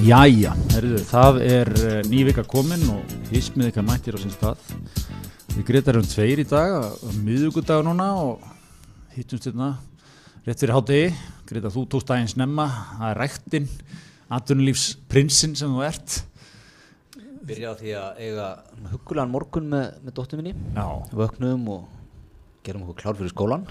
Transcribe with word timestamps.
Jæja, 0.00 0.52
herriðu, 0.72 1.00
það 1.10 1.38
er 1.44 1.68
uh, 1.76 1.96
ný 2.08 2.22
vika 2.24 2.42
komin 2.48 2.82
og 2.94 3.10
hismið 3.30 3.68
ykkar 3.70 3.84
mættir 3.84 4.16
á 4.16 4.18
sín 4.22 4.32
stað. 4.32 4.62
Við 5.52 5.64
greitar 5.68 5.98
um 6.00 6.06
tveir 6.08 6.40
í 6.40 6.46
dag, 6.48 6.86
miðugudag 7.20 7.82
núna 7.84 8.06
og 8.22 8.46
hittumst 9.16 9.50
hérna 9.50 9.74
rétt 10.46 10.62
fyrir 10.62 10.72
hátegi. 10.76 11.10
Greita 11.50 11.72
þú 11.74 11.84
tókst 11.92 12.08
daginn 12.08 12.30
snemma, 12.30 12.66
það 12.96 13.06
er 13.10 13.20
ræktinn, 13.24 13.68
atvinnulífsprinsinn 14.38 15.58
sem 15.58 15.74
þú 15.74 15.84
ert. 15.84 16.16
Byrja 17.50 17.74
á 17.74 17.80
því 17.80 17.92
að 17.98 18.22
eiga 18.24 18.48
hugulegan 18.94 19.34
morgun 19.34 19.68
með, 19.74 19.86
með 20.06 20.16
dóttur 20.20 20.40
minni. 20.40 20.54
Já, 20.78 20.86
Vöknum 21.20 21.68
og 21.76 21.84
gerum 22.64 22.86
okkur 22.86 23.02
klár 23.04 23.20
fyrir 23.20 23.34
skólan. 23.34 23.68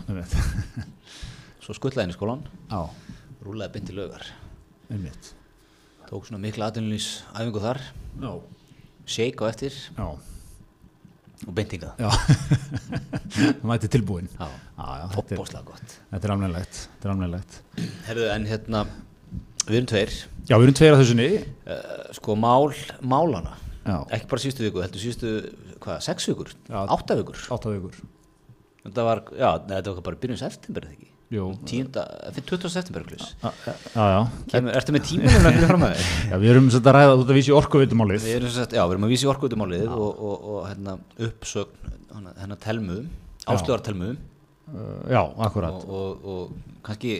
Svo 1.63 1.73
skuttlaði 1.77 2.09
inn 2.09 2.13
í 2.15 2.19
skólan, 2.19 2.45
Já, 2.69 2.83
rúlaði 3.45 3.77
beint 3.77 3.93
í 3.93 3.97
laugar. 3.97 4.29
einmitt. 4.89 5.33
Tók 6.09 6.25
svona 6.25 6.41
mikla 6.41 6.69
aðdunlýs 6.71 7.07
æfingu 7.37 7.61
þar, 7.61 7.79
Já, 8.23 8.31
shake 9.05 9.45
á 9.45 9.45
eftir 9.51 9.75
já, 9.93 10.07
og 11.45 11.51
já. 12.01 12.09
Það 13.35 13.67
mæti 13.71 13.89
tilbúin. 13.93 14.29
Opbóslega 15.21 15.61
gott. 15.67 15.93
þetta 16.09 16.25
er 16.25 16.33
er. 16.33 17.59
Herðu, 18.07 18.25
en 18.33 18.47
hérna, 18.49 18.81
við 19.67 19.77
erum 19.79 19.89
tveir. 19.93 20.15
Já, 20.49 20.55
við 20.57 20.65
erum 20.65 20.77
tveir 20.81 20.95
að 20.95 21.03
þessunni. 21.03 21.27
Uh, 21.69 22.01
sko, 22.17 22.35
mál, 22.41 22.73
málana. 23.13 23.53
Já, 23.85 23.99
Ekki 24.17 24.31
bara 24.33 24.43
síðustu 24.43 24.65
viku, 24.65 24.81
heldur 24.83 25.05
síðustu, 25.05 25.35
hvað, 25.85 26.01
sex 26.09 26.27
vikur? 26.31 26.51
Átta 26.73 27.19
vikur? 27.21 27.45
átta 27.53 27.75
vikur. 27.77 28.01
Þetta 28.81 29.05
var, 29.05 29.23
já, 29.37 29.49
þetta 29.69 29.93
var 29.93 30.05
bara 30.09 30.21
byrjun 30.25 30.41
september, 30.41 30.89
eða 30.89 30.97
ekki? 30.97 31.08
Jú. 31.29 31.45
Tíunda, 31.69 32.03
fyrir 32.33 32.45
20. 32.49 32.71
september, 32.73 33.03
klus. 33.05 33.35
Já, 33.43 33.51
já, 33.67 33.73
já. 34.15 34.21
Kemur, 34.49 34.71
ertu 34.79 34.95
með 34.95 35.03
tímanum 35.11 35.43
fyrir 35.45 35.67
fram 35.69 35.83
að 35.85 35.93
þér? 35.99 36.39
Við 36.41 36.53
erum 36.55 36.69
svolítið 36.73 36.89
að 36.89 36.97
ræða 36.97 37.19
út 37.19 37.29
að 37.29 37.37
vísi 37.37 37.53
orkuvitumálið. 37.59 38.25
Já, 38.25 38.39
við 38.39 38.95
erum 38.95 39.05
að 39.05 39.13
vísa 39.13 39.27
í 39.27 39.29
orkuutumálið 39.35 39.85
og, 39.93 40.23
og, 40.31 40.47
og 40.55 40.59
hérna, 40.71 40.95
uppsögn 41.27 41.93
hana, 42.15 42.33
hennar 42.41 42.61
telmu, 42.65 42.99
áslöðar 43.45 43.85
telmu 43.85 44.15
Uh, 44.69 45.01
já, 45.09 45.23
akkurat. 45.41 45.73
og, 45.81 45.89
og, 45.89 46.25
og 46.29 46.81
kannski 46.85 47.15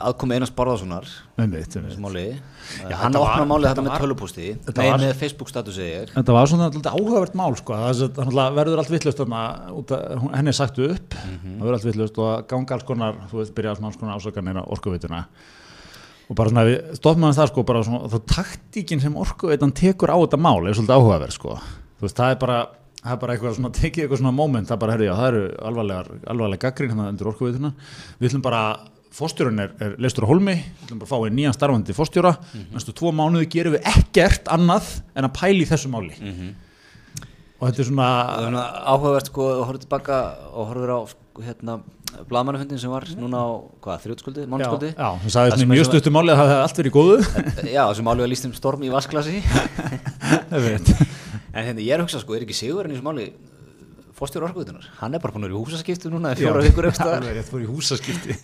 aðkomi 0.00 0.36
Einars 0.36 0.52
Barðarssonar 0.54 1.06
hann 3.00 3.12
þetta 3.12 3.20
opna 3.20 3.40
var- 3.42 3.48
málið 3.50 3.68
þetta 3.70 3.84
með 3.86 4.02
tölupústi, 4.04 4.46
með 5.02 5.14
Facebook 5.20 5.48
statusi. 5.50 5.88
Þetta 6.14 6.32
var 6.36 6.46
svona 6.50 6.68
alltaf 6.70 6.94
áhugavert 6.94 7.34
mál, 7.34 7.56
sko. 7.58 7.74
Það 7.74 8.02
er 8.28 8.54
verður 8.58 8.78
allt 8.82 8.92
vittlust 8.94 9.18
þarna, 9.22 9.42
út 9.74 9.94
að 9.96 10.18
hún- 10.22 10.34
henni 10.36 10.48
er 10.52 10.58
sagt 10.60 10.78
upp, 10.78 11.14
það 11.14 11.62
verður 11.64 11.78
allt 11.78 11.88
vittlust 11.90 12.18
og 12.18 12.46
ganga 12.48 12.74
alls 12.76 12.84
konar, 12.84 13.14
þú 13.30 13.40
veist, 13.42 13.54
byrja 13.54 13.74
alls 13.76 13.96
konar 13.96 14.18
ásakanir 14.20 14.60
á 14.60 14.64
orkuvituna. 14.68 15.24
Og 16.30 16.36
bara 16.36 16.48
svona, 16.50 16.64
við 16.68 16.94
stoppum 16.94 17.24
að 17.26 17.34
það, 17.40 17.48
sko, 17.50 17.62
bara 17.66 17.82
svona, 17.82 18.06
þá 18.06 18.18
taktíkin 18.30 19.00
sem 19.02 19.14
orkuvitan 19.18 19.72
tekur 19.74 20.12
á 20.14 20.18
þetta 20.22 20.38
mál 20.38 20.62
er 20.68 20.74
svolítið 20.78 20.94
áhugaverð, 20.94 21.32
sko. 21.34 21.56
Þú 21.98 22.06
veist, 22.06 22.16
það 22.16 22.30
er 22.30 22.38
bara, 22.38 22.58
það 23.02 23.12
er 23.12 23.16
bara 23.16 23.34
eitthvað 23.34 23.56
svona, 23.58 23.72
tekið 23.74 24.04
eitthvað 24.04 24.20
svona 24.22 24.32
moment, 24.36 24.68
það 24.68 24.78
bara, 24.78 24.92
herri, 24.94 25.06
já, 25.10 25.14
það 25.18 25.28
eru 25.32 25.42
alvarlegar, 25.66 26.06
alvarlega 26.30 26.62
gaggrín 26.70 26.92
hérna 26.94 27.08
undir 27.10 27.26
orkuvituna. 27.32 27.72
Við 28.20 28.30
ætlum 28.30 28.42
bara, 28.46 28.62
fórstjórun 29.14 29.58
er, 29.64 29.72
er 29.82 29.94
leistur 29.98 30.24
á 30.26 30.30
holmi, 30.30 30.54
við 30.56 30.86
ætlum 30.86 31.00
bara 31.02 31.08
að 31.08 31.12
fá 31.12 31.26
einn 31.28 31.36
nýjan 31.38 31.56
starfandi 31.56 31.96
fórstjóra, 31.96 32.34
næstu 32.74 32.94
tvo 32.96 33.10
mánuði 33.16 33.48
gerum 33.50 33.74
við 33.76 33.88
ekkert 33.90 34.50
annað 34.54 34.90
en 35.18 35.26
að 35.28 35.34
pæla 35.40 35.64
í 35.64 35.70
þessu 35.70 35.90
máli. 35.92 36.14
Og 37.60 37.66
þetta 37.68 37.82
er 37.82 37.88
svona, 37.90 38.10
er 38.40 38.54
áhugavert 38.88 39.26
sko 39.28 39.48
að 39.52 39.64
horfa 39.68 39.82
tilbaka 39.82 40.20
og 40.54 40.70
horfir 40.70 40.92
á 40.96 41.00
hérna 41.44 41.74
blaðmannafundin 42.30 42.80
sem 42.80 42.90
var 42.90 43.04
núna 43.20 43.38
á, 43.44 43.48
hvað, 43.84 44.00
þrjótskvöldi, 44.06 44.46
já, 44.46 44.48
mánskvöldi 44.50 44.88
já, 44.94 45.10
Það 45.26 45.50
í 45.50 45.62
er 45.66 45.68
mjög 45.70 45.84
svona- 45.84 45.90
stuttu 45.92 46.12
máli 46.14 46.32
að 46.32 46.40
það 46.40 46.48
hefði 46.50 46.62
allt 46.64 46.80
verið 46.80 46.94
góðu. 46.96 47.18
Já, 47.76 47.82
sem 47.94 48.08
máli 48.08 48.24
var 48.24 48.30
líst 48.32 48.48
um 48.48 48.54
storm 48.56 48.82
í 48.82 48.90
vasklasi. 48.90 49.42
En 51.50 51.66
hérna, 51.66 51.82
ég 51.82 51.90
er 51.90 51.98
að 51.98 52.06
hugsa 52.06 52.20
sko, 52.22 52.36
er 52.36 52.44
ekki 52.46 52.54
Sigur 52.54 52.86
en 52.86 52.92
í 52.92 52.96
þessu 52.96 53.06
máli 53.06 53.24
fórstjóru 54.20 54.46
orkuðunar, 54.50 54.84
hann 55.00 55.14
er 55.16 55.22
bara 55.24 55.32
búin 55.34 55.46
að 55.46 55.50
vera 55.50 55.56
í 55.56 55.62
húsaskiptu 55.64 56.10
núna 56.12 56.34
fjóra 56.38 56.60
Já, 56.60 56.68
vikur 56.68 56.86
eftir 56.90 57.64
húsaskipti. 57.70 58.36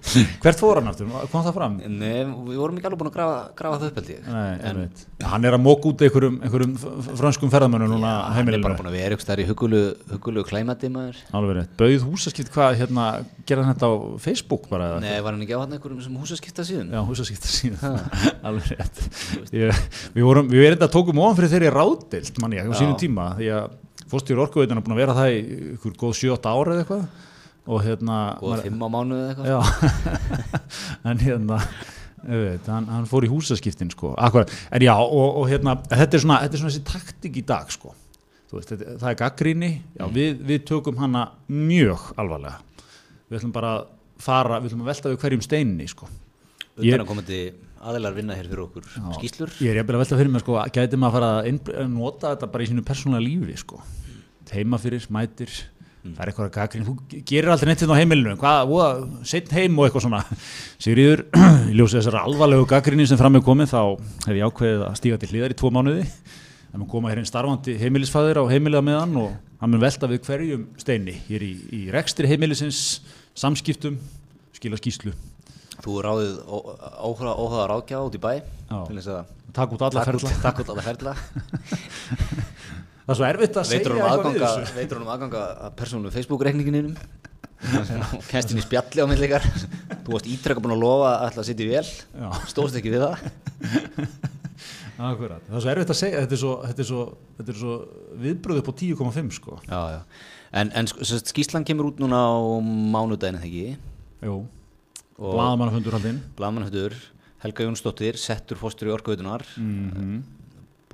Hvert 0.42 0.60
fór 0.62 0.80
hann 0.80 0.88
aftur? 0.90 1.10
Kom 1.32 1.44
það 1.44 1.54
fram? 1.58 1.74
Nei, 1.84 2.24
við 2.24 2.56
vorum 2.62 2.78
ekki 2.80 2.88
alveg 2.88 3.00
búin 3.02 3.10
að 3.10 3.16
grafa, 3.18 3.38
grafa 3.58 3.78
það 3.82 3.90
upp 3.90 4.00
held 4.00 4.10
ég 4.14 4.30
Nei, 4.32 4.54
en. 4.70 4.80
Já, 5.20 5.26
hann 5.34 5.46
er 5.50 5.56
að 5.58 5.62
móka 5.66 5.90
út 5.92 6.04
einhverjum, 6.06 6.38
einhverjum 6.46 6.74
f- 6.80 7.10
frönskum 7.20 7.52
ferðamönnum 7.52 7.92
núna 7.96 8.12
hann 8.36 8.50
er 8.52 8.58
bara 8.64 8.78
búin 8.80 8.90
að 8.90 8.96
vera 8.96 9.40
í 9.44 9.46
hugulu, 9.50 9.82
hugulu 10.14 10.44
klæmati 10.48 10.90
maður 10.92 11.20
Alveg 11.36 11.58
rétt. 11.60 11.72
Bauð 11.80 12.06
húsaskipt, 12.08 12.50
hvað, 12.56 12.78
hérna, 12.80 13.06
gerði 13.48 13.66
hann 13.68 13.76
þetta 13.76 13.90
á 13.92 13.94
Facebook 14.24 14.68
bara? 14.72 14.90
eða? 14.96 15.00
Nei, 15.04 15.20
var 15.24 15.36
hann 15.36 15.44
ekki 15.44 15.56
á 15.56 15.60
hann 15.60 15.76
einhverjum 15.76 16.02
sem 16.06 16.16
húsaskipta 16.20 16.64
síðan 16.66 16.92
Já, 16.96 17.00
húsaskipta 17.04 17.52
síðan. 17.52 17.98
Alveg 18.46 18.72
rétt. 18.72 19.02
Ég, 19.52 19.82
við 20.16 20.30
við 20.52 20.66
erum 20.66 20.78
þetta 20.78 20.90
tókum 20.96 21.20
ofan 21.24 21.36
fyrir 21.40 21.52
þeirri 21.56 21.72
ráðdild, 21.76 22.40
mann 22.42 22.56
ég, 22.56 22.68
á 22.68 22.72
Já. 22.72 22.78
sínum 22.80 22.98
tíma, 23.00 23.30
því 23.40 23.50
að 23.56 23.74
fórstjóri 24.10 24.42
orkuveituna 24.44 24.82
búin 24.84 24.94
að 24.96 25.00
vera 25.02 25.16
það 25.18 25.32
í 25.34 25.40
ykkur 25.76 25.96
góð 26.00 26.14
7-8 26.20 26.50
ára 26.52 26.74
eða 26.76 26.84
eitthvað? 26.84 27.06
Og 27.66 27.80
hérna 27.82 28.16
maður- 28.52 28.64
fimm 28.68 28.82
á 28.82 28.88
mánuði 28.94 29.22
eða 29.26 29.30
eitthvað. 29.34 30.34
En 31.10 31.18
hérna 31.22 31.60
veit, 32.26 32.66
hann, 32.70 32.86
hann 32.90 33.06
fór 33.10 33.26
í 33.26 33.30
húsaskiptin 33.30 33.90
sko, 33.92 34.12
akkurat, 34.18 34.50
en 34.74 34.82
já 34.82 34.94
og, 34.98 35.36
og 35.42 35.44
hérna, 35.50 35.76
þetta 35.90 36.16
er 36.18 36.22
svona, 36.24 36.38
þetta 36.42 36.56
er 36.58 36.62
svona 36.62 36.72
þessi 36.74 36.86
taktik 36.88 37.36
í 37.38 37.42
dag 37.46 37.70
sko, 37.70 37.92
veist, 38.50 38.70
þetta, 38.72 38.96
það 39.02 39.10
er 39.12 39.18
gaggríni, 39.20 39.68
já, 39.98 40.06
við, 40.14 40.40
við 40.48 40.64
tökum 40.70 40.98
hana 41.02 41.26
mjög 41.52 42.08
alvarlega. 42.18 42.58
Við 43.30 43.38
ætlum 43.40 43.54
bara 43.54 43.70
að 43.76 43.84
fara, 44.26 44.58
við 44.62 44.70
ætlum 44.72 44.82
að 44.86 44.90
velta 44.90 45.12
við 45.12 45.20
hverjum 45.22 45.44
steinni 45.46 45.86
sko. 45.92 46.08
Ég- 46.86 46.98
aðeinar 47.80 48.16
vinna 48.16 48.36
hér 48.38 48.50
fyrir 48.50 48.64
okkur 48.66 48.90
skýslur 49.18 49.54
ég 49.60 49.72
er 49.72 49.80
jafnvel 49.80 49.98
að 49.98 50.04
velta 50.04 50.18
fyrir 50.20 50.32
mér 50.34 50.44
sko, 50.44 50.58
gæti 50.74 51.00
maður 51.00 51.08
að 51.08 51.16
fara 51.16 51.30
að 51.38 51.72
að 51.82 51.88
nota 51.94 52.34
þetta 52.34 52.50
bara 52.52 52.66
í 52.66 52.70
sínu 52.70 52.84
persónulega 52.86 53.26
lífi 53.26 53.58
sko, 53.62 53.80
heima 54.52 54.80
fyrir, 54.82 55.08
mætir 55.12 55.56
það 56.06 56.22
er 56.22 56.30
eitthvað 56.30 56.50
gaggrín, 56.54 56.86
þú 56.86 57.22
gerir 57.26 57.50
aldrei 57.50 57.70
neitt 57.70 57.82
hérna 57.82 57.96
á 57.96 58.00
heimilinu, 58.00 58.34
hvað, 58.38 58.74
setn 59.26 59.54
heim 59.56 59.78
og 59.78 59.88
eitthvað 59.88 60.04
svona, 60.04 60.20
Sigriður 60.82 61.24
í 61.72 61.76
ljósi 61.76 61.98
þessara 61.98 62.22
alvarlegu 62.28 62.66
gaggríni 62.70 63.06
sem 63.10 63.18
fram 63.18 63.38
er 63.38 63.44
komið 63.46 63.72
þá 63.72 63.80
hef 64.28 64.36
ég 64.36 64.46
ákveðið 64.46 64.84
að 64.86 64.98
stíga 65.00 65.18
til 65.22 65.30
hlýðar 65.32 65.54
í 65.54 65.58
tvo 65.58 65.72
mánuði, 65.74 66.04
það 66.70 66.82
mun 66.82 66.90
koma 66.92 67.10
hér 67.10 67.22
einn 67.22 67.30
starfandi 67.30 67.76
heimilisfæður 67.80 68.42
á 68.46 68.52
heimiliða 68.52 68.84
meðan 68.86 69.18
og 69.24 69.34
hann 69.62 69.72
mun 69.72 69.82
velta 69.82 70.10
við 70.10 70.22
hverjum 70.28 70.66
steini. 70.80 71.16
Hér 71.26 71.46
í, 71.46 71.52
í 71.72 71.80
rekstri 71.94 72.30
heimilisins, 72.30 73.00
samskiptum 73.38 73.98
skila 74.56 74.78
skýslu, 74.80 75.14
Þú 75.84 75.96
ráðið 76.06 76.36
óhraða 77.06 77.66
ráðgjá 77.72 78.00
út 78.02 78.16
í 78.16 78.22
bæ 78.22 78.32
takk 79.56 79.72
út 79.76 79.86
alla 79.86 80.04
ferla. 80.04 80.32
takk 80.42 80.62
út 80.64 80.72
alla 80.74 80.84
ferla. 80.84 81.14
Það 83.06 83.12
er 83.12 83.18
svo 83.20 83.26
erfitt 83.28 83.56
að 83.56 83.68
segja 83.68 83.78
veitur 83.78 83.94
eitthvað 83.94 84.06
við 84.06 84.12
aðganga 84.12 84.50
þessu. 84.50 84.76
veitur 84.76 85.00
hún 85.00 85.10
aðganga 85.14 85.42
að 85.66 85.74
persónu 85.78 86.12
Facebook-reikninginum. 86.14 86.96
Kennst 88.30 88.52
inn 88.52 88.60
í 88.60 88.64
spjalli 88.64 89.04
á 89.04 89.06
millikar 89.08 89.46
þú 89.46 90.14
varst 90.14 90.28
ítrekka 90.30 90.62
búin 90.62 90.74
að 90.76 90.82
lofa 90.82 91.12
að 91.12 91.28
ætla 91.30 91.44
að 91.44 91.48
sitja 91.48 91.66
í 91.66 91.70
Já. 91.72 92.28
stóðst 92.50 92.80
ekki 92.80 92.92
við 92.92 93.06
það. 93.06 93.22
Akkurat, 95.06 95.42
það 95.44 95.56
er 95.58 95.62
svo 95.62 95.70
erfitt 95.72 95.92
að 95.92 95.98
segja, 95.98 96.20
þetta 96.24 96.34
er 96.36 96.40
svo, 96.40 96.52
þetta 96.64 96.82
er 96.82 96.88
svo, 96.88 97.00
þetta 97.36 97.52
er 97.52 97.58
svo 97.60 97.72
viðbröð 98.22 98.60
upp 98.62 98.70
á 98.72 98.74
10,5 98.80 99.34
sko. 99.36 99.56
en, 100.56 100.70
en 100.72 100.88
sko, 100.88 101.08
skýslan 101.20 101.66
kemur 101.68 101.90
út 101.90 102.00
núna 102.00 102.16
á 102.16 102.32
mánudaginn 102.64 103.36
þegar 103.42 103.50
ekki? 103.50 103.96
Jú, 104.24 104.38
og 105.16 105.36
blaðamannafundur 105.36 105.98
haldinn. 105.98 106.22
blaðmannhættur 106.38 106.96
Helga 107.44 107.66
Jónsdóttir 107.68 108.18
settur 108.20 108.58
fóstur 108.60 108.90
í 108.90 108.96
orkuveitunar 108.96 109.44
Mm 109.56 110.24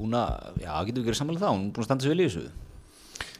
búin 0.03 0.17
að, 0.17 0.61
já, 0.63 0.73
getur 0.87 1.03
við 1.03 1.09
verið 1.11 1.21
samanlega 1.21 1.47
það 1.47 1.55
hún 1.55 1.65
er 1.65 1.73
búin 1.73 1.85
að 1.85 1.89
standa 1.89 2.05
sér 2.05 2.15
vel 2.15 2.23
í 2.23 2.29
þessu. 2.29 2.45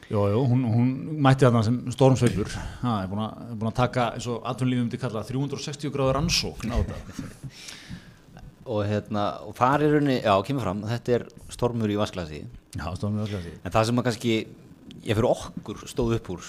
Jú, 0.03 0.23
jú, 0.29 0.41
hún, 0.51 0.65
hún 0.69 0.89
mætti 1.25 1.47
þarna 1.47 1.63
sem 1.65 1.77
stormsveipur, 1.95 2.51
það 2.81 2.97
er 2.97 3.11
búin 3.11 3.23
að, 3.23 3.53
búin 3.55 3.69
að 3.71 3.77
taka, 3.79 4.07
eins 4.17 4.27
og 4.29 4.43
atvinnlífum 4.51 4.91
til 4.91 4.99
kalla, 5.01 5.23
360 5.25 5.93
gráður 5.93 6.17
rannsókn 6.19 6.75
á 6.75 6.77
þetta. 6.77 7.23
og 8.73 8.83
hérna, 8.87 9.23
og 9.47 9.63
er 9.65 9.87
rauninni, 9.87 10.19
já, 10.21 10.33
kemur 10.47 10.67
fram 10.67 10.83
þetta 10.87 11.17
er 11.17 11.25
stormur 11.51 11.91
í 11.91 11.97
vasklasi 11.99 12.43
Já, 12.77 12.85
stormur 12.95 13.25
öll 13.27 13.49
En 13.59 13.73
það 13.73 13.89
sem 13.89 13.99
að 13.99 14.05
kannski, 14.07 14.37
ég 15.03 15.17
fyrir 15.17 15.27
okkur 15.27 15.81
stóð 15.91 16.15
upp 16.19 16.29
úr 16.37 16.45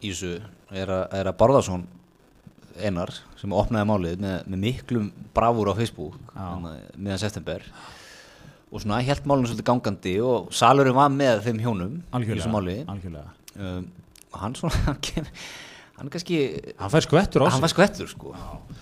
í 0.00 0.12
þessu 0.14 0.38
er 0.72 0.94
að, 0.94 1.04
er 1.18 1.28
að 1.28 1.36
Barðarsson 1.42 1.84
einar 2.84 3.12
sem 3.38 3.54
opnaði 3.54 3.88
málið 3.90 4.20
með, 4.24 4.36
með 4.46 4.62
miklum 4.64 5.08
bravúr 5.36 5.72
á 5.72 5.78
Facebook 5.78 6.18
hérna, 6.34 6.74
meðan 6.96 7.22
september 7.22 7.64
og 8.68 8.82
svona 8.82 9.00
held 9.06 9.28
málinu 9.28 9.48
svolítið 9.48 9.68
gangandi 9.70 10.14
og 10.24 10.50
Salurinn 10.54 10.96
var 10.98 11.12
með 11.14 11.42
þeim 11.46 11.62
hjónum 11.64 11.96
máli 12.52 12.78
algjörlega. 12.84 13.30
um, 13.56 13.88
og 14.32 14.42
hann 14.42 14.58
svona 14.58 14.82
hann, 14.86 15.00
kem, 15.08 15.28
hann 15.98 16.06
er 16.06 16.14
kannski 16.14 16.38
hann 16.78 16.92
fær 16.92 17.04
skvettur 17.04 17.42
á 17.42 17.50
hann 17.50 17.58
sig. 17.58 17.64
var 17.64 17.72
skvettur 17.72 18.08
sko. 18.10 18.32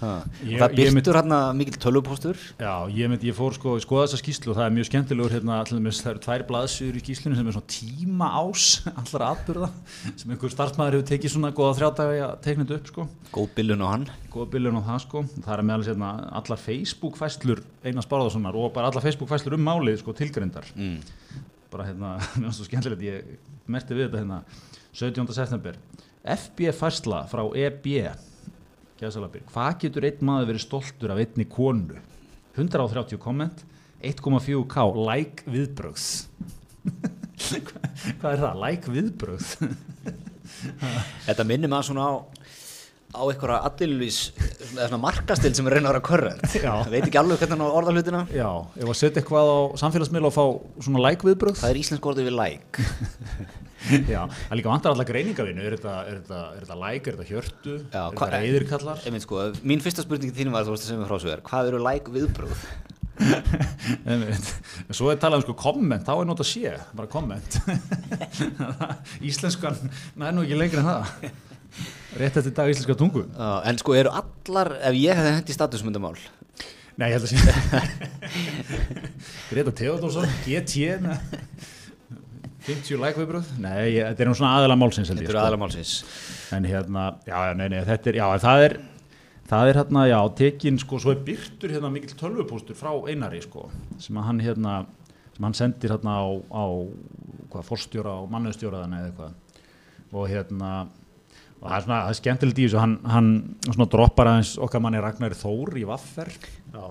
Ha. 0.01 0.11
Ég- 0.45 0.61
það 0.61 0.75
byrtur 0.77 1.17
hann 1.17 1.57
mikil 1.57 1.79
tölvupóstur? 1.81 2.37
Já, 2.61 2.85
ég, 2.93 3.09
mynd, 3.09 3.25
ég 3.25 3.33
fór 3.35 3.57
sko 3.57 3.77
að 3.77 3.85
skoða 3.87 4.05
þessa 4.05 4.21
skýslu 4.21 4.53
og 4.53 4.59
það 4.59 4.67
er 4.67 4.75
mjög 4.77 4.89
skemmtilegur 4.91 5.33
hérna, 5.33 5.65
til 5.65 5.79
dæmis, 5.79 6.03
það 6.05 6.13
eru 6.13 6.23
tvær 6.27 6.45
blaðsýður 6.51 6.99
í 6.99 7.03
skýslunum 7.07 7.39
sem 7.39 7.49
er 7.49 7.57
svona 7.57 7.73
tíma 7.73 8.29
ás 8.37 8.67
allra 9.01 9.31
atbyrða 9.33 9.71
sem 10.13 10.31
einhver 10.31 10.53
starfsmæður 10.53 10.99
hefur 10.99 11.09
tekið 11.13 11.35
svona 11.37 11.53
góða 11.57 11.79
þrjá 11.81 11.91
daga 11.97 12.19
í 12.19 12.23
að 12.27 12.37
teikna 12.45 12.67
þetta 12.67 12.77
upp 12.77 12.93
sko. 12.93 13.09
Góð 13.33 13.49
billun 13.57 13.85
á 13.85 13.89
hann. 13.89 14.07
Góða 14.29 14.51
bylun 14.53 14.77
á 14.77 14.83
það 14.93 15.03
sko. 15.07 15.25
Það 15.41 15.57
er 15.57 15.67
meðal 15.73 15.89
hérna, 15.89 16.13
allar 16.37 16.61
Facebook 16.61 17.17
fæslur 17.17 17.65
Einars 17.87 18.09
Bárðarssonar 18.11 18.57
og 18.61 18.73
bara 18.77 18.91
allar 18.91 19.05
Facebook 19.05 19.31
fæslur 19.33 19.57
um 19.57 19.65
málið 19.65 20.03
sko 20.03 20.13
tilgrindar 20.17 20.69
mm. 20.77 20.97
bara 21.73 21.89
hérna, 21.89 22.17
mér 22.37 22.51
finnst 22.51 22.61
það 22.61 22.69
skemmtilegt 22.71 23.07
ég 23.07 23.37
merti 23.71 23.97
við 23.97 24.11
þetta 24.11 24.23
hérna 24.23 24.43
17. 24.97 25.33
september 25.37 25.79
FB 26.27 26.73
fæsla 26.75 27.23
frá 27.31 27.45
EB 27.55 27.87
Gæsalabir. 28.97 29.45
hvað 29.53 29.81
getur 29.85 30.07
einn 30.09 30.25
maður 30.25 30.53
verið 30.53 30.65
stoltur 30.65 31.13
af 31.13 31.21
einni 31.23 31.47
konu? 31.49 31.99
130 32.57 33.21
komment 33.21 33.65
1,4k 34.03 34.85
like 34.97 35.45
viðbrögð. 35.51 36.07
Hvað 38.21 38.31
er 38.33 38.41
það, 38.43 38.61
like 38.63 38.93
viðbrögð? 38.93 39.49
Þetta 41.27 41.47
minnir 41.49 41.71
maður 41.73 41.91
svona 41.91 42.07
á 42.09 42.15
á 43.15 43.23
einhverja 43.23 43.59
aðilvís 43.69 44.19
svona 44.73 44.99
markastil 45.03 45.53
sem 45.57 45.69
er 45.69 45.77
reyna 45.79 45.91
að 45.91 45.97
vera 45.97 46.07
korrent 46.09 46.57
veit 46.91 47.05
ekki 47.05 47.21
alveg 47.21 47.43
hvernig 47.43 47.67
orða 47.67 47.95
hlutina 47.95 48.25
já, 48.33 48.49
ef 48.77 48.89
að 48.89 48.99
setja 48.99 49.23
eitthvað 49.23 49.53
á 49.53 49.59
samfélagsmiðla 49.85 50.33
og 50.33 50.37
fá 50.37 50.45
svona 50.89 51.05
like 51.07 51.29
viðbrögð 51.29 51.63
það 51.63 51.73
er 51.73 51.81
íslensk 51.85 52.11
orðið 52.11 52.31
við 52.31 52.37
like. 52.41 52.87
Já, 53.87 54.25
það 54.27 54.57
líka 54.59 54.71
vantar 54.73 54.95
allar 54.95 55.07
greiningavinu 55.07 55.63
er 55.63 55.77
þetta, 55.77 55.93
þetta, 56.09 56.39
er 56.57 56.65
þetta 56.65 56.79
like, 56.81 57.07
er 57.07 57.19
þetta 57.19 57.29
hjörtu 57.29 57.75
Já, 57.77 58.01
er 58.01 58.17
þetta 58.17 58.31
reyðirkallar 58.33 59.05
sko, 59.23 59.43
mín 59.63 59.85
fyrsta 59.85 60.03
spurning 60.03 60.33
til 60.33 60.41
þínu 60.41 60.55
var 60.57 60.67
að 60.67 61.29
er 61.31 61.43
hvað 61.47 61.71
eru 61.71 61.83
like 61.85 62.15
viðbröð. 62.17 62.65
Svo 64.97 65.11
er 65.13 65.21
talað 65.21 65.41
um 65.41 65.45
sko 65.47 65.57
komment, 65.61 66.05
þá 66.07 66.15
er 66.17 66.29
nota 66.29 66.47
sé, 66.47 66.75
bara 66.97 67.11
komment. 67.11 67.59
Íslenskan, 69.29 69.79
næ 70.19 70.33
nú 70.35 70.45
ekki 70.45 70.59
lengur 70.59 70.83
en 70.83 70.91
það. 70.91 71.45
Rétt 72.17 72.39
eftir 72.41 72.55
dag 72.57 72.71
íslenska 72.73 72.97
tungu. 72.97 73.27
uh, 73.37 73.61
en 73.69 73.79
sko 73.79 73.95
eru 73.99 74.13
allar 74.15 74.73
ef 74.81 74.97
ég 74.97 75.19
hefði 75.19 75.35
hendi 75.37 75.57
statusmyndamál 75.57 76.17
Nei, 76.97 77.11
ég 77.13 77.19
held 77.19 77.27
að 77.27 77.33
sé. 77.35 77.37
Greta 79.51 79.73
Theodorsson, 79.77 80.31
GT, 80.47 80.95
með 81.05 81.19
50 82.67 82.99
like 83.03 83.21
viðbröð. 83.21 83.51
Nei, 83.61 83.99
ég, 83.99 84.07
þetta 84.09 84.25
er 84.25 84.31
nú 84.31 84.37
svona 84.39 84.55
aðalega 84.57 84.81
málsins 84.81 85.11
held 85.13 85.21
ég. 85.21 85.29
þetta 85.29 85.35
eru 85.37 85.43
aðlamálsins 85.45 85.93
En 86.57 86.67
hérna, 86.67 87.05
já, 87.29 87.37
nei, 87.59 87.67
nei, 87.75 87.83
þetta 87.87 88.11
er, 88.11 88.19
já, 88.23 88.27
það 88.47 88.65
er, 88.65 88.77
það 89.53 89.71
er 89.71 89.81
hérna, 89.83 90.07
já, 90.09 90.17
tekin, 90.41 90.81
sko, 90.83 91.03
svo 91.05 91.13
er 91.13 91.21
byrtur 91.29 91.77
hérna 91.77 91.93
mikill 91.93 92.17
tölvupóstur 92.19 92.79
frá 92.81 92.91
Einari, 93.13 93.43
sko, 93.45 93.69
sem 94.03 94.17
að 94.17 94.29
hann 94.31 94.43
hérna, 94.49 94.77
sem 95.37 95.47
hann 95.51 95.59
sendir 95.61 95.95
hérna 95.95 96.17
á, 96.17 96.27
á 96.49 96.65
hvað, 97.53 97.69
forstjóra 97.75 98.17
og 98.23 98.33
mannustjóraðan 98.33 98.97
eða 99.03 99.13
eitthvað. 99.13 99.61
Og 100.17 100.31
hérna, 100.33 100.73
og 101.61 101.69
það 101.71 101.77
er 101.79 101.85
svona, 101.87 102.01
það 102.05 102.11
er 102.13 102.19
skemmtilegt 102.21 102.59
í 102.61 102.67
þessu, 102.67 102.81
hann, 102.83 102.97
hann 103.11 103.31
svona 103.71 103.89
droppar 103.93 104.31
aðeins 104.33 104.53
okkar 104.67 104.83
manni 104.85 105.01
Ragnar 105.03 105.37
Þór 105.39 105.79
í 105.81 105.87
Vaffer, 105.89 106.31
já, 106.75 106.83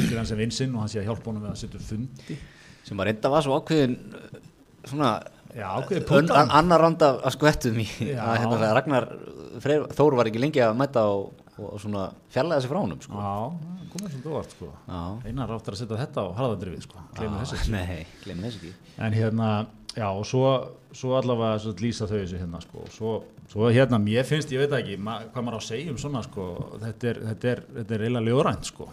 til 0.00 0.10
hann 0.18 0.26
sem 0.28 0.40
vinsinn 0.40 0.74
og 0.74 0.84
hann 0.84 0.90
sé 0.92 1.00
að 1.02 1.08
hjálpa 1.10 1.30
honum 1.30 1.46
við 1.46 1.52
að 1.52 1.60
setja 1.62 1.84
fundi. 1.88 2.38
sem 2.84 3.00
að 3.00 3.08
reynda 3.10 3.30
var 3.32 3.46
svo 3.46 3.60
ákveðin 3.60 3.94
uh, 4.18 4.42
svona 4.90 5.14
Já, 5.54 5.68
an- 6.34 6.50
annar 6.50 6.82
randa 6.82 7.12
af 7.22 7.36
skvettum 7.36 7.76
í 7.78 7.86
að 8.18 8.40
hérna, 8.42 8.72
Ragnar 8.74 9.04
Freyr, 9.62 9.84
Þór 9.94 10.16
var 10.18 10.26
ekki 10.26 10.40
lengi 10.42 10.58
að 10.64 10.74
mæta 10.80 11.04
og, 11.06 11.28
og 11.62 11.76
svona 11.78 12.08
fjarlæða 12.34 12.64
sig 12.64 12.72
frá 12.72 12.80
honum 12.82 12.98
sko. 13.04 13.14
Já, 13.22 13.84
komið 13.92 14.16
svolítið 14.16 14.32
óvart, 14.32 14.56
sko. 14.56 14.70
Já. 14.88 15.02
Einar 15.30 15.52
áttur 15.54 15.76
að 15.76 15.80
setja 15.84 16.00
þetta 16.00 16.24
á 16.26 16.28
harðandrifið, 16.40 16.82
sko, 16.88 17.04
glemur 17.14 17.44
þessu 17.44 17.58
ekki 17.60 17.74
En 19.06 19.14
hérna, 19.14 19.50
já, 19.96 20.08
og 20.10 20.26
svo, 20.28 20.50
svo 20.94 21.14
allavega 21.18 21.62
svo 21.62 21.74
lýsa 21.80 22.08
þau 22.10 22.18
þessu 22.18 22.40
hérna, 22.40 22.60
sko, 22.64 22.84
svo, 22.94 23.14
svo 23.50 23.70
hérna, 23.72 24.00
mér 24.02 24.26
finnst, 24.28 24.52
ég 24.54 24.64
veit 24.64 24.76
ekki, 24.78 24.98
ma 25.00 25.20
hvað 25.26 25.46
maður 25.46 25.58
á 25.58 25.60
að 25.62 25.66
segja 25.70 25.94
um 25.94 25.98
svona, 26.00 26.22
sko, 26.26 26.46
þetta 26.82 27.10
er, 27.10 27.20
þetta 27.30 27.50
er, 27.52 27.66
þetta 27.80 27.96
er 27.96 28.06
eiginlega 28.06 28.30
ljóðrænt, 28.30 28.70
sko. 28.70 28.88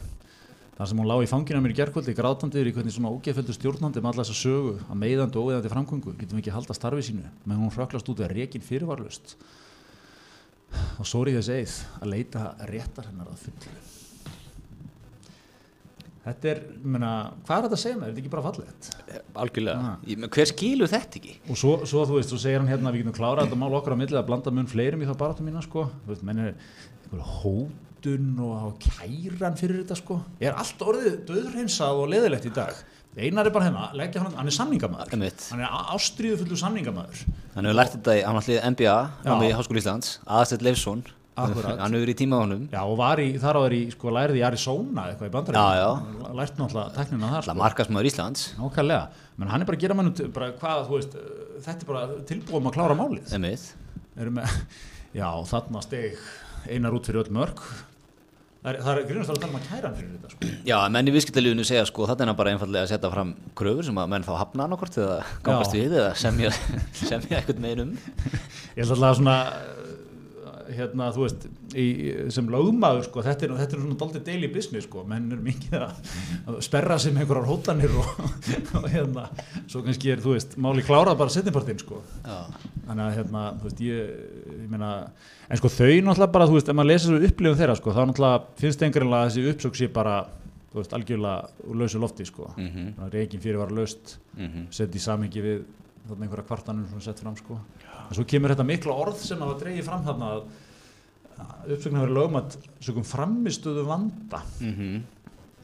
Það 0.81 0.89
sem 0.89 1.01
hún 1.01 1.09
lá 1.12 1.15
í 1.21 1.30
fangina 1.30 1.62
mér 1.62 1.75
í 1.75 1.77
gerkvöldi, 1.77 2.13
grátandi 2.18 2.57
yfir 2.57 2.71
í 2.71 2.75
hvernig 2.77 2.95
svona 2.95 3.12
ógeðföldu 3.13 3.53
stjórnandi 3.53 4.01
með 4.01 4.13
alla 4.13 4.24
þessa 4.25 4.39
sögu, 4.39 4.71
að 4.88 5.01
meiðandi 5.03 5.38
og 5.38 5.50
óeðandi 5.51 5.74
framgöngu, 5.75 6.15
getum 6.18 6.39
við 6.39 6.45
ekki 6.45 6.56
halda 6.56 6.77
starfi 6.77 7.06
sínu, 7.06 7.30
menn 7.45 7.62
hún 7.62 7.74
hröklast 7.75 8.09
út 8.09 8.24
að 8.25 8.33
rekin 8.39 8.65
fyrirvarlust. 8.65 9.36
Og 10.98 11.06
ég 11.30 11.38
þess 11.38 11.53
eið 11.53 11.80
að 12.01 12.13
leita 12.15 12.51
réttar 12.71 13.12
hennar 13.12 13.30
að 13.30 13.44
fullu. 13.45 13.90
Þetta 16.21 16.50
er, 16.51 16.59
menna, 16.85 17.12
hvað 17.47 17.56
er 17.57 17.63
þetta 17.65 17.77
að 17.77 17.81
segja 17.81 17.97
með, 17.97 18.03
er 18.03 18.12
þetta 18.12 18.21
ekki 18.21 18.31
bara 18.35 18.44
fallegt? 18.45 18.89
Algjörlega, 19.41 19.77
Ah. 19.81 19.95
Ég, 20.06 20.25
hver 20.35 20.50
skilur 20.51 20.91
þetta 20.91 21.18
ekki? 21.18 21.31
Og 21.50 21.57
svo, 21.57 21.71
svo 21.89 22.03
þú 22.06 22.19
veist, 22.19 22.29
svo 22.29 22.38
segir 22.44 22.59
hann 22.62 22.69
hérna 22.69 22.91
að 22.91 22.97
við 23.00 23.03
getum 23.06 23.15
klárað 23.18 23.47
þetta 23.47 23.57
mál 23.57 23.73
okkar 23.79 23.95
á 23.97 24.01
millið 24.01 24.19
að 24.21 24.27
blanda 24.27 24.53
mun 24.53 24.68
fleirum 24.69 25.01
í 25.01 25.07
það 25.09 25.18
baráttu 25.23 25.45
mína, 25.47 25.63
sko. 25.65 25.88
Þú 26.06 26.12
veist, 26.13 26.23
menn 26.29 26.44
er 26.44 26.51
einhver 26.53 27.23
hótun 27.41 28.27
og 28.45 28.77
kæran 28.85 29.57
fyrir 29.57 29.81
þetta, 29.81 29.97
sko. 29.97 30.19
Er 30.39 30.53
allt 30.53 30.83
orðið 30.85 31.15
döðrheinsað 31.31 32.01
og 32.03 32.12
leðilegt 32.13 32.45
í 32.45 32.53
dag? 32.53 32.75
Einar 33.17 33.50
er 33.50 33.51
bara 33.51 33.65
hérna, 33.67 33.88
leggja 33.97 34.21
hann, 34.24 34.35
hann 34.38 34.47
er 34.47 34.56
samningamæður. 34.56 35.09
Hann 35.50 35.63
er 35.65 35.74
ástríðu 35.97 36.38
fullu 36.45 36.56
samningamæður. 36.62 37.25
Hann 37.57 37.65
hefur 37.67 37.75
lært 37.81 37.97
þetta 37.97 38.13
í, 38.15 38.21
hann 38.24 38.38
allir 38.39 38.62
MBA 38.71 38.85
Já. 38.85 39.25
hann 39.25 39.44
í 39.44 39.50
Háskóli 39.57 39.81
Íslands, 39.81 40.13
Aðastett 40.24 40.62
Leifsson. 40.63 41.01
Hann 41.37 41.53
hefur 41.55 41.95
verið 41.95 42.11
í 42.11 42.17
tíma 42.19 42.39
á 42.39 42.43
honum 42.43 42.63
Já, 42.71 42.79
og 42.83 42.97
var 42.99 43.21
í, 43.23 43.27
þar 43.39 43.59
á 43.59 43.61
er 43.63 43.75
í, 43.77 43.81
sko, 43.93 44.11
lærið 44.17 44.39
í 44.39 44.43
Arizona 44.45 45.05
eitthvað 45.11 45.29
í 45.29 45.33
já. 45.79 45.89
Lært 46.41 46.59
náttúrulega 46.59 46.95
teknina 46.97 47.29
þar, 47.31 47.45
sko. 47.47 47.57
markasmaður 47.61 48.09
Íslands 48.11 48.47
Nákvæmlega. 48.59 49.27
Menn 49.39 49.53
hann 49.53 49.63
er 49.63 49.69
bara 49.69 49.79
að 49.79 49.85
gera 49.85 49.95
uh, 51.15 51.29
þetta 51.63 51.77
er 51.77 51.87
bara 51.87 52.03
tilbúum 52.27 52.67
að 52.67 52.75
klára 52.75 52.97
málið. 52.99 53.31
Með, 54.21 54.57
já, 55.15 55.29
þarna 55.47 55.85
steg 55.85 56.19
einar 56.67 56.93
út 56.97 57.07
fyrir 57.07 57.23
öll 57.23 57.33
mörg 57.33 57.63
það 58.61 58.69
er, 58.71 58.79
það 58.85 58.91
er 58.91 59.07
grínast 59.09 59.33
að 59.33 59.39
tala 59.41 59.51
um 59.51 59.57
að 59.57 59.67
kæra 59.67 59.89
hann 59.89 59.97
fyrir 59.97 60.11
þetta 60.15 60.31
sko. 60.33 60.49
Já, 60.69 60.75
menn 60.93 61.09
í 61.09 61.13
viðskiptalífunu 61.15 61.65
segja 61.65 61.85
sko 61.89 62.07
þetta 62.09 62.25
er 62.25 62.31
hann 62.31 62.39
bara 62.41 62.53
einfallega 62.53 62.85
að 62.85 62.91
setja 62.91 63.11
fram 63.13 63.33
kröfur 63.57 63.87
sem 63.87 64.01
að 64.01 64.11
menn 64.13 64.27
þá 64.27 64.31
hafna 64.37 64.67
annarkort 64.67 64.99
eða 65.01 65.17
gangast 65.45 65.73
Já. 65.73 65.79
við 65.79 65.95
eða 65.97 66.11
semja, 66.21 66.51
semja 67.01 67.39
eitthvað 67.39 67.63
með 67.63 67.83
um 67.85 67.95
ég 67.97 68.83
held 68.83 68.93
alltaf 68.97 69.17
svona 69.17 69.37
uh, 69.49 69.95
hérna, 70.69 71.07
þú 71.15 71.23
veist 71.25 71.45
í, 71.77 71.85
sem 72.33 72.49
lögmaður, 72.51 73.05
sko, 73.07 73.23
þetta 73.25 73.45
er, 73.47 73.53
þetta 73.59 73.75
er 73.77 73.81
svona 73.83 73.97
daldið 74.01 74.23
daily 74.27 74.49
business, 74.51 74.87
sko, 74.87 75.03
menn 75.07 75.31
er 75.33 75.41
mikið 75.43 75.77
að, 75.79 76.11
að 76.45 76.59
sperra 76.67 76.97
sig 77.01 77.15
með 77.15 77.25
einhverjar 77.25 77.49
hótanir 77.49 77.95
og, 78.01 78.21
og 78.79 78.87
hérna, 78.91 79.25
svo 79.71 79.83
kannski 79.85 80.13
er, 80.13 80.21
þú 80.23 80.35
veist, 80.35 80.57
máli 80.61 80.85
klárað 80.85 81.19
bara 81.21 81.35
setjumpartinn, 81.35 81.81
sko 81.81 82.01
Já, 82.21 82.37
þannig 82.87 83.03
að 83.07 83.17
hérna, 83.19 83.43
þú 83.57 83.69
veist, 83.69 83.83
ég, 83.88 84.13
ég 84.53 84.69
meina, 84.71 84.93
en 85.47 85.62
sko 85.62 85.74
þau 85.74 85.89
náttúrulega 85.89 86.31
bara, 86.38 86.50
þú 86.51 86.57
veist, 86.59 86.71
ef 86.71 86.79
maður 86.79 86.91
lesa 86.93 87.12
þessu 87.12 87.31
upplifum 87.31 87.59
þeirra, 87.63 87.77
sko, 87.81 87.97
þá 87.97 88.01
náttúrulega 88.05 88.63
finnst 88.63 88.88
einhverjulega 88.88 89.25
að 89.25 89.29
þessi 89.31 89.53
uppsöks 89.55 89.83
sé 89.83 89.91
bara, 90.00 90.17
þú 90.71 90.81
veist, 90.81 90.97
algjörlega 90.97 91.67
úr 91.67 91.83
lausu 91.83 92.01
lofti, 92.01 92.27
sko, 92.29 92.53
mm. 92.55 92.71
-hmm. 92.74 93.13
reygin 93.13 93.43
fyrir 93.43 93.59
var 93.59 93.71
laust, 93.71 94.17
mhm. 94.38 94.67
sett 94.71 94.95
í 94.95 95.00
samingi 95.00 95.41
við 95.43 95.63
þarna 96.07 96.25
einhverja 96.25 96.47
kvartanum 96.47 96.88
sem 96.89 97.01
sett 97.01 97.19
fram, 97.19 97.36
sko, 97.38 97.59
en 98.12 98.18
svo 98.20 98.25
kemur 98.27 98.51
þetta 98.53 98.65
mikla 98.68 98.96
orð 99.06 99.22
sem 99.24 99.39
hafa 99.39 99.56
dreigið 99.62 99.88
fram 99.88 100.03
þarna 100.03 100.30
að 100.36 101.72
uppsöknu 101.74 101.98
hafa 101.98 102.06
verið 102.06 102.18
lögum 102.20 102.38
að 102.41 102.58
sögum 102.86 103.06
framistöðu 103.08 103.86
vanda, 103.88 104.41
Mhm. 104.62 105.03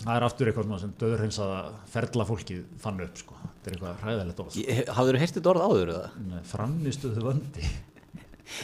það 0.06 0.16
er 0.16 0.24
aftur 0.28 0.48
eitthvað 0.52 0.80
sem 0.80 0.94
döðurheinsaða 1.02 1.60
ferla 1.92 2.26
fólkið 2.26 2.64
fann 2.80 3.02
upp, 3.02 3.18
sko, 3.18 3.36
þetta 3.44 3.68
er 3.68 3.76
eitthvað 3.76 4.02
hræðilegt 4.06 4.40
orð, 4.40 4.58
Ég- 4.64 4.88
Hafðirðu 4.96 5.20
heyrt 5.20 5.36
þetta 5.38 5.52
orð 5.54 5.66
áður 5.68 5.92
eða? 5.94 6.42
framistöðu 6.54 7.24
vandi. 7.28 7.68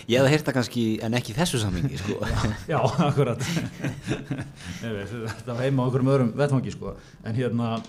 Ég 0.07 0.23
heyrt 0.31 0.45
það 0.47 0.53
kannski 0.55 0.83
en 1.03 1.13
ekki 1.13 1.33
þessu 1.35 1.59
sammingi 1.59 1.97
sko 1.99 2.15
Já, 2.71 2.79
akkurat 2.79 3.41
Nei, 4.81 4.91
við, 4.95 5.09
Þetta 5.27 5.53
var 5.57 5.59
heima 5.65 5.83
á 5.83 5.87
okkur 5.89 5.99
um 6.05 6.11
öðrum 6.13 6.29
vettfangi 6.39 6.71
sko. 6.71 6.93
en 7.25 7.35
hérna 7.35 7.83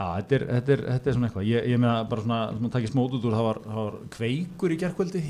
já, 0.00 0.06
þetta 0.16 0.36
er, 0.36 0.44
þetta 0.54 0.74
er, 0.74 0.82
þetta 0.88 1.10
er 1.10 1.16
svona 1.16 1.28
eitthvað. 1.28 1.48
Ég, 1.50 1.66
ég 1.70 1.80
meina 1.80 1.96
bara 2.08 2.24
svona, 2.24 2.40
svona 2.56 2.72
takið 2.74 2.92
smót 2.94 3.16
út 3.18 3.26
úr 3.28 3.36
það 3.36 3.46
var, 3.46 3.60
það 3.66 3.80
var 3.80 3.98
kveikur 4.16 4.74
í 4.74 4.80
gerkvöldi 4.80 5.24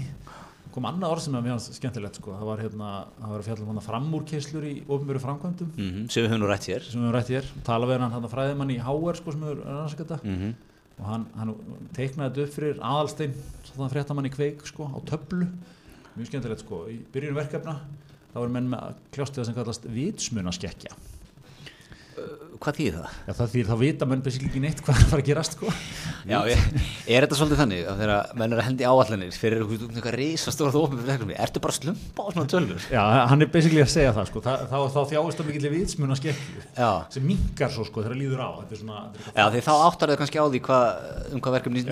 kom 0.71 0.87
annað 0.87 1.15
orð 1.17 1.25
sem 1.25 1.37
er 1.37 1.45
mjög 1.45 1.63
skemmtilegt 1.75 2.19
sko. 2.21 2.35
það 2.39 2.49
var 2.49 2.61
hérna, 2.63 2.91
það 3.19 3.33
var 3.35 3.63
um 3.65 3.71
hana 3.73 3.83
framúrkeislur 3.85 4.67
í 4.69 4.75
ofnbjöru 4.87 5.23
framkvæmdum. 5.25 5.73
Mm 5.75 6.05
sem 6.07 6.23
við 6.23 6.31
höfum 6.31 6.43
nú 6.45 6.51
rætt 6.51 6.69
hér. 6.71 6.87
Sem 6.87 7.01
við 7.01 7.09
höfum 7.09 7.17
rætt 7.17 7.33
hér, 7.35 7.49
tala 7.67 7.89
við 7.91 8.05
hann 8.05 8.15
hann 8.15 8.29
fræðimann 8.31 8.71
í 8.71 8.79
HR 8.79 9.19
sko, 9.19 9.35
sem 9.35 9.47
hefur 9.49 9.65
rannsakað 9.67 10.13
þetta 10.15 10.35
mm 10.35 10.59
og 11.01 11.07
hann, 11.09 11.23
hann 11.33 11.55
teiknaði 11.97 12.29
þetta 12.29 12.43
upp 12.45 12.57
fyrir 12.59 12.81
aðalstein 12.85 13.37
svona 13.71 13.87
fréttamann 13.89 14.29
í 14.29 14.33
kveik 14.35 14.67
sko, 14.69 14.91
á 14.93 14.99
töflu. 15.09 15.47
Mjög 16.13 16.29
skemmtilegt 16.29 16.61
sko, 16.61 16.83
í 16.93 16.99
byrjunum 17.15 17.41
verkefna 17.41 17.79
þá 18.35 18.43
er 18.43 18.53
menn 18.53 18.69
með 18.71 19.01
það 19.17 19.47
sem 19.49 19.57
kallast 19.57 19.89
vitsmunaskekkja 19.89 20.93
hvað 22.61 22.77
þýðir 22.77 22.97
það? 22.97 23.15
Já, 23.27 23.33
það 23.39 23.53
þýr 23.55 23.69
þá 23.71 23.75
vita 23.81 24.07
menn 24.09 24.23
basically 24.25 24.51
ekki 24.51 24.61
neitt 24.63 24.81
hvað 24.85 24.99
er 24.99 25.05
að 25.05 25.11
fara 25.11 25.23
að 25.23 25.29
gerast 25.31 25.55
sko. 25.57 25.73
Já, 26.29 26.37
ég, 26.51 26.65
er 27.09 27.25
þetta 27.25 27.39
svolítið 27.39 27.61
þannig 27.63 27.87
að 27.91 28.01
þegar 28.03 28.35
menn 28.41 28.55
er 28.55 28.61
að 28.61 28.67
hendi 28.67 28.89
áallanir 28.91 29.37
fyrir 29.41 29.63
eitthvað 29.65 30.17
fyrir 30.91 31.09
verkefni, 31.09 31.37
ertu 31.41 31.63
bara 31.65 31.77
slumpa 31.77 32.27
á 32.27 32.29
svona 32.35 32.51
tölur? 32.51 32.89
Já, 32.93 33.01
hann 33.31 33.45
er 33.45 33.51
basically 33.55 33.85
að 33.85 33.93
segja 33.95 34.15
það 34.17 34.29
sko. 34.31 34.43
Þa, 34.45 34.57
þá, 34.69 34.77
þá 34.93 35.01
þjáist 35.15 35.41
það 35.41 35.49
mikill 35.51 35.73
vitsmun 35.77 36.15
að 36.15 36.21
skekju 36.21 36.91
sem 37.17 37.29
minkar 37.31 37.73
svo 37.73 37.87
sko 37.89 38.05
þegar 38.05 38.21
líður 38.21 38.43
á 38.45 38.49
þetta 38.61 38.81
svona, 38.83 39.05
Já, 39.31 39.45
því 39.55 39.63
þá 39.67 39.73
áttar 39.79 40.13
þau 40.13 40.19
kannski 40.21 40.43
á 40.43 40.47
því 40.51 40.63
hva, 40.67 40.81
um 41.31 41.45
hvað 41.45 41.57
verkefni 41.57 41.85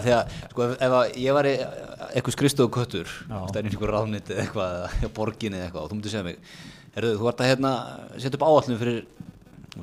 að 0.00 0.08
því 0.08 0.14
að 0.14 0.38
sko, 0.54 0.70
ef, 0.88 0.96
ég 1.20 1.36
var 1.36 1.50
eitthvað 1.50 2.36
skrifstofu 2.38 2.72
köttur 2.74 3.10
Já. 3.28 3.36
stæðin 3.50 3.70
einhver 3.72 3.94
ráðnit 3.94 4.32
eða 4.32 4.46
eitthvað 4.46 5.12
eða 5.58 5.68
eitthvað 5.68 5.84
og 5.84 5.90
þú 5.90 5.98
myndir 5.98 6.14
segja 6.14 6.26
mig 6.26 6.40
Herðu, 6.94 7.16
þú 7.18 7.26
ert 7.30 7.40
að 7.42 7.48
hérna, 7.50 7.70
setja 8.22 8.38
upp 8.38 8.44
áallinu 8.46 8.76
fyrir 8.78 8.98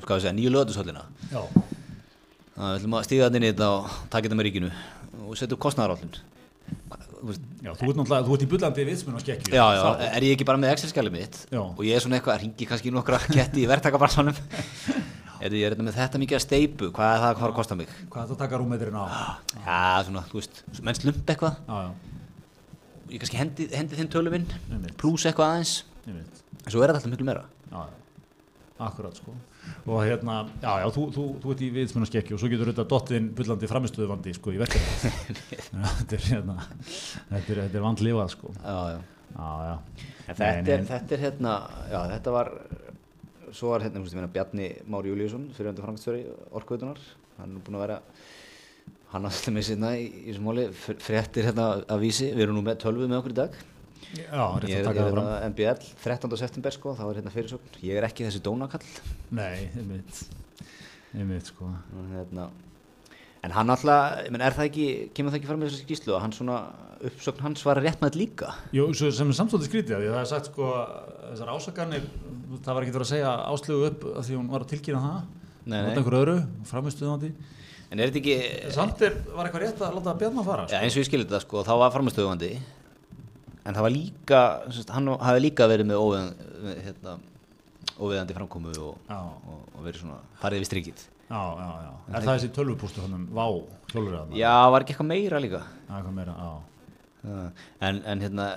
segja, 0.00 0.34
nýju 0.36 0.52
löðushöllina 0.52 1.06
við 1.32 2.76
ætlum 2.76 2.98
að 2.98 3.08
þetta 3.12 3.38
inn 3.38 3.46
í 3.46 3.52
þetta 3.52 3.70
og 3.76 3.96
taka 4.12 4.28
þetta 4.28 4.38
með 4.38 4.48
ríkinu 4.48 4.70
og 5.22 5.38
setja 5.38 5.56
upp 5.56 5.64
kostnæðarállin 5.66 6.12
já, 7.62 7.72
þú 7.78 7.90
ert 7.90 7.98
náttúrulega, 8.00 8.26
þú 8.26 8.36
ert 8.36 8.44
í 8.44 8.50
bullandi 8.50 8.86
vitsmun 8.88 9.18
að 9.18 9.24
skekju 9.26 9.54
Já, 9.54 9.64
já, 9.76 9.82
er 10.08 10.26
ég 10.26 10.36
ekki 10.36 10.46
bara 10.48 10.60
með 10.60 10.74
Excel-skjalið 10.74 11.16
mitt? 11.16 11.40
Já. 11.52 11.62
og 11.62 11.82
ég 11.86 11.96
er 11.96 12.04
svona 12.04 12.18
eitthvað 12.18 12.34
að 12.36 12.44
ringi 12.46 12.68
kannski 12.70 12.92
nokkra 12.94 13.20
ketti 13.28 13.62
í 13.62 13.68
verktakabarsanum 13.70 14.38
er 15.42 15.54
ég 15.58 15.66
er 15.66 15.74
þetta 15.74 15.86
með 15.86 15.98
þetta 15.98 16.20
mikið 16.22 16.38
að 16.38 16.44
steipu 16.44 16.88
hvað 16.94 17.12
er 17.12 17.22
það 17.22 17.28
að 17.28 17.40
fara 17.42 17.52
að 17.52 17.56
kosta 17.58 17.78
mig? 17.78 17.94
Hvað 18.12 18.22
er 18.22 18.28
það 18.28 18.34
að 18.34 18.42
taka 18.42 18.60
rúmetirinn 18.60 18.98
á? 18.98 19.04
Já, 19.58 19.78
svona, 20.06 20.24
þú 20.30 20.38
veist, 20.38 20.60
menn 20.86 20.98
slump 20.98 21.32
eitthvað. 21.34 21.56
Já, 21.66 21.78
já, 21.82 21.88
ég 23.12 23.22
kannski 23.24 23.40
hendi, 23.40 23.68
hendi 23.74 23.98
þinn 23.98 24.12
tölum 24.12 24.36
inn 24.38 24.46
pluss 25.00 25.26
eitthvað 25.26 25.56
aðeins. 25.56 25.74
En 26.06 26.68
svo 26.70 26.82
er 26.82 26.92
þetta 26.92 27.00
alltaf 27.00 27.14
miklu 27.14 27.26
meira. 27.26 27.42
Já, 27.72 27.80
já, 27.82 27.96
akkurat 28.86 29.18
sko 29.18 29.34
og 29.86 29.98
hérna, 30.06 30.36
já, 30.62 30.72
já, 30.82 30.86
þú, 30.94 31.04
þú, 31.14 31.24
þú 31.42 31.54
ert 31.54 31.62
í 31.64 31.70
skekju 32.10 32.36
og 32.36 32.42
svo 32.42 32.50
getur 32.52 32.70
þetta 32.70 32.84
dottinn 32.90 33.30
bullandi 33.36 33.70
framistöðuvandi 33.70 34.34
sko 34.36 34.52
í 34.54 34.60
verkefni 34.60 35.12
þetta 35.98 36.18
er 36.18 36.26
hérna 36.28 36.56
þetta 36.68 37.40
er, 37.40 37.60
þetta 37.64 37.80
er 37.80 37.84
vandlifað 37.86 38.30
sko. 38.36 38.52
Já, 38.62 38.78
já. 38.94 39.00
Já, 39.32 39.50
já. 39.66 39.74
En 40.28 40.36
þetta, 40.36 40.74
Er, 40.76 40.84
þetta 40.92 41.16
er 41.16 41.22
hérna 41.26 41.54
já, 41.90 41.98
þetta 42.12 42.34
var 42.36 42.52
svo 43.52 43.72
var 43.72 43.84
hérna, 43.84 43.98
þú 43.98 44.04
veist, 44.06 44.14
ég 44.14 44.20
meina 44.20 44.32
Bjarni 44.36 44.68
Már 44.92 45.08
Júlíusson 45.08 45.48
fyrirvendur 45.56 45.86
framkvæmstjóri 45.86 46.22
Orkvötunar 46.56 47.00
hann 47.40 47.56
er 47.58 47.64
búin 47.66 47.78
að 47.80 47.84
vera 47.86 47.98
hann 49.12 49.26
alltaf 49.28 49.52
með 49.52 49.66
sinna 49.68 49.90
í, 50.00 50.06
í 50.30 50.36
fr- 50.72 51.00
fréttir 51.02 51.48
hérna 51.48 51.66
að 51.84 52.04
vísi, 52.06 52.30
við 52.32 52.46
erum 52.46 52.60
nú 52.60 52.64
með 52.64 52.78
tölvu 52.84 53.08
með 53.08 53.18
okkur 53.20 53.34
í 53.34 53.38
dag 53.42 53.58
Já, 54.12 54.44
ég 54.68 54.82
að 54.84 54.90
er, 54.90 54.98
er 55.00 55.06
hérna 55.06 55.24
MBL 55.48 55.86
13. 56.02 56.36
september 56.40 56.74
sko, 56.74 56.92
þá 56.98 57.04
er 57.06 57.18
hérna 57.20 57.32
fyrirsögn. 57.32 57.78
Ég 57.80 57.96
er 57.96 58.06
ekki 58.08 58.26
þessi 58.26 58.42
dónakall. 58.44 58.84
Nei, 59.32 59.70
ég 59.72 59.86
veit 59.88 60.20
Ég 61.12 61.28
veit 61.28 61.48
sko 61.48 61.68
hérna, 62.12 62.46
en 63.44 63.52
hann 63.52 63.72
alltaf, 63.72 64.22
menn, 64.32 64.44
er 64.44 64.56
það 64.56 64.68
ekki 64.70 64.86
kemur 65.16 65.32
það 65.32 65.38
ekki 65.40 65.50
fram 65.50 65.60
með 65.60 65.72
þessi 65.72 65.86
skýslu 65.86 66.14
að 66.16 66.22
hann 66.24 66.36
svona 66.36 66.58
uppsögn 67.02 67.44
hans 67.44 67.64
var 67.66 67.80
rétt 67.84 68.00
með 68.04 68.16
líka? 68.20 68.52
Jú, 68.72 68.86
sem 68.96 69.28
er 69.28 69.36
samstótið 69.36 69.68
skrítið 69.68 69.96
því 69.98 70.08
að 70.08 70.14
það 70.16 70.22
er 70.22 70.30
sagt 70.30 70.48
sko 70.52 70.70
þessar 71.26 71.52
ásakanir, 71.52 72.06
það 72.62 72.72
var 72.72 72.86
ekki 72.86 72.96
verið 72.96 73.06
að 73.06 73.12
segja 73.12 73.34
áslögu 73.52 73.88
upp 73.90 74.06
af 74.12 74.28
því 74.28 74.38
hún 74.38 74.52
var 74.52 74.64
að 74.64 74.72
tilkynna 74.72 75.02
það. 75.08 75.20
Nei, 75.62 75.78
nei. 75.88 75.90
öðru, 76.22 76.38
en 77.92 78.00
er 78.00 78.08
þetta 78.08 78.20
ekki 78.22 78.72
Samt 78.72 79.02
er, 79.04 79.18
var 79.34 79.48
eitthvað 79.48 79.64
rétt 79.66 79.82
að 79.84 79.96
láta 79.98 80.14
Bjarnar 80.20 80.46
fara 80.46 80.62
sko. 80.64 80.78
eins 80.80 80.94
og 80.96 81.02
ég 81.02 81.08
skilir 81.08 81.26
þetta 81.28 81.42
sko, 81.44 81.64
þá 81.66 81.72
var 81.82 81.92
framistöðuvandi 81.92 82.52
en 83.62 83.76
það 83.76 83.86
var 83.86 83.94
líka 83.94 84.40
hann 84.96 85.12
hafi 85.22 85.44
líka 85.44 85.68
verið 85.70 85.88
með 85.90 86.02
óveðan, 86.02 86.32
með, 86.64 86.80
hérna, 86.88 87.14
óveðandi 87.98 88.36
framkomu 88.36 88.74
og, 88.82 88.98
Já, 89.08 89.18
og, 89.22 89.62
og 89.76 89.86
verið 89.86 90.02
svona 90.04 90.18
farið 90.42 90.62
við 90.64 90.70
strikið. 90.70 91.04
Já, 91.32 91.40
já, 91.56 91.68
já. 91.86 91.92
Er 92.12 92.26
það 92.26 92.34
þessi 92.34 92.50
tölvupústu 92.56 93.04
hann 93.04 93.14
um 93.16 93.24
Vá, 93.32 93.46
hjólur 93.92 94.18
eða 94.18 94.36
Já, 94.36 94.52
var 94.74 94.84
ekki 94.84 94.92
eitthvað 94.94 95.10
meira 95.12 95.40
líka? 95.40 95.62
Það 95.88 95.98
er 95.98 96.06
hvað 96.06 96.16
meira, 96.18 96.34
já. 96.36 96.50
Já, 97.22 97.38
en, 97.88 98.02
en 98.12 98.24
hérna 98.26 98.48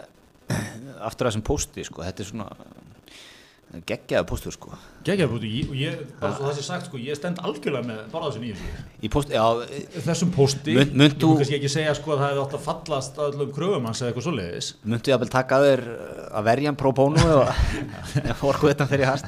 aftur 1.07 1.27
að 1.27 1.31
þessum 1.31 1.45
pósti 1.47 1.85
sko, 1.87 2.03
þetta 2.05 2.25
er 2.25 2.29
svona 2.31 2.49
geggjaða 3.89 4.25
póstur 4.29 4.53
sko. 4.55 4.71
Búti, 5.05 5.49
ég, 5.59 5.67
og 5.69 5.75
ég, 5.77 5.97
bara 6.19 6.33
svo 6.33 6.47
það 6.47 6.55
sé 6.57 6.63
sagt 6.65 6.87
sko, 6.89 6.97
ég 7.01 7.17
stend 7.17 7.37
algjörlega 7.45 7.85
með 7.85 7.99
í 8.07 8.51
þessu 8.53 9.03
í 9.05 9.09
póst, 9.13 9.29
já, 9.33 9.43
Þessum 10.05 10.31
pósti, 10.33 10.73
Mun- 10.79 10.93
munt 11.01 11.13
ég 11.15 11.21
þú- 11.21 11.35
kannski 11.41 11.57
ekki 11.59 11.69
segja 11.69 11.93
sko 11.97 12.15
að 12.15 12.23
það 12.23 12.31
hefði 12.31 12.43
átt 12.45 12.55
að 12.57 12.63
fallast 12.65 13.19
að 13.21 13.29
öllum 13.35 13.53
kröfum 13.53 13.85
hans 13.89 14.01
eða 14.01 14.11
eitthvað 14.13 14.27
svoleiðis. 14.29 14.71
Myndu 14.83 15.11
ég 15.13 15.21
að 15.21 15.29
taka 15.35 15.61
þér 15.65 15.83
að 16.31 16.47
verja 16.49 16.71
hann 16.71 16.79
pro 16.81 16.91
bono 16.91 17.17
eða 17.21 17.55
orku 18.49 18.71
þetta 18.71 18.87
fyrir 18.89 19.05
hast 19.11 19.25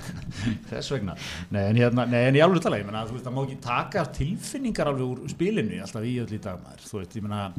Þess 0.72 0.92
vegna, 0.96 1.16
nei 1.51 1.63
en, 1.70 1.75
hérna, 1.84 2.06
nei, 2.10 2.22
en 2.32 2.36
ég 2.39 2.44
alveg 2.48 2.62
tala, 2.63 2.77
ég 2.82 2.86
meina, 2.89 3.06
þú 3.06 3.18
veist, 3.18 3.25
það 3.27 3.36
má 3.38 3.42
ekki 3.46 3.60
taka 3.68 4.06
tilfinningar 4.18 4.88
alveg 4.94 5.08
úr 5.12 5.30
spilinu 5.30 5.82
alltaf 5.84 6.04
í 6.08 6.18
öll 6.24 6.34
í 6.34 6.42
dag 6.42 6.62
maður, 6.63 6.86
þú 6.89 7.01
veist, 7.04 7.18
ég 7.18 7.25
meina 7.27 7.51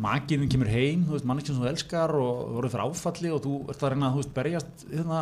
makinn 0.00 0.46
kemur 0.50 0.68
heim, 0.70 1.04
þú 1.06 1.16
veist, 1.16 1.26
manneskinn 1.28 1.56
sem 1.56 1.64
þú 1.64 1.68
elskar 1.72 2.12
og 2.16 2.38
þú 2.46 2.54
voruð 2.56 2.74
fyrir 2.74 2.86
áfalli 2.86 3.32
og 3.34 3.40
þú 3.44 3.54
ert 3.72 3.82
að 3.86 3.92
reyna 3.92 4.08
að, 4.08 4.14
þú 4.16 4.20
veist, 4.22 4.34
berjast 4.36 4.84
hérna, 4.92 5.20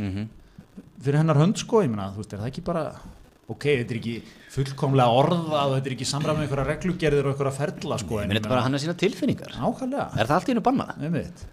mm 0.00 0.28
fyrir 1.00 1.20
hennar 1.20 1.38
hönd, 1.40 1.56
sko, 1.60 1.80
ég 1.84 1.90
meina, 1.92 2.10
þú 2.14 2.22
veist, 2.22 2.34
er 2.34 2.42
það 2.42 2.50
ekki 2.50 2.62
bara 2.66 2.84
ok, 3.50 3.64
þetta 3.80 3.94
er 3.94 3.98
ekki 3.98 4.14
fullkomlega 4.54 5.20
orða 5.20 5.62
og 5.66 5.76
þetta 5.76 5.90
er 5.90 5.94
ekki 5.96 6.08
samræð 6.08 6.36
með 6.36 6.44
einhverja 6.46 6.66
reglugerðir 6.68 7.26
og 7.26 7.32
einhverja 7.32 7.54
ferla, 7.56 7.98
sko, 8.02 8.18
ég 8.20 8.28
minn 8.30 8.38
þetta 8.38 8.52
bara 8.52 8.64
hann 8.66 8.76
að 8.76 8.84
sína 8.84 8.96
tilfinningar. 9.00 9.56
Ákvæmlega, 9.56 10.06
er 10.14 10.28
það 10.28 10.36
allt 10.36 10.50
í 10.50 10.54
hennu 10.54 10.64
bannað? 10.66 10.92
einmitt. 11.08 11.46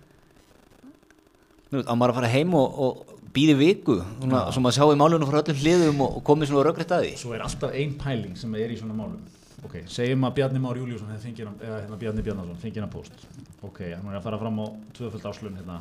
Nú, 1.71 1.83
á 1.83 1.93
maður 1.95 2.13
að 2.13 2.19
fara 2.19 2.33
heim 2.35 2.53
og, 2.59 2.77
og 2.85 3.15
býði 3.35 3.55
viku 3.59 3.97
svona, 4.03 4.43
svo 4.51 4.63
maður 4.63 4.77
sjá 4.77 4.85
í 4.93 4.99
málunum 5.01 5.31
frá 5.31 5.41
öllum 5.41 5.59
hliðum 5.63 6.05
og, 6.05 6.21
komið 6.27 6.51
svona 6.51 6.67
röggrætt 6.69 6.93
að 6.95 7.03
því? 7.03 7.17
Svo 7.23 7.33
er 7.35 7.43
alltaf 7.47 7.75
ein 7.75 7.97
pæling 7.99 8.37
sem 8.39 8.55
er 8.55 8.71
í 8.71 8.79
svona 8.79 8.95
málum. 8.95 9.19
Ok, 9.65 9.81
segjum 9.89 10.23
að 10.27 10.37
Bjarni 10.37 10.61
Már 10.63 10.77
Júliusson 10.79 11.11
eða 11.11 11.81
hérna 11.81 11.97
Bjarni 11.99 12.23
Bjarnason 12.23 12.59
fengið 12.61 12.83
hann 12.85 12.91
post 12.93 13.23
ok, 13.65 13.79
hann 13.89 14.11
er 14.11 14.19
að 14.19 14.27
fara 14.27 14.37
fram 14.39 14.59
á 14.61 14.65
tvöföld 14.95 15.25
áslun 15.27 15.57
hérna, 15.57 15.79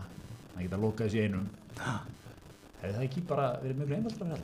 hann 0.54 0.64
geta 0.64 0.80
lokað 0.80 1.10
þessi 1.10 1.26
einum 1.28 1.44
hefði 2.82 2.94
það 2.96 3.04
ekki 3.08 3.24
bara 3.30 3.46
verið 3.62 3.76
mjög 3.82 3.96
einfaldra 3.98 4.38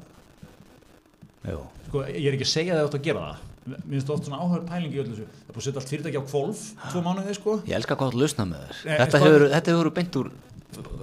fyrir 1.43 1.53
Jú. 1.53 1.63
sko, 1.89 2.03
ég 2.07 2.27
er 2.31 2.37
ekki 2.37 2.47
að 2.47 2.53
segja 2.53 2.77
það 2.79 2.85
átt 2.87 2.95
að 2.99 3.07
gera 3.09 3.23
það. 3.27 3.49
Mér 3.63 3.81
finnst 3.95 4.11
oft 4.15 4.27
svona 4.27 4.39
áhör 4.43 4.63
pæling 4.67 4.93
í 4.95 4.99
öllu 5.03 5.15
þessu. 5.15 5.25
Það 5.27 5.49
er 5.49 5.55
búið 5.55 5.63
að 5.63 5.67
setja 5.67 5.81
allt 5.83 5.91
fyrirtæki 5.93 6.21
á 6.23 6.25
kvolf 6.31 6.61
tvo 6.93 7.03
mánuði 7.03 7.35
sko. 7.39 7.55
Ég 7.67 7.75
elska 7.79 7.97
hvað 7.99 8.13
þú 8.15 8.21
lausna 8.23 8.47
með 8.51 8.63
þér. 8.63 8.79
Nei, 8.87 8.97
þetta, 9.03 9.19
spáðu- 9.19 9.27
hefur, 9.33 9.45
þetta 9.53 9.73
hefur 9.75 9.91
beint 9.99 10.19
úr 10.21 10.31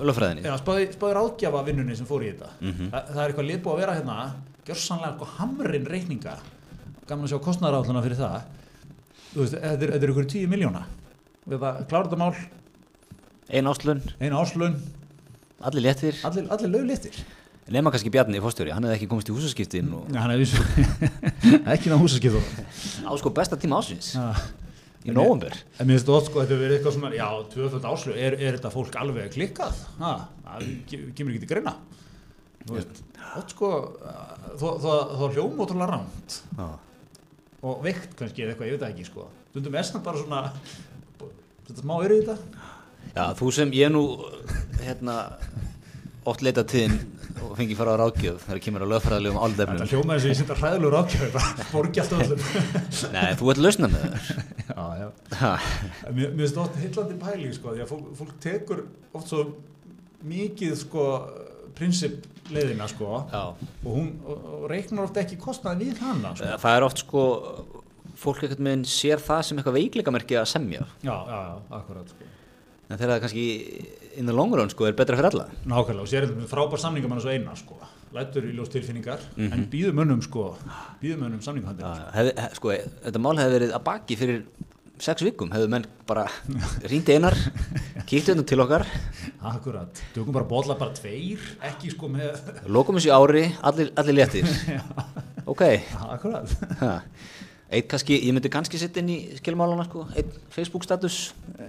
lögfræðinni. 0.10 0.44
Já, 0.48 0.54
spáði, 0.60 0.86
spáði 0.96 1.16
ráðgjafa 1.20 1.64
vinnunni 1.68 1.96
sem 2.00 2.08
fór 2.10 2.24
í 2.24 2.32
þetta. 2.32 2.50
Mhm. 2.60 2.90
Þa, 2.92 3.02
það 3.14 3.22
er 3.24 3.34
eitthvað 3.34 3.50
lið 3.50 3.62
búið 3.64 3.74
að 3.76 3.82
vera 3.84 3.96
hérna 4.00 4.18
gjörsanlega 4.66 5.16
sko 5.20 5.26
hamrin 5.38 5.86
reikninga. 5.86 6.38
Gaman 7.08 7.26
að 7.28 7.32
sjá 7.34 7.40
kostnæðarálluna 7.48 8.04
fyrir 8.04 8.20
það. 8.20 8.42
Þú 9.34 9.40
veist, 9.44 9.54
þetta 9.60 9.84
er, 9.84 10.10
ykkur 10.10 10.26
10 10.36 10.48
miljóna 10.50 10.84
við 11.50 11.60
það 11.60 11.88
klára 11.90 12.08
þetta 12.08 12.18
mál, 12.18 12.36
ein 13.50 13.66
áslun, 13.70 14.02
eina 14.20 14.40
áslun 14.42 14.76
allir 15.68 15.84
léttir 15.88 16.16
allir, 16.28 16.48
allir 16.54 16.70
lögléttir 16.78 17.20
nema 17.70 17.92
kannski 17.94 18.10
Bjarni 18.14 18.40
í 18.40 18.42
fórstjóri, 18.42 18.72
hann 18.74 18.84
hefði 18.88 18.96
ekki 18.98 19.10
komist 19.12 19.30
í 19.30 19.34
húsaskiptin 19.36 19.92
og 19.94 20.08
hann 20.18 20.32
er 20.34 20.40
vissu 20.42 20.64
ekki 21.76 21.92
ná 21.92 21.98
húsaskiptum 22.02 22.42
á 23.06 23.12
sko 23.22 23.30
besta 23.36 23.60
tíma 23.62 23.78
ásins 23.84 24.16
Já. 24.18 24.32
í 25.06 25.14
nóvumber 25.14 25.54
En 25.78 25.86
mér 25.88 26.00
finnst 26.00 26.08
þetta 26.10 26.26
sko, 26.32 26.42
þetta 26.44 26.58
verið 26.64 26.78
eitthvað 26.80 26.96
svona, 26.98 27.12
já, 27.16 27.28
tvöföld 27.54 27.86
áslug, 27.92 28.18
er, 28.20 28.36
er 28.42 28.58
þetta 28.58 28.72
fólk 28.74 28.98
alveg 29.00 29.30
klikkað? 29.36 29.78
Ha, 30.02 30.14
það 30.48 30.66
ke- 30.90 31.06
kemur 31.16 31.36
ekki 31.36 31.44
til 31.46 31.52
greina. 31.54 31.76
Þú 32.66 32.76
veist, 32.76 33.00
oft 33.40 33.54
sko, 33.56 33.70
þó 34.60 35.30
hljóma 35.32 35.64
ótrúlega 35.64 35.88
rámt 35.94 36.36
og 37.64 37.80
veikt 37.86 38.12
kannski 38.20 38.44
eða 38.44 38.52
eitthvað, 38.56 38.68
ég 38.70 38.76
veit 38.76 38.84
það 38.84 38.92
ekki 38.96 39.08
sko. 39.08 39.28
Stundum 39.54 39.78
er 39.80 39.88
samt 39.88 40.04
bara 40.06 40.20
svona, 40.20 40.42
þetta 41.70 41.80
smá 41.86 41.96
eru 42.06 42.18
í 42.20 42.26
þetta. 42.28 42.68
Já, 43.20 43.24
þú 43.40 43.54
sem 43.60 43.72
ég 43.76 43.92
nú 43.94 44.04
hérna 44.80 45.22
oft 46.30 46.44
leita 46.46 46.64
tíðin 46.68 46.98
og 47.40 47.54
fengi 47.58 47.76
fara 47.78 47.96
á 47.96 48.00
ráðgjöf 48.02 48.44
þegar 48.46 48.62
kemur 48.64 48.84
að 48.86 48.92
lögfræðilegum 48.94 49.38
Þetta 49.40 49.48
áldefnum 49.48 49.92
hljóma 49.92 50.16
þess 50.16 50.26
að 50.26 50.32
ég 50.32 50.40
senda 50.40 50.58
hræðilegur 50.60 50.98
ákjöf, 51.00 51.30
bara 51.36 51.68
borgi 51.72 52.02
alltaf 52.04 52.24
öllum. 52.26 52.42
nei, 53.16 53.30
þú 53.40 53.52
ert 53.54 53.62
lausna 53.64 53.90
með 53.92 54.06
þér 54.06 54.28
já, 54.70 54.86
já. 55.00 55.52
Mér, 56.18 56.34
finnst 56.42 56.60
oft 56.64 56.80
hillandi 56.84 57.20
pæling 57.22 57.56
sko, 57.56 57.76
því 57.76 57.86
að 57.86 57.94
fólk, 57.94 58.10
fólk 58.20 58.34
tekur 58.44 58.84
oft 59.16 59.32
svo 59.32 59.46
mikið 60.30 60.76
sko 60.84 61.06
prinsip 61.78 62.28
leiðina 62.52 62.90
sko 62.92 63.24
já. 63.32 63.44
og 63.54 63.90
hún 63.90 64.10
og, 64.26 64.50
og 64.58 64.66
reiknar 64.72 65.08
oft 65.08 65.20
ekki 65.22 65.40
kostnaði 65.40 65.90
við 65.92 66.04
hana 66.04 66.34
sko. 66.36 66.56
það 66.66 66.76
er 66.76 66.88
oft 66.88 67.04
sko 67.06 67.24
fólk 68.20 68.44
ekkert 68.48 68.64
með 68.66 68.84
sér 68.92 69.22
það 69.24 69.46
sem 69.48 69.62
eitthvað 69.62 69.80
veikleikamerki 69.80 70.40
að 70.40 70.50
semja 70.52 70.84
já, 71.06 71.14
já, 71.14 71.38
já, 71.38 71.56
akkurat 71.80 72.12
sko. 72.12 72.34
En 72.90 72.98
þegar 72.98 73.12
það 73.16 73.22
kannski 73.26 73.46
in 74.20 74.26
the 74.26 74.34
long 74.36 74.54
run 74.58 74.72
sko 74.74 74.88
er 74.90 74.96
betra 74.98 75.16
fyrir 75.20 75.30
alla. 75.32 75.46
Nákvæmlega 75.70 76.06
og 76.06 76.10
sér 76.10 76.26
þetta 76.28 76.40
með 76.42 76.50
frábær 76.52 76.82
samningamann 76.82 77.22
svo 77.24 77.34
eina 77.34 77.56
sko. 77.60 77.78
lætur 78.14 78.48
í 78.50 78.56
ljós 78.58 78.72
tilfinningar 78.74 79.22
en 79.38 79.68
býðum 79.70 80.00
önum 80.02 80.22
sko 80.26 80.48
býðum 81.02 81.28
önum 81.28 81.42
samningahandir 81.46 81.86
Já, 81.86 82.08
hef, 82.16 82.32
hef, 82.42 82.56
sko, 82.58 82.72
þetta 83.06 83.22
mál 83.22 83.38
hefði 83.38 83.54
verið 83.60 83.74
að 83.78 83.84
baki 83.86 84.18
fyrir 84.18 84.40
sex 85.00 85.22
vikum 85.24 85.52
hefðu 85.54 85.70
menn 85.72 85.86
bara 86.10 86.26
ríndi 86.90 87.14
einar 87.14 87.38
kíktu 88.10 88.34
hérna 88.34 88.44
til 88.50 88.60
okkar. 88.66 88.88
Akkurat, 89.46 90.02
tökum 90.16 90.34
bara 90.36 90.50
bóla 90.50 90.76
bara 90.80 90.92
tveir, 90.98 91.40
ekki 91.70 91.94
sko 91.94 92.10
með, 92.12 92.42
Lokum 92.68 92.98
þessu 92.98 93.14
ári, 93.14 93.46
allir, 93.62 93.94
allir 93.96 94.18
léttir. 94.24 94.50
Ok, 95.50 95.64
akkurat. 96.14 96.52
Eitt 97.70 97.86
kannski, 97.86 98.16
ég 98.26 98.34
myndi 98.34 98.50
kannski 98.50 98.80
setja 98.82 99.04
inn 99.04 99.10
í 99.14 99.16
skilmálana 99.38 99.84
sko, 99.86 100.08
einn 100.18 100.30
Facebook 100.50 100.82
status 100.88 101.18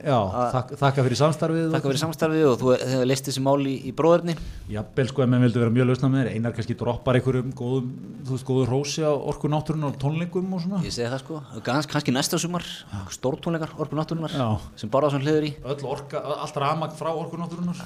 Já, 0.01 0.17
þak, 0.55 0.71
þakka 0.81 1.03
fyrir 1.05 1.19
samstarfið. 1.21 1.67
Takk 1.75 1.89
fyrir 1.91 2.01
samstarfið 2.01 2.45
og 2.49 2.55
þú 2.63 2.71
hefur 2.73 3.03
leist 3.11 3.27
þessi 3.29 3.43
mál 3.45 3.59
í, 3.69 3.75
í 3.85 3.93
bróðurni 3.99 4.33
Jafnvel 4.73 5.07
sko 5.11 5.25
ef 5.27 5.29
menn 5.29 5.45
vildu 5.45 5.61
vera 5.61 5.75
mjög 5.75 5.91
lausna 5.91 6.09
með 6.09 6.23
þér, 6.23 6.31
einar 6.39 6.55
kannski 6.57 6.77
droppar 6.81 7.19
einhverjum 7.21 7.51
góðum, 7.59 7.91
þú 8.25 8.33
veist, 8.33 8.47
góður 8.49 8.73
rósi 8.73 9.05
á 9.05 9.13
orku 9.13 9.51
náttúrun 9.53 9.85
og 9.91 9.99
tónleikum 10.01 10.57
og 10.57 10.65
svona. 10.65 10.81
Ég 10.87 10.95
segi 10.97 11.11
það 11.13 11.21
sko, 11.27 11.43
Gans, 11.69 11.91
kannski 11.93 12.15
næsta 12.17 12.41
sumar 12.41 12.65
stórtónleikar, 13.13 13.77
orku 13.77 13.99
náttúrunar 13.99 14.33
Já. 14.33 14.47
sem 14.81 14.89
bara 14.97 15.13
svona 15.13 15.27
hliður 15.27 15.51
í 15.51 15.53
Öll 15.69 15.85
orka, 15.91 16.25
allt 16.47 16.57
ramagn 16.65 16.97
frá 16.97 17.13
orku 17.13 17.37
náttúrunar. 17.37 17.85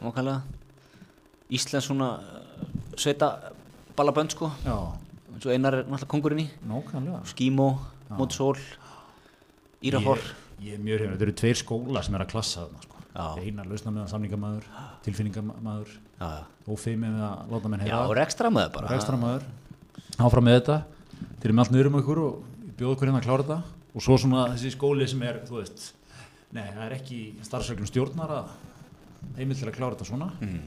Mákallega. 0.00 0.40
Íslands 1.52 1.90
svona 1.90 2.14
sveita 2.96 3.34
ballabönd 3.98 4.32
sko 4.32 4.48
Já, 4.64 4.76
eins 5.40 5.48
og 5.48 5.54
einar 5.56 5.74
er 5.80 5.84
náttúrulega 5.88 6.10
kongurinn 6.12 6.42
í. 6.44 6.46
Nákvæmlega. 6.68 7.20
Skímó, 7.32 7.68
Mótsól 8.18 8.58
Írafór 9.82 10.20
Ég, 10.60 10.74
er 10.76 10.80
mjög 10.84 11.00
hefur, 11.00 11.12
þetta 11.14 11.24
eru 11.24 11.34
tveir 11.40 11.56
skóla 11.56 12.02
sem 12.04 12.16
er 12.18 12.24
að 12.26 12.32
klassa 12.34 12.66
þarna 12.66 12.82
sko. 12.84 12.96
Einar 13.40 13.68
lausna 13.70 13.92
með 13.94 14.10
samningamæður, 14.12 14.66
tilfinningamaður, 15.06 15.94
Já, 16.20 16.26
já. 16.36 16.42
ófeimi 16.68 17.08
með 17.08 17.22
að 17.26 17.54
láta 17.54 17.70
menn 17.72 17.80
heyra. 17.86 18.00
og 18.06 18.12
rekstra 18.18 18.50
með 18.52 18.66
það 18.66 18.74
bara. 18.76 18.90
Ekstra 18.98 19.16
maður 19.22 19.46
áfram 20.20 20.44
með 20.46 20.58
þetta. 20.60 20.76
Þeir 21.40 21.48
eru 21.48 21.56
með 21.56 21.64
allt 21.64 21.72
niður 21.74 21.88
um 21.90 21.96
ykkur 22.02 22.20
og 22.26 22.44
bjóða 22.76 22.92
ykkur 22.98 23.08
hérna 23.10 23.22
að 23.22 23.26
klára 23.30 23.46
þetta. 23.46 23.58
Og 23.96 24.04
svo 24.04 24.18
svona 24.20 24.44
þessi 24.52 24.74
skóli 24.76 25.08
sem 25.08 25.22
er 25.26 25.40
þú 25.48 25.56
veist, 25.62 25.86
nei 26.52 26.66
það 26.68 26.84
er 26.84 26.96
ekki 27.00 27.20
starfsreglum 27.48 27.88
stjórnar 27.88 28.36
að 28.36 28.52
heimil 29.40 29.56
til 29.56 29.66
að 29.72 29.76
klára 29.80 29.96
þetta 29.96 30.10
svona. 30.12 30.28
Mm. 30.44 30.60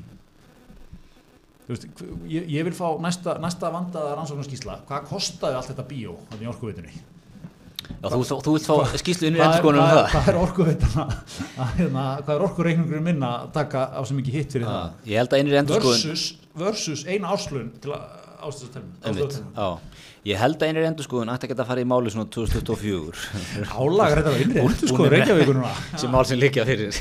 Veist, 1.69 1.87
ég, 2.29 2.47
ég 2.57 2.67
vil 2.67 2.75
fá 2.75 2.87
næsta, 3.03 3.37
næsta 3.43 3.71
vandaða 3.73 4.15
rannsóknarskísla 4.19 4.81
hvað 4.89 5.09
kostaði 5.09 5.59
allt 5.59 5.71
þetta 5.71 5.87
bíó 5.89 6.15
þannig 6.31 6.47
í 6.47 6.53
orkuvitunni 6.53 6.95
Já, 7.83 8.07
þú, 8.11 8.19
þú, 8.27 8.37
þú 8.43 8.53
vilt 8.55 8.67
fá 8.67 8.97
skýslu 8.99 9.27
inn 9.29 9.37
í 9.37 9.41
er, 9.43 9.65
um 9.67 9.77
er, 9.79 9.89
það. 9.91 10.09
hvað 10.13 10.27
er 10.31 10.37
orkuvitana 10.39 11.03
að, 11.07 11.69
hérna, 11.77 12.03
hvað 12.23 12.33
er 12.35 12.45
orkureikningurinn 12.47 13.05
minna 13.05 13.31
að 13.41 13.53
taka 13.59 13.85
á 13.95 14.01
sem 14.07 14.19
ekki 14.23 14.35
hitt 14.35 14.55
fyrir 14.55 14.67
Já, 14.67 14.81
Ég 15.07 15.21
held 15.21 15.35
að 15.35 15.41
einir 15.41 15.55
það 15.55 15.61
endurskoðun 15.63 16.03
versus, 16.03 16.25
versus 16.63 17.05
eina 17.07 17.31
áslun 17.31 17.71
til 17.83 17.95
að 17.95 18.23
já. 18.43 19.67
Ég 20.27 20.39
held 20.39 20.59
að 20.59 20.69
einir 20.69 20.87
endurskoðun 20.89 21.31
ætti 21.31 21.49
geta 21.51 21.63
að 21.63 21.69
fara 21.71 21.83
í 21.83 21.87
máli 21.87 22.11
svona 22.11 22.27
2024 22.31 23.67
Álagar 23.71 24.19
þetta 24.21 24.33
var 24.33 24.43
innri 24.45 24.63
endur 24.63 24.91
sko 24.91 25.09
Reykjavíkur 25.13 25.59
núna. 25.59 25.73
sem 26.01 26.11
mál 26.11 26.23
sem 26.27 26.39
líkja 26.39 26.65
fyrir. 26.67 26.99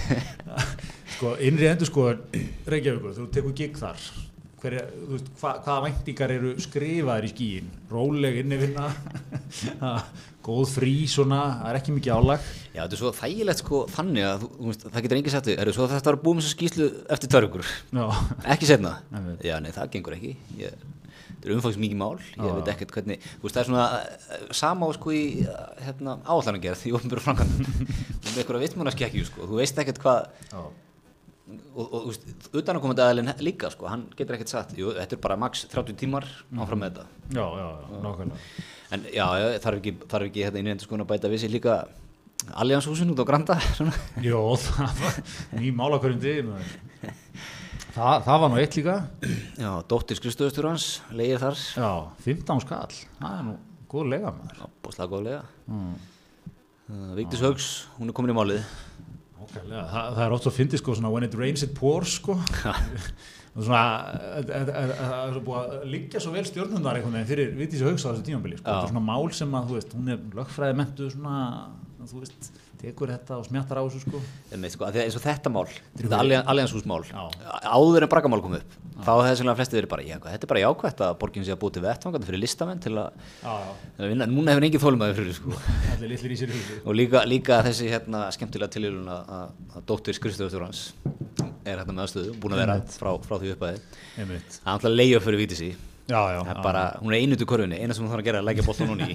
Sko 1.16 1.35
innri 1.42 1.71
endur 1.71 1.90
sko 1.90 2.09
Reykjavíkur, 2.71 3.16
þú 3.19 3.28
tekur 3.35 3.57
gig 3.59 3.78
þar 3.78 4.07
Hverja, 4.62 4.83
þú 4.95 5.16
veist, 5.16 5.31
hva, 5.40 5.52
hvaða 5.64 5.83
væntingar 5.88 6.33
eru 6.37 6.52
skrifaðir 6.62 7.25
í 7.26 7.31
skíin 7.33 7.71
róleg 7.90 8.37
innivinna 8.45 8.92
ha, 9.83 9.90
góð 10.47 10.76
frí 10.76 10.92
svona, 11.11 11.40
það 11.59 11.71
er 11.73 11.78
ekki 11.81 11.97
mikið 11.97 12.14
álag. 12.14 12.47
Já, 12.71 12.78
þetta 12.85 12.97
er 12.97 13.00
svo 13.00 13.12
þægilegt 13.19 13.62
sko 13.64 13.83
þannig 13.90 14.28
að 14.28 14.47
veist, 14.69 14.87
það 14.87 15.07
getur 15.09 15.35
sagt 15.35 15.50
við, 15.50 15.59
eru 15.64 15.75
svo 15.75 15.88
þetta 15.90 16.12
var 16.12 16.21
búið 16.23 16.38
með 16.38 16.47
þessu 16.47 16.57
skýslu 16.57 16.88
eftir 17.16 17.33
törgur, 17.35 17.73
ekki 18.54 18.71
setna. 18.71 18.97
Já, 19.49 19.57
nei, 19.64 19.73
það 19.75 19.90
gengur 19.97 20.16
ekki. 20.19 20.37
Ég, 20.61 20.87
þetta 21.33 21.50
er 21.50 21.57
umfangs 21.57 21.81
mikið 21.83 21.99
mál, 21.99 22.14
ég 22.23 22.47
Já, 22.47 22.54
veit 22.61 22.71
ekkert 22.76 22.95
hvernig 22.95 23.26
þú 23.26 23.49
veist, 23.49 23.57
það 23.57 23.62
er 23.64 23.69
svona 23.73 23.88
uh, 23.99 24.47
sama 24.54 24.87
á 24.87 24.90
sko 24.95 25.14
í 25.19 25.25
uh, 25.42 25.66
hérna, 25.83 26.16
áallanargerð 26.23 26.87
í 26.87 26.95
ofnbjörn 27.00 27.26
framkvæmdum 27.26 27.90
með 28.23 28.38
einhverja 28.45 28.62
vitmúnaskekju 28.69 29.26
sko, 29.26 29.50
þú 29.50 29.59
veist 29.59 29.83
ekkert 29.83 29.99
hvað 30.04 30.31
og, 31.50 31.87
þú 31.90 32.02
veist, 32.06 32.28
utanakomandi 32.54 33.02
aðalinn 33.02 33.32
líka 33.42 33.70
sko, 33.72 33.88
hann 33.90 34.04
getur 34.16 34.37
ekkert 34.37 34.52
sagt, 34.52 34.76
jú, 34.78 34.92
þetta 34.96 35.16
er 35.16 35.22
bara 35.25 35.38
max 35.40 35.64
30 35.72 35.99
tímar 35.99 36.28
áfram 36.54 36.82
með 36.84 37.00
þetta. 37.00 37.25
Já, 37.34 37.44
já, 37.58 37.66
já 37.66 38.04
nákvæmlega. 38.06 38.68
En 38.92 39.08
já, 39.08 39.26
já 39.40 39.46
þarf 39.64 39.80
ekki, 39.80 39.94
þarf 40.12 40.28
ekki 40.28 40.46
hérna 40.46 40.62
innendur 40.62 40.87
sko 40.87 41.00
að 41.00 41.11
bæta 41.11 41.32
við 41.32 41.44
sér 41.44 41.54
líka 41.54 41.80
Allianshúsin 42.50 43.12
út 43.12 43.22
á 43.22 43.26
Granda. 43.26 43.56
Jó, 44.30 44.40
það 44.58 45.02
var 45.02 45.18
ný 45.58 45.68
mála 45.78 45.99
hverjum 46.02 46.22
degi 46.22 46.46
maður. 46.49 46.72
það, 47.94 48.32
var 48.32 48.49
nú 48.50 48.58
eitt 48.58 48.78
líka. 48.78 48.96
Já, 49.54 49.70
dóttir 49.90 50.18
skrifstöðustur 50.18 50.66
hans 50.70 50.88
leigir 51.14 51.42
þar, 51.42 51.61
Já, 51.78 51.90
15 52.26 52.64
skall. 52.64 52.99
Það 53.20 53.37
er 53.37 53.46
nú 53.46 53.58
góð 53.92 54.11
lega 54.14 54.34
maður. 54.34 54.64
Bóðslega 54.82 55.12
góðlega 55.12 55.42
mm. 55.70 55.92
uh, 56.90 57.12
Vigdís 57.20 57.44
Haugs, 57.46 57.70
hún 57.99 58.11
er 58.11 58.18
komin 58.18 58.34
í 58.34 58.38
málið 58.40 58.66
Ókærlega, 59.42 59.84
það, 59.92 60.08
það 60.16 60.25
er 60.26 60.34
oft 60.37 60.46
svo 60.49 60.52
fyndið 60.56 60.82
sko 60.82 60.97
svona 60.99 61.12
when 61.12 61.26
it 61.26 61.36
rains 61.38 61.64
it 61.67 61.73
pours 61.78 62.17
sko. 62.21 62.36
Það 63.52 64.10
er- 64.56 64.73
búið 65.45 65.60
að 65.60 65.86
liggja 65.93 66.23
svo 66.25 66.32
vel 66.32 66.45
stjórnundar 66.49 67.00
fyrir 67.28 67.52
Vigdísi 67.58 67.84
Hauks 67.84 68.06
á 68.06 68.14
þessu 68.14 68.25
tímabili 68.30 68.56
sko. 68.60 68.64
Þetta 68.69 68.86
er 68.88 68.93
svona 68.95 69.04
mál 69.10 69.28
sem 69.36 69.56
að 69.58 69.67
veist, 69.80 69.97
hún 69.99 70.12
er 70.14 70.23
lögfræði 70.38 70.78
mentu 70.78 71.10
þú 72.12 72.23
veist, 72.23 72.49
tekur 72.82 73.12
þetta 73.12 73.36
og 73.38 73.45
smjattar 73.47 73.78
á 73.78 73.82
þessu 73.86 74.00
sko. 74.06 74.23
Sko, 74.73 74.86
að 74.88 74.97
eins 75.04 75.19
og 75.21 75.23
þetta 75.26 75.52
mál, 75.54 75.67
Allianshúsmál 76.43 77.04
áður 77.12 78.06
en 78.08 78.10
braggamál 78.14 78.43
kom 78.43 78.56
upp 78.58 78.78
þá 79.00 79.11
hefði 79.13 79.28
þessum 79.31 79.52
flesti 79.59 79.78
verið 79.78 79.91
bara, 79.93 80.05
þetta 80.25 80.47
er 80.47 80.50
bara 80.52 80.63
jákvætt 80.63 81.02
að 81.07 81.15
borgin 81.23 81.47
sé 81.47 81.55
að 81.55 81.61
búið 81.63 81.76
til 81.76 81.85
vettvangandi 81.87 82.28
fyrir 82.28 82.43
listamenn 82.43 82.83
til 82.83 82.93
að, 83.00 83.28
að 83.49 84.11
vinna, 84.13 84.26
en 84.26 84.35
núna 84.37 84.55
hefur 84.55 84.67
engin 84.69 84.83
þólmaði 84.83 85.17
fyrir 85.21 85.39
sko. 85.39 85.55
og 86.85 86.99
líka, 86.99 87.23
líka 87.28 87.63
þessi 87.69 87.93
hérna 87.93 88.25
skemmtilega 88.35 88.75
tilhjulun 88.76 89.09
að, 89.13 89.33
að, 89.39 89.55
að 89.76 89.87
dóttir 89.93 90.19
skrifstöðustur 90.19 90.67
hans 90.67 90.85
er 91.63 91.78
hérna 91.78 91.95
með 91.95 92.05
aðstöðu, 92.07 92.37
búin 92.43 92.57
að 92.57 92.65
vera 92.65 92.76
frá, 92.93 93.11
frá 93.25 93.39
því 93.39 93.55
uppæði 93.57 93.81
það 94.19 94.37
er 94.37 94.76
alltaf 94.76 94.95
leiða 94.95 95.25
fyrir 95.25 95.43
Vigdísi 95.45 95.73
Já, 96.11 96.19
já, 96.35 96.41
er 96.43 96.57
já. 96.57 96.63
bara, 96.63 96.81
hún 97.00 97.15
er 97.15 97.23
einutu 97.23 97.47
korfunni, 97.47 97.78
eina 97.78 97.95
sem 97.95 98.02
hún 98.02 98.11
þarf 98.11 98.25
að 98.25 98.26
gera 98.26 98.41
er 98.41 98.43
að 98.43 98.49
leggja 98.49 98.65
boltan 98.67 98.89
núni 98.91 99.07
í. 99.07 99.15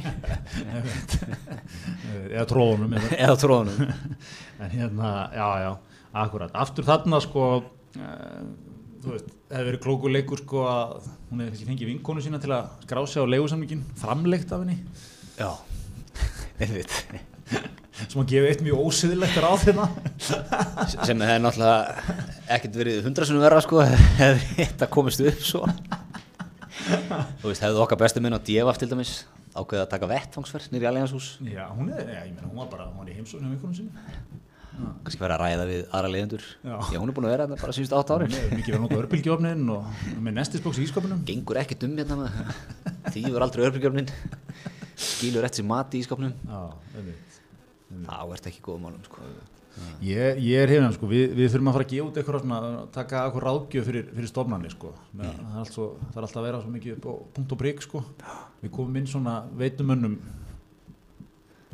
Eða 2.38 2.46
tróðunum 2.48 2.96
eða 2.96 3.36
tróðunum. 3.42 3.92
En 4.63 4.72
hérna, 4.72 5.10
já, 5.36 5.50
já, 5.62 5.72
akkurat 6.24 6.56
aftur 6.58 6.88
þarna 6.88 7.20
sko 7.22 7.44
uh, 7.60 8.48
þú 9.04 9.12
veist, 9.13 9.28
hefði 9.51 9.69
verið 9.69 9.81
klókur 9.83 10.13
leikur 10.13 10.41
sko 10.41 10.65
að 10.67 11.07
hún 11.29 11.41
hefði 11.43 11.51
kannski 11.51 11.69
fengið 11.69 11.91
vinkonu 11.91 12.23
sína 12.23 12.41
til 12.43 12.51
að 12.55 12.69
skrá 12.83 13.01
sig 13.07 13.23
á 13.23 13.31
leigusamlingin 13.33 13.86
framleikt 14.01 14.51
af 14.51 14.63
henni. 14.63 14.77
Já, 15.38 15.51
einmitt. 16.60 16.97
Sem 17.97 18.21
að 18.21 18.27
gefa 18.33 18.49
eitt 18.51 18.65
mjög 18.65 18.83
ósiðilegt 18.83 19.39
ráð 19.41 19.63
hérna. 19.69 19.88
Sem 20.21 21.23
hefði 21.23 21.39
náttúrulega 21.45 22.17
ekkert 22.57 22.77
verið 22.83 23.07
hundrasunum 23.07 23.45
verra 23.47 23.63
sko 23.65 23.81
hefði 23.88 24.51
þetta 24.60 24.91
komist 24.93 25.23
upp 25.23 25.41
svo. 25.47 25.63
Þú 27.41 27.49
veist, 27.49 27.63
hefði 27.63 27.81
okkar 27.83 27.99
bestu 28.03 28.21
minn 28.23 28.38
á 28.38 28.41
Djefaf 28.43 28.77
til 28.81 28.91
dæmis 28.91 29.15
ákveðið 29.57 29.83
að 29.83 29.91
taka 29.93 30.10
vettfangsferð 30.12 30.73
nýri 30.73 30.88
Allianshús 30.89 31.29
já, 31.41 31.63
hún 31.73 31.89
er, 31.93 32.05
ég 32.05 32.36
meina, 32.36 32.49
hún 32.49 32.62
var 32.62 32.69
bara 32.71 32.86
hún 32.91 33.01
var 33.01 33.10
í 33.10 33.15
heimsókn 33.17 33.45
hjá 33.45 33.53
vinkonu 33.55 33.77
sinni 33.77 34.43
kannski 34.78 35.22
verið 35.22 35.36
að 35.36 35.44
ræða 35.44 35.68
við 35.70 35.84
aðra 35.98 36.12
leiðendur 36.13 36.48
Já. 36.62 36.76
Hún 36.98 37.10
er 37.12 37.16
búin 37.18 37.28
að 37.28 37.34
vera 37.34 37.48
hérna 37.48 37.60
bara 37.62 37.76
síðust 37.78 37.96
átt 37.98 38.13
er 38.16 38.26
mikið 38.28 38.74
verið 38.74 38.78
að 38.78 38.84
nota 38.86 39.00
örbylgjófnin 39.02 39.72
og 39.74 40.02
með 40.22 40.38
nestisbóks 40.38 40.82
í 40.82 40.88
ískapunum 40.88 41.24
gengur 41.28 41.62
ekkert 41.63 41.88
um 41.88 41.96
hérna 41.98 42.30
þýður 43.13 43.48
aldrei 43.48 43.66
örbríkjöfnin 43.68 44.12
skilur 44.98 45.46
rétt 45.46 45.58
sér 45.58 45.68
mat 45.70 45.98
í 45.98 46.04
einmitt 46.06 47.28
þá 47.88 48.34
ert 48.34 48.50
ekki 48.50 48.63
góð 48.66 48.82
málum 48.84 49.06
sko. 49.06 49.24
Ég, 50.02 50.40
ég 50.42 50.58
er 50.63 50.72
hefðan 50.74 50.96
sko, 50.96 51.08
við, 51.10 51.36
við 51.38 51.52
þurfum 51.54 51.70
að 51.70 51.76
fara 51.78 51.86
að 51.86 51.92
gefa 51.92 52.08
út 52.08 52.20
eitthvað 52.20 52.78
taka 52.96 53.24
eitthvað 53.28 53.44
ráðgjöf 53.46 53.88
fyrir, 53.88 54.08
fyrir 54.16 54.32
stofnarnir 54.32 54.74
sko. 54.74 54.94
Með, 55.13 55.36
það, 55.38 55.52
er 55.52 55.62
allt 55.62 55.76
svo, 55.76 55.88
það 56.02 56.18
er 56.18 56.28
alltaf 56.28 56.42
að 56.42 56.48
vera 56.48 56.62
svo 56.63 56.74
mikið 56.74 56.96
upp 56.96 57.06
á 57.08 57.13
punkt 57.38 57.54
og 57.54 57.62
prigg 57.62 57.84
sko. 57.86 58.04
Við 58.63 58.74
komum 58.74 58.98
inn 58.98 59.10
svona 59.12 59.36
veitumönnum, 59.62 60.18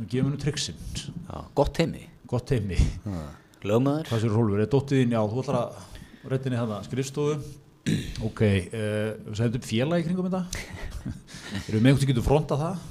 við 0.01 0.09
gefum 0.17 0.33
hennu 0.33 1.05
Já, 1.29 1.37
gott 1.55 1.79
heimi 1.79 2.09
gott 2.33 2.53
heimi. 2.55 2.79
lögmaður 3.63 4.09
Hvað 4.11 4.23
sér 4.25 4.35
Rólfur, 4.35 4.63
er 4.63 4.71
dóttið 4.73 5.03
þín, 5.03 5.15
já, 5.15 5.21
þú 5.31 5.43
ætlar 5.43 5.59
að 5.61 6.31
reyndinni 6.33 6.59
þarna 6.59 6.81
skrifstofu. 6.87 7.39
Ok, 8.23 8.41
uh, 8.43 9.09
við 9.29 9.39
sæðum 9.39 9.59
upp 9.59 9.65
félag 9.67 10.03
í 10.03 10.07
kringum 10.07 10.29
þetta. 10.29 10.63
Erum 11.67 11.77
við 11.77 11.81
með 11.81 11.89
eitthvað 11.91 12.05
sem 12.05 12.13
getur 12.13 12.27
frontað 12.27 12.63
það? 12.63 12.85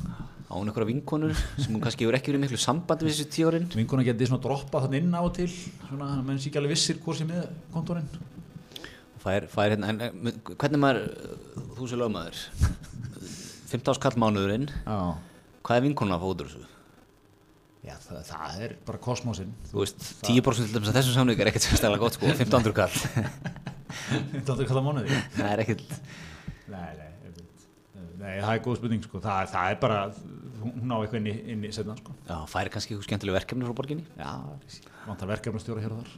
á 0.52 0.55
hún 0.61 0.68
einhverja 0.68 0.90
vinkonur 0.90 1.33
sem 1.57 1.78
kannski 1.81 2.05
hefur 2.05 2.18
ekki 2.18 2.33
verið 2.33 2.42
miklu 2.44 2.59
sambandi 2.61 3.07
við 3.07 3.14
þessu 3.14 3.28
tíu 3.33 3.48
árin 3.48 3.68
Vinkona 3.72 4.05
getið 4.05 4.28
svona 4.28 4.44
droppað 4.44 4.85
þannig 4.87 5.07
inn 5.07 5.16
á 5.16 5.20
og 5.24 5.33
til, 5.38 5.48
svona, 5.88 6.09
menn 6.26 6.40
sé 6.40 6.50
ekki 6.50 6.61
alveg 6.61 6.74
vissir 6.74 6.98
hvort 7.00 7.20
sem 7.22 7.33
er 7.33 7.48
kontorinn. 7.72 8.11
fær, 9.22 9.48
fær 9.48 9.72
hérna, 9.72 9.94
en, 9.94 10.42
hvernig 10.50 10.83
maður 10.83 11.09
þú 11.78 11.88
sé 11.88 12.00
lögmaður 12.00 12.42
15 13.72 13.96
skall 13.96 14.20
mánuðurinn 14.20 14.68
hvað 14.85 15.78
er 15.78 15.87
vinkonuna 15.87 16.20
að 16.20 16.26
fá 16.26 16.31
út 16.35 16.44
úr 16.44 16.52
þessu 16.52 16.71
Já, 17.82 17.96
það, 17.98 18.18
það 18.28 18.60
er 18.62 18.72
bara 18.86 18.98
kosmosinn. 19.02 19.54
þú 19.72 19.80
veist, 19.82 20.04
10% 20.22 20.68
til 20.68 20.76
dæmis 20.76 20.90
að 20.92 20.98
þessum 21.00 21.16
samning 21.16 21.40
er 21.42 21.48
ekkert 21.50 21.64
sérstaklega 21.66 22.04
gott 22.04 22.14
sko, 22.18 22.28
15 22.42 22.76
kall 22.76 22.94
Þetta 24.32 24.54
er 24.62 24.68
kallað 24.68 24.86
mánuði. 24.86 25.16
það 25.34 25.48
er 25.56 25.62
ekkert 25.64 25.96
Nei, 26.72 26.92
nei, 26.96 27.08
einmitt. 27.26 27.64
nei, 28.22 28.36
það 28.38 28.52
er 28.54 28.62
góð 28.64 28.78
spurning, 28.78 29.02
sko. 29.04 29.18
Það, 29.24 29.50
það 29.52 29.72
er 29.74 29.80
bara, 29.82 29.98
hún 30.62 30.94
á 30.94 30.96
eitthvað 31.02 31.18
inn 31.20 31.26
í, 31.28 31.34
inn 31.56 31.66
í 31.66 31.72
setna, 31.74 31.96
sko. 31.98 32.14
já, 32.30 32.36
fær 32.54 32.70
kannski 32.72 32.94
eitthvað 32.94 33.08
skemmtileg 33.10 33.36
verkefni 33.40 33.66
frá 33.66 33.76
borginni 33.82 34.06
Já, 34.14 34.30
vantar 35.10 35.32
verkefnastjóra 35.34 35.82
hér 35.84 35.96
og 35.98 36.06
þar. 36.06 36.14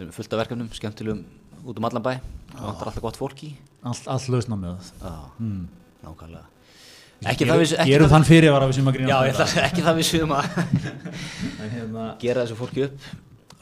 já, 0.00 0.10
fullt 0.16 0.32
af 0.32 0.42
verkefnum, 0.46 0.72
skemmtilegum 0.80 1.22
út 1.66 1.78
um 1.80 1.86
allan 1.90 2.04
bæ 2.08 2.12
vantar 2.56 2.88
alltaf 2.90 3.04
gott 3.04 3.20
fólk 3.20 3.44
í 3.46 3.52
allt, 3.86 4.08
allt 4.08 4.32
lausna 4.32 4.56
með 4.64 4.80
það 4.80 5.12
Já, 5.12 5.14
mm. 5.44 5.62
nákvæmlega 6.08 6.44
Ekki 7.24 7.46
það 7.48 7.62
við 7.62 7.70
ekki 7.80 7.92
gerum 7.94 8.10
þann 8.12 8.26
fyrir 8.28 8.52
að 8.52 8.66
við 8.66 8.74
sem 8.76 8.88
að 8.90 8.96
Já, 8.96 9.00
grína 9.00 9.20
ég 9.24 9.32
ætla, 9.32 9.62
ekki 9.64 9.84
það 9.86 9.96
við 9.96 10.08
séum 10.10 10.34
að 10.36 11.70
hérna 11.72 12.06
gera 12.20 12.42
þessu 12.44 12.58
fólki 12.58 12.84
upp 12.86 13.06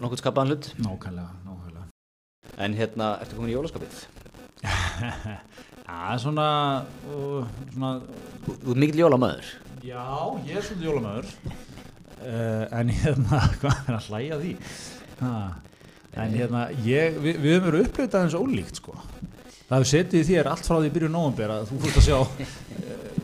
nokkuð 0.03 0.21
skapaðan 0.21 0.55
hlut. 0.55 0.71
Nákvæmlega, 0.83 1.31
En 2.55 2.75
hérna, 2.79 3.17
ertu 3.23 3.35
komin 3.35 3.51
í 3.51 3.55
jólaskapið? 3.57 4.03
Já, 5.85 6.19
svona, 6.23 6.49
svona 7.75 7.91
Þú 8.47 8.55
ert 8.55 8.79
mikill 8.81 9.01
jólamæður 9.03 9.49
Já, 9.85 10.05
ég 10.47 10.57
er 10.57 10.65
svolítið 10.65 10.87
jólamöður. 10.89 11.27
Uh, 12.25 12.63
En 12.73 12.93
hérna, 12.95 13.41
hvað 13.61 13.81
er 13.91 13.99
að 13.99 14.07
hlæja 14.09 14.39
því? 14.41 14.53
Ha, 15.19 15.33
en 16.25 16.39
hérna, 16.39 16.63
ég, 16.87 17.19
við, 17.21 17.41
við 17.43 17.57
höfum 17.59 17.67
verið 17.69 17.89
uppleitað 17.89 18.25
eins 18.25 18.39
ólíkt 18.39 18.81
sko. 18.81 18.95
Það 19.65 19.75
hefur 19.75 19.91
setið 19.91 20.23
í 20.23 20.29
þér 20.31 20.51
allt 20.55 20.69
frá 20.71 20.79
því 20.79 20.95
byrju 20.95 21.11
nóvambir 21.13 21.53
að 21.53 21.69
þú 21.69 21.83
fórst 21.85 22.01
að 22.01 22.09
sjá 22.09 22.19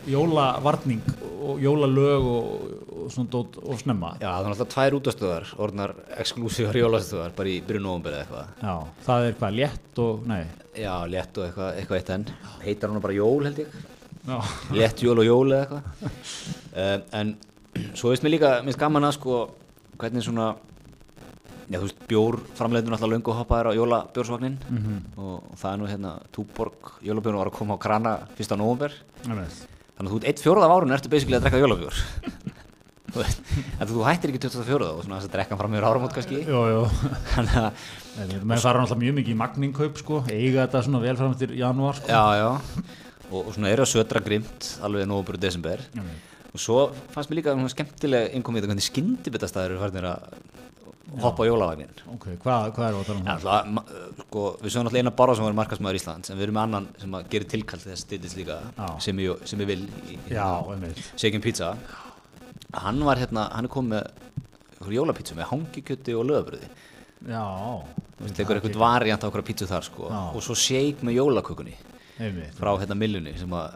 jólavarning 0.08 1.02
og 1.40 1.60
jólalög 1.60 2.26
og, 2.30 2.64
og 3.00 3.12
svona 3.12 3.30
dót 3.32 3.58
og 3.62 3.78
snemma. 3.80 4.12
Já, 4.20 4.28
það 4.30 4.46
er 4.46 4.50
alltaf 4.54 4.72
tvær 4.74 4.96
útastöðar 5.00 5.52
orðnar 5.66 5.94
exklúsívar 6.20 6.78
jólastöðar 6.80 7.34
bara 7.36 7.52
í 7.52 7.58
byrjun 7.66 7.86
nóvumber 7.88 8.16
eða 8.16 8.24
eitthvað. 8.24 8.50
Já, 8.62 9.04
það 9.06 9.28
er 9.28 9.38
hvað, 9.40 9.58
létt 9.60 10.02
og, 10.04 10.24
nei. 10.30 10.42
Já, 10.78 10.94
létt 11.10 11.40
og 11.40 11.46
eitthvað, 11.48 11.70
eitthvað 11.80 12.00
eitt 12.00 12.14
enn. 12.16 12.26
Heitar 12.64 12.92
hann 12.92 13.04
bara 13.04 13.16
jól 13.16 13.46
held 13.48 13.62
ég? 13.64 13.78
Já, 14.20 14.36
Létt 14.76 15.04
jól 15.04 15.22
og 15.22 15.26
jól 15.26 15.54
eða 15.56 15.62
eitthvað. 15.64 16.10
Uh, 16.70 16.98
En 17.20 17.36
svo 17.96 18.12
veist 18.12 18.24
mér 18.26 18.36
líka, 18.36 18.50
mér 18.60 18.70
finnst 18.70 18.82
gaman 18.82 19.08
að 19.08 19.16
sko 19.16 19.38
hvernig 20.00 20.26
svona 20.26 20.52
Já, 21.70 21.78
þú 21.78 21.86
veist, 21.86 22.00
bjór 22.10 22.36
framleitur 22.58 22.94
alltaf 22.96 23.10
löngu 23.12 23.30
hoppaðir 23.30 23.68
á 23.70 23.78
jólabjórsvagnin. 23.78 24.56
Mhm. 24.68 24.96
og 25.16 25.52
það 25.54 25.72
er 25.72 25.78
nú 25.78 25.86
hérna 25.86 26.12
Túborg 26.34 26.96
jólabjórn 27.00 27.38
var 27.38 27.46
að 27.46 27.58
koma 27.58 27.74
á 27.78 27.78
krana 27.78 28.14
fyrsta 28.34 28.56
einmitt. 28.58 29.79
Þannig 30.00 30.08
að 30.08 30.14
þú 30.14 30.18
ert 30.22 30.28
eitt 30.30 30.40
fjórða 30.40 30.64
af 30.64 30.72
árun 30.72 30.94
ertu 30.96 31.10
basically 31.12 31.36
að 31.36 31.42
drekka 31.44 31.58
veist, 33.10 33.42
en 33.76 33.88
þú 33.90 34.04
hættir 34.06 34.30
ekki 34.30 34.40
24 34.46 34.86
og 34.86 35.02
svona 35.04 35.18
þess 35.18 35.28
að 35.28 35.34
drekka 35.34 35.58
fram 35.60 35.74
yfir 35.74 35.86
áramót 35.88 36.14
kannski. 36.16 36.38
Þannig 37.34 37.58
að, 37.60 37.82
Menn 38.40 38.62
fara 38.62 38.80
náttúrulega 38.80 39.02
mjög 39.02 39.16
mikið 39.18 39.34
í 39.34 39.38
magningkaup 39.42 40.00
sko. 40.00 40.22
Eiga 40.30 40.64
þetta 40.64 40.82
svona 40.86 41.02
vel 41.04 41.14
fram 41.18 41.34
til 41.42 41.50
janúar 41.58 41.98
sko. 42.00 42.08
Já, 42.08 42.24
já. 42.40 42.48
Og, 43.28 43.42
og 43.42 43.52
svona 43.58 43.74
eru 43.74 43.84
að 43.84 43.92
södra 43.92 44.22
grimt 44.24 44.70
alveg 44.86 45.04
nóvumber 45.10 45.36
og 45.36 45.44
desember. 45.44 45.84
Og 46.50 46.64
svo 46.64 46.78
fannst 47.12 47.30
mér 47.30 47.42
líka 47.42 47.58
skemmtilega 47.74 48.32
innkomið 48.38 48.64
þetta 48.64 48.72
hvernig 48.72 48.88
skyndibitastæður 48.88 49.76
eru 49.76 49.82
farinir 49.84 50.08
að 50.14 50.40
hoppa 51.24 51.42
á 51.42 51.48
jólavagnin 51.50 51.90
Ok, 52.14 52.26
hvað, 52.44 52.66
hvað 52.76 52.86
er 52.86 52.94
það 52.94 53.00
að 53.00 53.08
tala 53.10 53.56
um 53.66 53.80
það? 53.80 54.20
sko, 54.24 54.42
við 54.62 54.70
sögum 54.74 54.86
alltaf 54.90 55.00
eina 55.00 55.12
bara 55.20 55.34
sem 55.34 55.44
var 55.48 55.56
markasmaður 55.58 55.98
Íslands 56.00 56.30
en 56.30 56.38
við 56.38 56.46
erum 56.46 56.58
með 56.58 56.66
annan 56.68 56.88
sem 57.02 57.16
að 57.18 57.28
gerir 57.34 57.48
tilkall 57.50 57.80
til 57.82 57.90
þess 57.92 58.04
stýttist 58.06 58.38
líka 58.38 58.58
sem 59.02 59.22
ég, 59.24 59.42
sem 59.50 59.64
ég 59.64 59.70
vil 59.72 59.80
í, 59.88 60.18
í 60.30 60.34
Já, 60.36 60.46
einmitt. 60.70 61.02
Shaken 61.18 61.42
Pizza. 61.44 61.72
Hann 62.84 63.02
var 63.04 63.18
hérna, 63.18 63.48
hann 63.56 63.66
er 63.66 63.72
komið 63.74 64.06
með 64.80 64.94
jólapítsu 64.96 65.34
með 65.36 65.50
hangikjöti 65.50 66.14
og 66.16 66.28
lögabröði 66.30 66.68
Já, 67.28 67.44
það 68.20 68.36
tekur 68.38 68.56
eitthvað 68.60 68.78
variant 68.80 69.24
á 69.24 69.28
okkur 69.28 69.42
pítsu 69.44 69.66
þar 69.68 69.84
sko. 69.84 70.06
Og 70.08 70.40
svo 70.44 70.54
shake 70.56 71.04
með 71.04 71.18
jólakökunni 71.18 71.74
einmitt, 72.20 72.54
frá 72.56 72.70
hérna 72.80 72.96
millunni 72.96 73.34
sem 73.36 73.50
að 73.52 73.74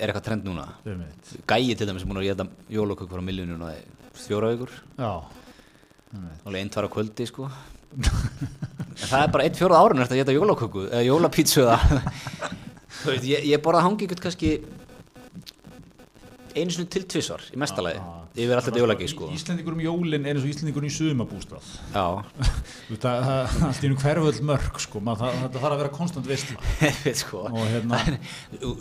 er 0.00 0.08
eitthvað 0.10 0.24
trend 0.26 0.46
núna. 0.48 0.64
Einmitt. 0.88 1.30
Gæi 1.46 1.74
til 1.76 1.86
dæmis 1.86 2.02
sem 2.02 2.08
búin 2.10 2.22
að 2.22 2.30
geta 2.30 2.46
jólaköku 2.72 3.12
frá 3.12 3.22
millunni 3.22 3.52
núna 3.54 3.74
í 3.76 3.82
fjóra 4.16 4.48
vikur. 4.54 4.72
Já, 4.98 5.10
alveg 6.44 6.60
einn 6.60 6.72
tvara 6.72 6.90
kvöldi 6.90 7.26
sko. 7.28 7.48
En 7.90 9.06
það 9.06 9.22
er 9.22 9.32
bara 9.34 9.46
einn 9.46 9.56
fjóra 9.58 9.80
árun 9.80 10.02
eftir 10.02 10.18
að 10.18 10.22
geta 10.24 10.34
jólapítsu 11.06 11.66
ég, 13.24 13.46
ég 13.48 13.62
borða 13.62 13.84
hangikjöt 13.86 14.22
kannski 14.22 14.52
einu 16.56 16.74
sinni 16.74 16.90
til 16.90 17.04
tvisvar 17.10 17.44
í 17.50 17.58
mestalagi 17.60 18.00
yfir 18.30 18.54
alltaf 18.54 18.68
þetta 18.70 18.82
jólagi 18.82 19.08
sko. 19.10 19.28
Íslendingur 19.34 19.74
um 19.74 19.82
jólin 19.82 20.26
er 20.26 20.36
eins 20.36 20.44
og 20.44 20.50
Íslendingur 20.52 20.84
í 20.86 20.90
sumabústað 20.94 21.66
já, 21.90 22.04
Þú 22.86 22.94
veit 22.94 23.06
að 23.10 23.24
það 23.26 23.40
er 23.40 23.64
allt 23.68 23.80
í 23.82 23.88
einu 23.90 23.98
hverföld 24.04 24.40
mörg 24.50 24.80
sko, 24.84 25.02
maður, 25.06 25.34
það, 25.40 25.56
þarf 25.56 25.70
að 25.70 25.82
vera 25.82 25.92
konstant 25.96 26.28
veit 26.30 27.18
sko. 27.20 27.42
Hérna 27.56 28.00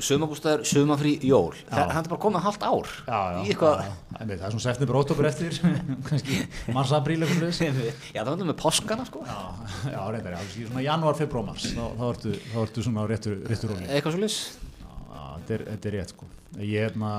sumabústæður, 0.05 0.65
sumafrí, 0.69 1.15
jól. 1.25 1.58
Það, 1.69 1.95
er 2.01 2.12
bara 2.13 2.21
komið 2.25 2.45
hálft 2.45 2.65
ár 2.69 2.93
Já, 3.10 3.17
já, 3.17 3.41
í 3.41 3.53
eitthvað 3.53 3.84
já, 3.86 3.91
það 4.13 4.36
er 4.36 4.43
svona 4.45 4.65
september, 4.67 4.99
óttobur 5.01 5.29
eftir 5.29 5.60
kannski 6.10 6.39
mars, 6.75 6.93
apríl 6.95 7.25
já, 7.25 8.21
það 8.21 8.32
var 8.32 8.45
með 8.45 8.58
páskana 8.62 9.05
sko. 9.10 9.25
Já, 9.25 9.99
reyndar, 10.13 10.39
svona 10.55 10.86
janúar, 10.86 11.17
februar, 11.19 11.49
mars 11.51 11.69
þá, 11.73 11.84
þá, 11.97 12.05
ertu, 12.13 12.36
þá 12.53 12.58
ertu 12.63 12.86
svona 12.86 13.05
á 13.05 13.10
réttur, 13.10 13.38
réttur 13.49 13.73
róli 13.73 13.89
eitthvað 13.89 14.15
svo 14.15 14.23
lis 14.23 14.39
Já, 14.79 14.89
já, 15.13 15.23
þetta 15.49 15.89
er, 15.89 15.95
rétt 15.97 16.13
sko. 16.15 16.29
Ég 16.60 16.75
er 16.79 16.89
hérna 16.89 17.13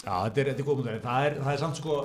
Já, 0.00 0.14
þetta 0.24 0.40
er, 0.40 0.48
góð 0.64 0.78
er- 1.26 1.38
það 1.44 1.52
er 1.52 1.58
samt 1.60 1.76
sko 1.76 1.96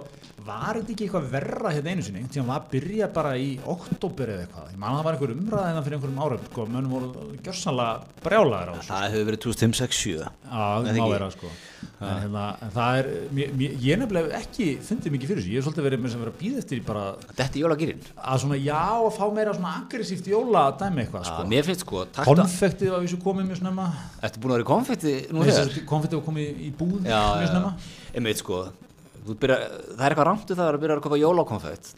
Var 0.45 0.79
þetta 0.79 0.93
ekki 0.93 1.07
eitthvað 1.07 1.29
verra 1.31 1.71
hérna 1.73 1.93
einu 1.95 2.05
sinni? 2.05 2.25
Því 2.29 2.41
að 2.41 2.49
var 2.51 2.59
að 2.61 2.67
byrja 2.75 3.07
bara 3.15 3.31
í 3.41 3.47
oktober 3.75 4.31
eða 4.35 4.45
eitthvað. 4.45 4.67
Ég 4.75 4.81
man 4.81 4.91
að 4.91 4.99
það 4.99 5.07
var 5.07 5.17
einhver 5.17 5.33
umræða 5.35 5.69
hérna 5.71 5.85
fyrir 5.85 5.97
einhverjum 5.97 6.19
árum. 6.25 6.43
Sko, 6.51 6.65
Mönnum 6.75 6.93
voru 6.95 7.39
gjörsanlega 7.45 8.19
brjálaðir 8.25 8.69
á 8.69 8.73
þessu 8.75 8.91
það 8.91 9.07
hefur 9.15 9.29
verið 9.29 9.41
2006-7 9.45 10.13
Já, 10.15 10.65
Nei, 10.85 10.91
það 10.91 10.99
má 11.01 11.09
vera 11.15 11.29
sko. 11.33 11.51
En, 11.95 12.19
hérna, 12.25 12.43
en 12.65 12.71
það 12.75 12.99
er, 12.99 13.09
mér, 13.37 13.51
mér, 13.55 13.75
ég 13.85 13.99
nefnilega 14.01 14.39
ekki 14.39 14.67
fundið 14.85 15.13
mikið 15.15 15.31
fyrir 15.31 15.41
þessu, 15.41 15.51
ég 15.53 15.61
hef 15.61 15.65
svolítið 15.67 15.87
verið 15.87 16.01
með 16.03 16.13
sem 16.13 16.23
verið 16.23 16.33
að 16.33 16.39
býða 16.41 16.61
eftir 16.61 16.81
bara 16.85 17.03
þetta 17.29 17.45
er 17.45 17.59
jólagýrin 17.61 18.01
að 18.15 18.41
svona 18.43 18.59
já 18.59 18.79
að 18.81 19.11
fá 19.15 19.25
meira 19.37 19.55
svona 19.55 19.73
aggressíft 19.81 20.29
jóladæmi 20.31 21.05
eitthvað 21.05 21.27
sko. 21.29 21.45
mér 21.53 21.69
finnst 21.69 21.85
sko, 21.85 22.05
konfektið 22.19 22.93
var 22.93 23.05
þessu 23.05 23.21
komið 23.23 23.51
mjög 23.51 23.61
snemma. 23.61 23.87
Ertu 24.27 24.43
búin 24.43 24.55
að 24.55 24.59
vera 24.59 24.65
í 24.65 25.51
þegar? 25.51 25.77
konfektið 25.93 26.19
var 26.19 26.25
komið 26.27 26.65
í 26.65 26.73
búð 26.81 26.97
já, 27.07 27.21
mjög 27.39 27.53
snemma. 27.53 27.75
Einmitt 28.15 28.43
sko. 28.43 28.65
þú 28.73 28.84
byrja, 29.33 29.57
það 29.97 30.05
er 30.05 30.13
eitthvað 30.15 30.29
við 30.49 30.57
það 30.59 30.67
að 30.69 30.81
byrja 30.83 30.95
að 30.97 31.03
köpa 31.05 31.19
jólakonfett 31.21 31.89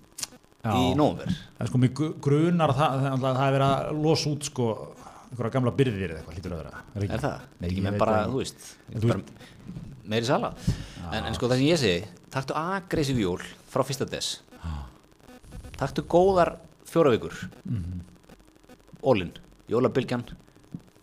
Já. 0.63 0.71
í 0.73 0.83
nóvumver 0.97 1.35
en 1.59 1.67
sko 1.69 1.81
mér 1.81 1.91
grunar 2.27 2.73
það, 2.77 2.95
það, 3.03 3.19
það, 3.21 3.37
það 3.37 3.43
er 3.47 3.55
verið 3.57 3.67
að 3.67 4.01
losa 4.05 4.29
út 4.31 4.47
sko 4.47 4.67
einhverja 5.27 5.53
gamla 5.57 5.73
byrðir 5.75 6.09
eða 6.13 6.19
eitthvað 6.21 6.37
hlýtur 6.37 6.53
að 6.55 6.61
vera. 6.63 6.81
Er, 6.95 7.05
er 7.11 7.23
það? 7.23 7.45
Nei, 7.59 7.67
ekki 7.69 7.83
með 7.83 7.97
bara, 7.99 8.17
það 8.21 8.31
þú 8.31 8.41
veist, 8.41 8.67
þú 8.95 9.11
bara 9.11 9.21
meiri 10.07 10.25
sala 10.29 10.53
en, 11.11 11.21
en 11.27 11.35
sko 11.35 11.49
það 11.51 11.59
sem 11.61 11.67
ég 11.67 11.81
segi, 11.83 12.27
taktu 12.31 12.55
aggressív 12.55 13.19
jól 13.19 13.41
frá 13.67 13.83
fyrsta 13.83 14.07
des 14.07 14.29
taktu 15.77 16.01
góðar 16.09 16.55
fjóra 16.87 17.11
vikur. 17.13 17.35
Mhm. 17.67 17.99
ólinn, 19.07 19.31
jólabylgjan 19.69 20.23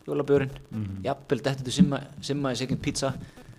jólabjörinn, 0.05 0.51
Mhm. 0.73 1.03
jafnvel 1.05 1.41
þetta 1.41 1.65
til 1.65 1.73
simma, 1.73 2.01
simma 2.21 2.53
í 2.53 2.57
second 2.57 2.81
pizza. 2.83 3.15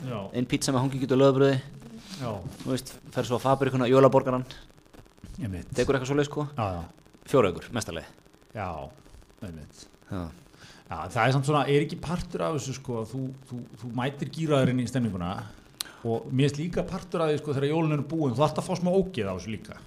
Já, 0.06 0.30
einn 0.34 0.45
pizza 0.45 0.71
með 0.71 0.84
hangikjöt 0.86 1.12
og 1.15 1.19
löðbröði 1.21 1.62
þú 2.63 2.71
veist, 2.71 2.93
fer 3.15 3.28
svo 3.28 3.39
að 3.39 3.45
fabrikuna 3.47 3.89
jólaborgaran 3.91 4.45
tekur 5.75 5.97
eitthvað 5.97 6.10
svo 6.12 6.17
leið 6.19 6.30
sko, 6.30 6.45
já, 6.56 6.65
já, 6.78 6.84
fjóra 7.32 7.51
vikur, 7.51 7.69
mestarlega 7.75 8.08
já, 10.12 10.21
já, 10.88 10.97
það 11.12 11.21
er 11.25 11.36
samt 11.36 11.49
svona, 11.49 11.65
er 11.67 11.84
ekki 11.86 11.99
partur 12.04 12.45
af 12.47 12.56
þessu 12.60 12.78
sko, 12.78 13.01
að 13.01 13.12
þú, 13.15 13.23
þú, 13.49 13.60
þú 13.82 13.91
mætir 13.99 14.32
gýraðurinn 14.38 14.84
í 14.84 14.88
stemninguna 14.88 15.34
og 16.06 16.30
mér 16.30 16.47
finnst 16.47 16.62
líka 16.62 16.86
partur 16.88 17.25
af 17.25 17.34
því 17.34 17.41
sko 17.41 17.58
þegar 17.58 17.71
jólun 17.71 17.97
eru 17.97 18.08
búin, 18.08 18.36
þú 18.38 18.45
ætti 18.45 18.62
að 18.62 18.67
fá 18.69 18.80
smá 18.80 18.91
ógeð 18.93 19.30
á 19.32 19.36
þessu 19.36 19.54
líka. 19.56 19.78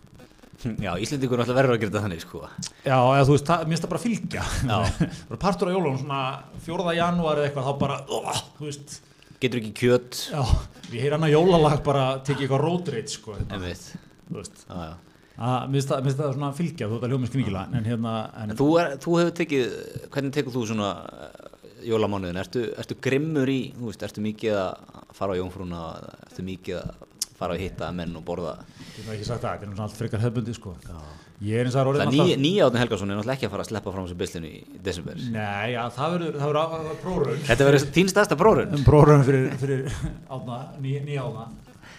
já 0.82 0.90
Íslendingur 0.98 1.38
er 1.38 1.44
alltaf 1.44 1.58
verður 1.60 1.76
að 1.76 1.82
gera 1.84 1.92
þetta 1.92 2.02
þannig 2.02 2.22
sko 2.24 2.40
Já, 2.82 2.98
eða 2.98 3.26
þú 3.28 3.36
veist, 3.36 3.52
mér 3.52 3.68
finnst 3.70 3.84
það 3.84 3.92
bara 3.92 4.02
fylgja. 4.02 4.46
Já. 4.66 4.78
partur 5.44 5.70
af 5.70 5.76
jólun, 5.76 6.00
svona 6.00 6.22
4. 6.66 6.94
janúar 6.98 7.38
eða 7.38 7.46
eitthvað, 7.46 7.68
þá 7.68 7.78
bara, 7.84 7.98
ó, 8.10 8.18
þú 8.58 8.66
veist, 8.66 8.96
getur 9.42 9.60
ekki 9.62 9.74
kjöt 9.82 10.22
já, 10.32 10.40
við 10.88 11.04
heyr 11.04 11.18
hana 11.18 11.30
jólalag 11.32 11.82
bara 11.86 12.06
tekið 12.26 12.46
eitthvað 12.46 12.94
rage 12.94 13.12
sko, 13.12 13.36
hérna, 13.38 13.60
já, 13.68 14.88
já 14.88 14.96
Að, 15.38 15.68
mér 15.70 15.84
finnst 15.86 16.18
það, 16.18 16.32
svona 16.34 16.48
fylgja, 16.50 16.86
þú 16.88 16.96
veist 16.96 17.04
að 17.06 17.12
hljóma 17.12 17.28
skringilega, 17.28 17.78
en 17.78 17.84
hérna, 17.86 18.14
en, 18.42 18.52
En 18.52 18.58
þú, 18.58 18.64
er, 18.82 18.88
þú 18.98 19.12
hefur 19.20 19.36
tekið, 19.38 19.76
hvernig 20.10 20.32
tekur 20.34 20.54
þú 20.56 20.62
svona 20.66 20.88
uh, 20.98 21.44
jólamánuðin? 21.86 22.40
Ertu, 22.42 22.62
ertu 22.82 22.96
grimmur 23.06 23.52
í, 23.52 23.60
þú 23.76 23.92
veist, 23.92 24.02
ertu 24.08 24.24
mikið 24.24 24.58
að 24.58 25.04
fara 25.14 25.36
á 25.38 25.38
jónfrúna, 25.38 25.84
ertu 26.26 26.46
mikið 26.48 26.80
að 26.80 27.06
fara 27.38 27.54
að 27.54 27.62
hitta 27.62 27.92
menn 27.94 28.18
og 28.18 28.26
borða? 28.26 28.56
ég 28.96 29.04
hef 29.04 29.14
ekki 29.14 29.28
sagt 29.30 29.46
það, 29.46 29.52
þetta 29.52 29.54
er 29.54 29.70
náttúrulega 29.70 29.86
allt 29.86 30.00
frekar 30.00 30.24
hefbundi 30.26 30.58
sko. 30.58 30.74
Ég 30.82 30.90
og 30.90 31.27
það 31.38 32.40
nýja 32.42 32.66
átni 32.66 32.80
Helgason 32.82 33.10
er 33.12 33.18
náttúrulega 33.18 33.36
ekki 33.38 33.46
að 33.46 33.52
fara 33.54 33.64
að 33.64 33.70
sleppa 33.70 33.94
frá 33.94 34.00
þessu 34.02 34.18
byslinu 34.18 34.48
í 34.50 34.62
desember. 34.82 35.20
Nei, 35.34 35.74
já, 35.74 35.82
það 35.94 36.14
verður, 36.16 36.38
verður 36.72 36.96
próraun. 37.04 37.42
Þetta 37.46 37.68
verður 37.68 37.90
þín 37.94 38.10
stærsta 38.10 38.38
prórun. 38.40 38.78
prógramm 38.88 39.22
fyrir, 39.28 39.52
fyrir 39.60 39.84
átna, 40.26 40.62
ný, 40.82 40.96
nýja 41.06 41.28
átna 41.28 41.46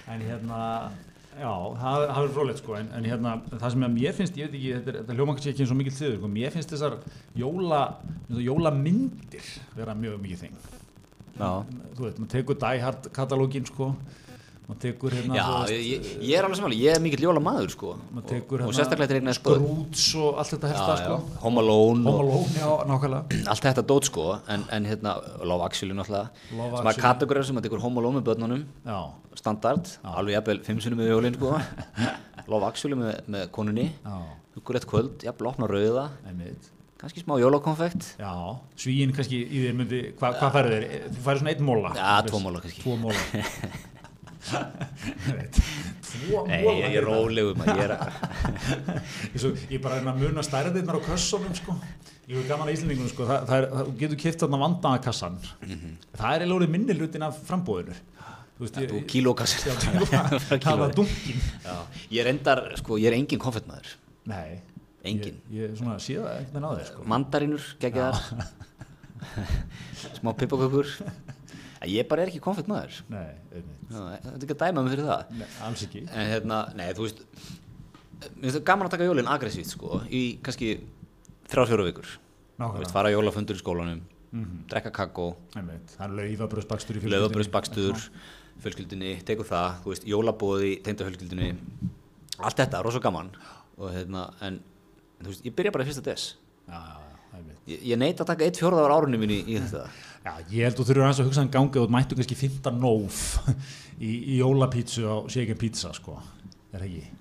en 0.10 0.26
hérna 0.26 0.64
já, 1.40 1.52
það, 1.80 2.04
það 2.10 2.22
er 2.24 2.34
frólægt 2.36 2.62
sko 2.64 2.76
en, 2.80 2.90
en 2.98 3.08
hérna, 3.08 3.36
það 3.54 3.74
sem 3.76 3.86
mér 3.96 4.16
finnst, 4.18 4.40
ég 4.40 4.50
veit 4.50 4.58
ekki 4.58 4.72
þetta, 4.76 4.96
þetta 5.00 5.18
hljóma 5.18 5.36
kannski 5.36 5.52
ekki 5.54 5.66
eins 5.66 5.74
og 5.74 5.80
mikill 5.80 5.96
þiður 5.96 6.18
sko, 6.18 6.32
mér 6.36 6.56
finnst 6.56 6.74
þessar 6.74 6.98
jóla 7.40 7.82
jólamyndir 8.50 9.52
vera 9.78 9.96
mjög 9.98 10.20
mikið 10.26 10.46
þing 10.46 10.60
Já, 11.40 11.52
þú 11.96 12.04
veit, 12.04 12.18
maður 12.20 12.32
tekur 12.34 12.60
Die 12.66 12.84
Hard 12.84 13.12
katalógin 13.16 13.70
sko 13.70 13.94
maður 14.70 14.80
tekur 14.84 15.14
hérna 15.18 15.36
Já, 15.40 15.46
veist, 15.66 15.74
ég, 15.90 16.04
ég- 16.22 16.34
er 16.38 16.46
alveg 16.46 16.60
samanlega, 16.60 16.84
ég 16.86 16.96
er 16.96 17.02
mikill 17.04 17.24
jóla 17.26 17.42
maður 17.42 17.72
sko. 17.74 17.90
Og, 17.98 18.20
og 18.22 18.54
hérna 18.54 18.74
sérstaklega 18.78 19.10
þetta 19.10 19.32
er 19.34 19.38
sko. 19.40 19.56
Scrooge 19.58 20.22
og 20.22 20.40
allt 20.44 20.54
þetta 20.54 20.72
helsta 20.72 20.94
Já, 20.94 21.00
sko. 21.02 21.18
já, 21.18 21.40
Home 21.44 21.64
Alone 21.64 22.04
Home 22.06 22.14
og 22.14 22.22
Alone, 22.24 22.56
já, 22.60 22.70
nákvæmlega. 22.92 23.42
Allt 23.56 23.66
þetta 23.70 23.86
dót 23.94 24.10
sko 24.12 24.28
en, 24.56 24.66
en 24.78 24.86
hérna, 24.92 25.16
Love 25.44 25.66
Actually 25.68 25.98
náttúrulega. 25.98 26.30
Love 26.54 26.78
sem 26.78 26.92
Actually. 26.94 27.06
kategóriðar 27.08 27.50
sem 27.50 27.62
að 27.62 27.68
tekur 27.70 27.84
Home 27.88 28.04
Alone 28.04 28.22
með 28.22 28.28
börnunum. 28.30 28.66
Já, 28.86 29.00
standard, 29.42 29.94
alveg 30.16 30.38
jafnvel 30.38 30.60
fimm 30.70 30.80
sinnum 30.86 31.02
með 31.02 31.12
jólinn 31.16 31.40
sko. 31.40 31.56
Love 32.54 32.70
Actually 32.70 32.98
með, 33.02 33.16
með 33.30 33.48
konunni. 33.58 33.88
Já, 34.06 34.18
huggur 34.58 34.78
eitt 34.80 34.88
kvöld, 34.90 35.24
jafnvel 35.26 35.50
opna 35.54 35.68
rauða. 35.70 36.10
Einmitt. 36.30 36.70
Kannski 37.00 37.22
smá 37.24 37.38
jólakonfekt. 37.40 38.10
Já, 38.20 38.32
svíin 38.76 39.14
kannski 39.16 39.38
í 39.48 39.62
þér 39.64 39.76
myndi, 39.78 40.00
hva, 40.20 40.34
hvað 40.36 40.50
færðu 40.58 40.80
þér? 40.82 40.88
Þú 41.16 41.22
færðu 41.30 41.40
svona 41.44 41.54
einn 41.54 41.64
móla 41.70 41.92
Já, 41.96 42.10
tvo 42.28 42.42
móla 42.44 42.60
kannski. 42.66 42.82
Tvo 42.84 42.98
móla 43.00 43.22
Nei, 46.50 46.62
ég 46.64 46.96
er 47.00 47.06
ég 47.68 47.82
er 47.84 47.94
að 47.96 48.06
Ég, 49.34 49.40
svo, 49.42 49.52
ég 49.70 49.82
bara 49.84 50.00
er 50.00 50.08
að 50.10 50.22
muna 50.24 50.44
stærðirnar 50.46 50.98
á 50.98 51.02
kössunum 51.06 51.54
sko. 51.58 51.76
Ég 52.30 52.38
hefur 52.38 52.48
gaman 52.52 52.70
að 52.70 52.76
Íslandingunum 52.78 53.12
sko. 53.12 53.28
það, 53.30 53.44
það 53.50 53.58
er, 53.58 53.68
það, 53.74 53.92
getur 54.04 54.22
kipt 54.24 54.44
þarna 54.44 54.62
vandaða 54.64 55.02
kassan 55.06 55.38
Það 55.42 56.30
er 56.30 56.46
eiginlega 56.46 56.74
minni 56.76 56.98
hlutin 57.00 57.26
af 57.28 57.40
frambóðinu 57.50 57.96
kíló- 58.84 59.04
það 60.66 60.82
var 60.84 60.96
dunkin 60.98 61.40
Já, 61.64 61.76
ég 62.12 62.20
er 62.24 62.32
endar, 62.34 62.64
sko, 62.82 62.98
ég 63.00 63.08
er 63.12 63.16
engin 63.16 63.40
konfettmaður. 63.40 63.94
Nei, 64.30 64.60
Engin. 65.08 65.38
Ég, 65.48 65.70
ég 65.72 65.78
svona 65.80 65.96
á 66.68 66.72
þér 66.76 66.90
sko. 66.90 67.06
mandarínur, 67.08 67.64
geggjaðar. 67.80 68.20
Smá 70.20 70.34
pippakökur 71.80 71.96
ég 71.96 72.08
bara 72.10 72.22
er 72.22 72.28
ekki 72.32 72.42
konfettmaður 72.44 73.00
Nei, 73.10 73.32
einmitt. 73.56 73.82
Já, 73.90 74.00
þetta 74.20 74.36
er 74.36 74.44
ekki 74.44 74.56
að 74.56 74.64
dæma 74.66 74.84
mig 74.84 74.94
fyrir 74.96 75.08
það. 75.08 75.34
Nei, 75.40 75.48
alls 75.64 75.84
ekki. 75.88 76.02
En 76.12 76.32
hérna, 76.34 76.58
nei, 76.76 76.88
þú 76.94 77.06
veist 77.08 77.22
mér 78.20 78.42
finnst 78.44 78.58
það 78.58 78.66
gaman 78.68 78.90
að 78.90 78.96
taka 78.96 79.08
jólinn 79.08 79.32
aggressíft 79.32 79.72
sko, 79.72 80.02
í 80.12 80.24
kannski 80.44 80.72
þrjár 81.50 81.70
fjóra 81.72 81.86
vikur. 81.88 82.10
Þú 82.60 82.82
veist, 82.82 82.92
fara 82.92 83.14
jólafundur 83.14 83.56
í 83.56 83.62
skólanum 83.64 84.02
drekka 84.70 84.92
kakó, 84.94 85.32
Einmitt. 85.58 85.96
Það 85.96 86.04
er 86.06 86.18
laufabröðsbakstur 86.20 87.00
í 87.00 87.10
löfabröðsbakstur 87.10 88.04
fjölskyldunni, 88.60 89.14
tegur 89.26 89.48
það 89.48 89.80
þú 89.84 89.94
veist, 89.94 90.06
jólabóði, 90.06 90.74
teinda 90.86 91.08
fjölskyldunni. 91.08 91.48
Allt 92.38 92.60
þetta, 92.60 92.84
rosa 92.86 93.02
gaman. 93.02 93.32
Og 93.80 93.90
hérna, 93.96 94.28
en, 94.46 94.60
en 95.18 95.26
þú 95.26 95.32
veist, 95.32 95.46
ég 95.48 95.56
byrja 95.56 95.74
bara 95.74 95.88
í 95.88 95.90
fyrsta 95.90 96.04
des. 96.06 96.28
Já, 96.68 96.78
já, 96.78 97.40
já, 97.40 97.56
ég, 97.72 97.86
ég 97.94 98.02
neita 98.04 98.26
að 98.26 98.34
taka 98.34 98.46
eitt 98.46 98.60
fjórða 98.60 98.86
á 98.86 98.94
árunni 98.94 99.18
mín 99.22 99.34
í, 99.34 99.40
í 99.48 99.58
þetta 99.58 99.88
Já, 100.20 100.34
ég 100.52 100.66
held 100.68 100.74
að 100.74 100.80
þú 100.82 100.86
þurfur 100.90 101.06
aðeins 101.06 101.22
að 101.22 101.30
hugsa 101.30 101.44
um 101.46 101.52
gangi 101.54 101.80
og 101.80 101.94
mættu 101.94 102.18
kannski 102.20 102.36
15 102.40 102.82
nóf 102.84 103.22
í, 104.00 104.12
í 104.36 104.40
jólapítsu 104.42 105.06
á 105.08 105.16
Shaken 105.32 105.60
Pizza 105.62 105.94
sko, 105.96 106.18
er 106.74 106.82
það 106.82 106.88
ekki? 106.90 107.19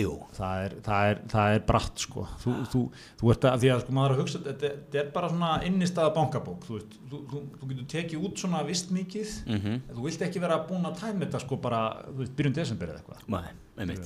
Jú, 0.00 0.12
Það 0.32 0.60
er, 0.64 0.74
það 0.86 1.06
er, 1.10 1.18
það 1.28 1.54
er 1.54 1.64
bratt 1.68 1.98
sko, 2.00 2.22
þú, 2.40 2.52
þú, 2.72 2.80
þú 3.20 3.32
ert 3.34 3.42
að, 3.44 3.56
því 3.60 3.70
að 3.74 3.80
sko 3.82 3.92
maður 3.92 4.14
að 4.14 4.20
hugsa, 4.22 4.38
þetta 4.46 4.68
þetta 4.72 5.00
er 5.02 5.10
bara 5.12 5.28
svona 5.28 5.50
innistæða 5.68 6.12
bankabók, 6.16 6.62
þú 6.64 6.78
veist, 6.78 6.94
þú, 7.10 7.18
getur 7.68 7.88
tekið 7.92 8.22
út 8.24 8.40
svona 8.40 8.62
vist 8.64 8.88
mikið, 8.96 9.34
Mhm. 9.52 9.74
þú 9.92 10.06
vilt 10.06 10.24
ekki 10.24 10.40
vera 10.40 10.56
búin 10.70 10.88
að 10.88 10.96
tæma 11.02 11.26
þetta 11.26 11.42
sko 11.44 11.58
bara, 11.60 11.82
byrjun 12.38 12.54
desember 12.56 12.88
eða 12.88 13.02
eitthvað. 13.02 13.20
nei, 13.76 13.96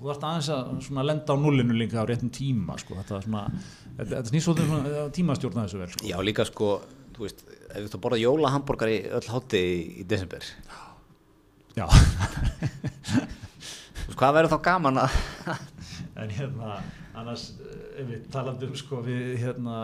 þú 0.00 0.10
ert 0.14 0.24
aðeins 0.30 0.48
að 0.48 1.04
lenda 1.10 1.32
á 1.32 1.36
nullinu 1.36 1.76
líka 1.76 2.00
á 2.00 2.08
réttum 2.08 2.30
tíma 2.32 2.78
sko, 2.80 2.96
þetta 3.02 3.20
svona, 3.28 3.44
þetta, 3.98 4.10
þetta 4.16 4.32
snýst 4.32 4.48
svolítið 4.48 4.72
um 5.04 5.12
tímastjórna 5.12 5.66
þessu 5.68 5.78
vel 5.84 5.92
sko. 5.92 6.06
Já, 6.08 6.16
líka 6.24 6.48
sko, 6.48 6.72
þú 7.12 7.26
veist, 7.26 7.44
ef 7.76 7.90
þú 7.92 8.00
borða 8.00 8.22
jólahambúrgar 8.24 8.88
í 8.96 8.98
öll 9.12 9.28
hátti 9.28 9.60
í, 9.60 9.78
í 10.00 10.08
desember. 10.08 10.40
Já, 11.76 11.84
hvað 14.18 14.38
verður 14.38 14.54
þá 14.56 14.60
gaman 14.68 15.02
að 15.04 15.18
en 16.18 16.32
hérna, 16.34 16.78
annars, 17.16 17.44
eh, 17.62 18.02
ef 18.02 18.08
við 18.08 18.26
talandi 18.32 18.66
um 18.66 18.74
sko, 18.78 19.00
við 19.06 19.38
hérna, 19.42 19.78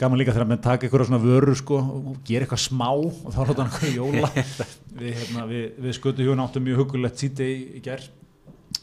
gaman 0.00 0.20
líka 0.20 0.34
þegar 0.34 0.50
menn 0.50 0.62
taka 0.64 0.86
eitthvað 0.86 1.08
svona 1.10 1.22
vörur 1.22 1.56
sko 1.58 1.80
og 1.80 2.18
gera 2.26 2.46
eitthvað 2.46 2.64
smá 2.64 2.88
og 2.94 3.30
þá 3.34 3.40
er 3.42 3.52
þetta 3.52 3.66
eitthvað 3.66 3.96
jóla. 3.98 4.32
við, 5.00 5.14
hérna, 5.20 5.46
við, 5.50 5.64
við 5.84 5.96
skötu 5.98 6.26
hjón 6.26 6.44
áttum 6.44 6.66
mjög 6.66 6.84
hugulegt 6.84 7.20
síti 7.20 7.48
í, 7.52 7.56
í 7.78 7.84
gerð, 7.84 8.08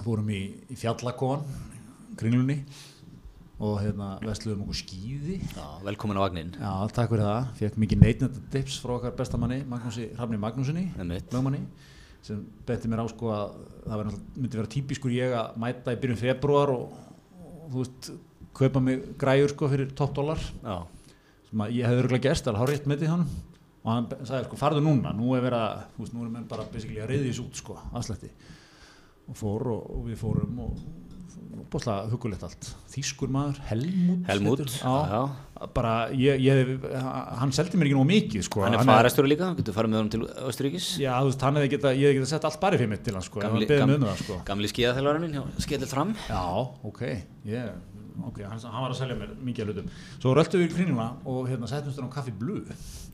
fórum 0.03 0.29
í, 0.33 0.43
í 0.69 0.77
fjallakon, 0.79 1.45
kringlunni 2.19 2.59
og 3.63 3.77
hérna 3.79 4.17
vesluðum 4.23 4.65
okkur 4.65 4.77
skýði. 4.81 5.39
Velkomin 5.85 6.19
á 6.19 6.25
vagnin 6.25 6.53
Já, 6.57 6.71
takk 6.91 7.13
fyrir 7.13 7.25
það. 7.29 7.49
Fekk 7.59 7.81
mikið 7.81 8.01
neitnetta 8.01 8.45
tips 8.53 8.79
frá 8.83 8.97
okkar 8.97 9.15
bestamanni, 9.17 9.61
Magnúsi 9.69 10.09
Hrafni 10.17 10.39
Magnúsinni, 10.41 10.89
lögmanni, 10.99 11.61
sem 12.23 12.39
benti 12.67 12.87
mér 12.91 13.03
á 13.03 13.07
sko 13.11 13.31
að 13.35 13.55
það 13.83 13.97
náttúrulega- 13.99 14.35
myndi 14.39 14.59
vera 14.59 14.71
típiskur 14.75 15.11
ég 15.15 15.33
að 15.35 15.57
mæta 15.59 15.93
í 15.95 15.99
byrjun 16.03 16.21
februar 16.21 16.71
og, 16.71 16.93
og 17.43 17.65
þú 17.73 17.81
veist, 17.83 18.11
kaupa 18.55 18.79
mig 18.83 19.03
græjur 19.19 19.51
sko 19.51 19.67
fyrir 19.71 19.91
topp 19.97 20.13
dólar 20.15 20.39
Já, 20.63 20.77
sem 21.49 21.63
að 21.65 21.73
ég 21.79 21.87
hefði 21.89 22.03
örgulega 22.05 22.27
gerst, 22.29 22.47
alveg 22.47 22.63
hárið 22.63 22.87
með 22.93 23.03
því 23.03 23.11
hann 23.11 23.25
og 23.83 23.89
hann 23.91 24.05
sagði 24.23 24.45
sko, 24.47 24.55
farðu 24.61 24.83
núna, 24.85 25.11
nú 25.17 25.33
er 25.35 25.41
verið 25.43 25.59
að, 25.59 25.81
þú 25.97 26.03
veist, 26.05 26.13
nú 26.15 26.21
erum 26.23 26.35
við 26.39 26.47
bara 26.53 26.67
basically 26.71 27.01
að 27.03 27.09
reyði 27.11 27.31
þessu 27.33 27.43
út 27.49 27.59
sko, 27.59 27.75
aðslætti 27.91 28.29
og 29.27 29.35
fór 29.39 29.67
og, 29.73 29.81
og 29.97 30.05
við 30.07 30.21
fórum 30.23 30.61
og 30.63 30.77
bóðslega 31.73 32.09
hugulegt 32.11 32.43
allt. 32.47 32.69
Þýskur 32.93 33.31
maður, 33.33 33.59
Helmut 33.69 34.27
Helmut, 34.29 34.63
já, 34.79 34.93
já. 35.11 35.67
bara, 35.75 35.93
ég, 36.17 36.41
ég, 36.43 36.73
hann 37.39 37.53
seldi 37.55 37.79
mér 37.79 37.89
ekki 37.89 37.97
nóg 37.97 38.09
mikið 38.09 38.45
sko, 38.47 38.65
Hann 38.65 38.77
er 38.77 38.85
farestur 38.87 39.29
líka, 39.29 39.51
getur 39.57 39.77
farið 39.77 39.93
með 39.93 40.01
honum 40.01 40.11
til 40.15 40.49
Östuríkis 40.49 40.89
já, 41.01 41.11
þú 41.19 41.31
veist, 41.31 41.47
hann 41.47 41.59
hefði 41.59 41.71
geta, 41.75 41.93
ég 41.93 42.09
hefði 42.09 42.19
geta 42.19 42.31
sett 42.33 42.47
allt 42.49 42.59
bara 42.63 42.79
fyrir 42.81 42.93
mitt 42.93 43.05
til 43.05 43.15
hann 43.17 43.25
sko, 43.25 43.43
hann 43.45 43.57
beðið 43.61 43.85
mig 43.89 43.99
um 43.99 44.07
það 44.09 44.21
sko. 44.25 44.39
gamli 44.49 44.71
hjá 44.73 45.45
skellir 45.67 45.89
fram. 45.89 46.15
Já, 46.29 46.43
ok, 46.89 47.01
ég, 47.49 47.71
ok, 48.29 48.43
hann, 48.49 48.65
hann 48.65 48.85
var 48.85 48.91
að 48.93 48.99
selja 49.01 49.19
mér 49.19 49.37
mikið 49.45 49.63
af 49.63 49.71
hlutum. 49.71 49.93
Svo 50.17 50.35
röltum 50.37 50.63
við 50.63 50.69
í 50.69 50.75
krínuna 50.75 51.07
og 51.29 51.47
hérna 51.49 51.69
settumst 51.69 52.01
hann 52.01 52.11
á 52.11 52.15
kaffi 52.17 52.35
blu, 52.37 52.61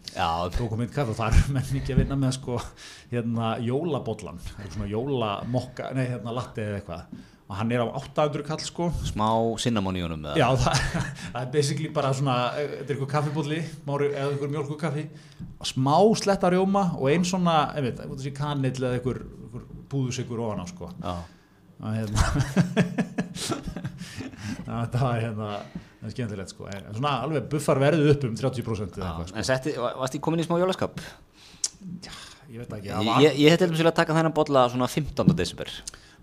Já, 0.09 0.49
tókum 0.55 0.81
eitt 0.81 0.93
kaffi 0.93 1.13
og 1.13 1.19
þar 1.19 1.35
menn 1.53 1.73
mikið 1.75 1.93
að 1.93 1.99
vinna 2.01 2.17
með 2.19 2.37
sko, 2.39 2.55
hérna 3.11 3.51
jólabollan, 3.61 4.39
eitthvað 4.55 4.77
svona 4.77 4.89
jólamokka, 4.89 5.91
nei, 5.97 6.07
hérna 6.09 6.33
latte 6.35 6.65
eða 6.65 6.79
eitthvað. 6.79 7.19
Og 7.49 7.55
hann 7.57 7.71
er 7.73 7.81
á 7.81 7.87
800 7.89 8.43
kall 8.45 8.59
sko. 8.61 8.91
smá 9.09 9.25
cinnamon 9.57 9.95
í 9.97 10.03
honum? 10.05 10.27
Já, 10.37 10.45
það, 10.53 10.83
það 11.33 11.39
er 11.41 11.49
basically 11.55 11.89
bara 11.95 12.11
svona, 12.13 12.35
eh, 12.61 12.67
þetta 12.75 12.85
er 12.85 12.93
eitthvað 12.93 13.11
kaffibólli, 13.15 13.57
eða 13.89 14.27
eitthvað 14.27 14.53
mjölkukaffi, 14.53 15.05
smá 15.71 15.95
sletta 16.21 16.51
rjóma 16.53 16.83
og 16.99 17.09
einn 17.09 17.25
svona, 17.25 17.55
þessi 17.73 18.35
kanill 18.37 18.75
eða 18.77 18.99
eitthvað, 18.99 19.23
búðusikur 19.89 20.37
ofan 20.45 20.61
á 20.61 20.65
sko 20.69 20.91
Já. 21.01 21.15
hérna 21.81 22.21
að 24.69 24.83
þetta 24.83 24.99
var 25.01 25.21
hérna 25.23 25.47
það 25.99 26.05
er 26.05 26.13
skemmtilegt 26.13 26.53
sko 26.53 26.67
en 26.69 26.85
svona 26.93 27.13
alveg 27.25 27.47
buffar 27.51 27.81
verðu 27.81 28.11
upp 28.13 28.27
um 28.29 28.35
30% 28.37 28.99
eða 28.99 29.01
Já. 29.01 29.09
eitthvað 29.09 29.31
sko 29.31 29.39
En 29.41 29.47
setti, 29.49 29.73
va- 29.81 29.95
varst 30.03 30.13
þið 30.15 30.23
komin 30.27 30.43
í 30.43 30.45
smá 30.47 30.59
jólaskap? 30.61 31.01
ég 32.49 32.61
veit 32.61 32.71
ekki, 32.77 32.89
Ég, 32.89 32.93
það 33.09 33.25
ég, 33.25 33.39
ég 33.43 33.53
hætti 33.55 33.69
til 33.73 33.89
að 33.89 33.97
taka 33.99 34.15
þennan 34.17 34.35
bolla 34.37 34.67
svona 34.73 34.87
15. 34.89 35.33
desember 35.37 35.73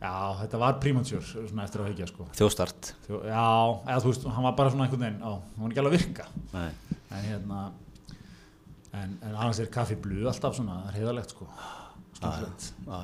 já 0.01 0.15
þetta 0.43 0.61
var 0.63 0.79
premature 0.83 1.23
svona 1.25 1.65
eftir 1.67 1.83
að 1.83 1.91
hekja 1.93 2.09
sko. 2.11 2.29
Þjóstart 2.37 2.93
Þjó, 3.07 3.21
já, 3.31 3.45
eða 3.89 3.99
þú 4.05 4.13
veist, 4.13 4.27
hann 4.37 4.47
var 4.49 4.57
bara 4.59 4.73
svona 4.75 4.87
einhvern 4.87 5.05
veginn 5.07 5.21
á, 5.25 5.33
hann 5.33 5.65
var 5.65 5.75
ekki 5.75 5.83
alveg 5.83 5.95
að 5.95 6.01
virka. 6.01 6.27
Nei. 6.53 6.99
en 7.17 7.29
hérna 7.31 7.61
en, 8.97 9.15
en 9.23 9.31
annars 9.35 9.61
er 9.63 9.71
kaffi 9.73 9.97
blu 10.01 10.27
alltaf 10.31 10.59
svona 10.59 10.83
það 10.83 10.91
er 10.91 10.99
heiðalegt 11.01 11.35
sko. 11.37 11.49
Já, 12.17 12.29
já. 12.87 13.01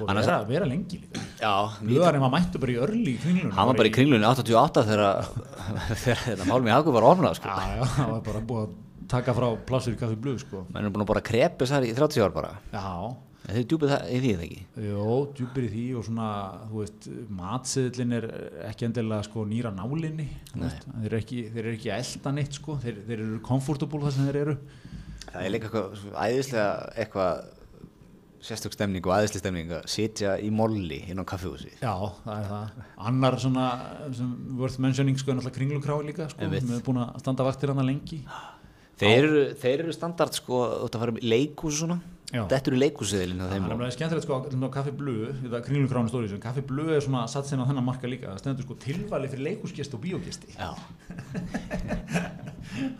og 0.00 0.12
vera, 0.16 0.36
vera 0.48 0.68
lengi 0.68 1.00
líka. 1.02 1.24
Já, 1.40 1.54
Bluðarinn 1.80 2.22
var 2.24 2.32
mættu 2.32 2.60
bara 2.62 2.72
í 2.72 2.78
örli 2.84 3.16
í 3.16 3.18
kringlunum 3.20 3.56
hann 3.56 3.70
var 3.72 3.80
bara 3.80 3.90
í 3.90 3.94
kringlunni 3.96 4.28
88 4.28 4.84
þegar 4.90 5.32
þegar 6.04 6.22
þetta 6.28 6.48
málmi 6.48 6.72
hagur 6.72 6.96
var 6.96 7.08
orðnað 7.14 7.40
sko. 7.40 7.50
já, 7.50 7.80
já, 7.80 7.84
það 7.96 8.14
var 8.14 8.22
bara 8.28 8.44
búið 8.52 8.68
að 8.68 8.78
taka 9.10 9.34
frá 9.34 9.48
plassur 9.66 9.96
í 9.96 9.98
kaffi 10.00 10.20
blu 10.20 10.36
sko. 10.40 10.62
Menn 10.70 10.86
er 10.86 10.94
búin 10.94 11.04
að 11.04 11.10
bara 11.14 11.24
krepi 11.26 11.64
þessar 11.64 11.88
í 11.88 11.92
30 11.96 12.24
ár 12.24 12.34
bara. 12.36 12.52
Já, 12.70 12.86
en 13.10 13.29
þið 13.54 13.66
djúpið 13.70 13.92
það 13.94 14.08
í 14.10 14.18
því 14.22 14.30
eða 14.34 14.44
ekki 14.46 14.88
Jó, 14.90 15.04
djúpir 15.38 15.66
í 15.66 15.70
því 15.74 15.84
og 16.00 16.06
svona, 16.08 16.28
þú 16.70 16.80
veist, 16.82 17.08
matseðlinn 17.40 18.16
er 18.18 18.26
ekki 18.70 18.88
endilega 18.88 19.26
sko 19.28 19.44
nýra 19.50 19.72
nálinni, 19.76 20.26
þeir 20.54 21.06
eru 21.10 21.20
ekki, 21.20 21.40
þeir 21.54 21.64
eru 21.66 21.76
ekki 21.78 21.92
að 21.94 22.02
elda 22.04 22.34
neitt 22.38 22.58
sko, 22.60 22.76
þeir, 22.82 23.00
þeir 23.08 23.16
eru 23.26 23.40
komfortabúl 23.46 24.02
þar 24.06 24.16
sem 24.16 24.28
þeir 24.30 24.40
eru. 24.44 24.58
það 25.30 25.40
er 25.46 25.54
líka 25.54 25.68
eitthvað 25.70 25.96
svo 26.02 26.12
æðislega 26.26 26.68
eitthvað 27.04 27.48
sérstök 28.40 28.72
stemning 28.72 29.04
og 29.04 29.12
æðislega 29.18 29.42
stemning 29.42 29.72
að 29.76 29.82
sitja 29.92 30.30
í 30.40 30.48
molli 30.54 31.02
inn 31.12 31.20
á 31.20 31.24
kaffihúsi 31.28 31.74
Já, 31.82 31.92
það 32.24 32.38
er 32.38 32.46
það. 32.48 32.78
Annar 33.10 33.36
svona, 33.42 33.66
sem 34.16 34.30
worth 34.56 34.78
mentioning 34.80 35.18
sko, 35.20 35.34
er 35.34 35.36
náttúrulega 35.40 35.58
kringlukrái 35.58 36.06
líka 36.08 36.28
sko, 36.32 36.46
Einmitt. 36.46 36.64
sem 36.64 36.78
er 36.78 36.86
búin 36.86 37.02
að 37.04 37.18
standa 37.20 37.44
vaktir 37.44 37.74
hana 37.74 37.84
lengi. 37.84 38.22
þeir 39.00 39.18
eru, 39.26 39.42
þeir 39.60 39.84
eru 39.84 39.92
standard 39.96 40.32
sko 40.36 40.62
þú 40.70 40.88
ert 40.88 40.96
að 40.96 41.04
fara 41.04 41.14
í 41.20 41.28
leikhús 41.34 41.74
og 41.76 41.78
svona. 41.84 41.98
Þetta 42.30 42.70
eru 42.70 42.78
leikhúsiðilinn 42.78 43.42
á 43.42 43.44
Það 43.44 43.52
þeim 43.54 43.64
er 43.66 43.74
alveg 43.74 43.94
skemmtilegt 43.96 44.26
sko, 44.26 44.68
kaffi 44.76 44.92
blu, 45.00 45.16
þetta 45.40 45.60
kringlukránu 45.66 46.12
stóri, 46.12 46.38
kaffi 46.42 46.62
blu 46.66 46.86
er 46.94 47.02
svona 47.04 47.24
satt 47.30 47.50
sinna 47.50 47.66
á 47.66 47.68
þennan 47.70 47.86
marka 47.86 48.10
líka, 48.10 48.30
það 48.30 48.42
stendur 48.44 48.66
sko 48.68 48.76
tilvali 48.84 49.30
fyrir 49.32 49.46
leikúsgesti 49.48 49.98
og 49.98 50.04
bíógesti. 50.04 50.54
já, 50.54 50.70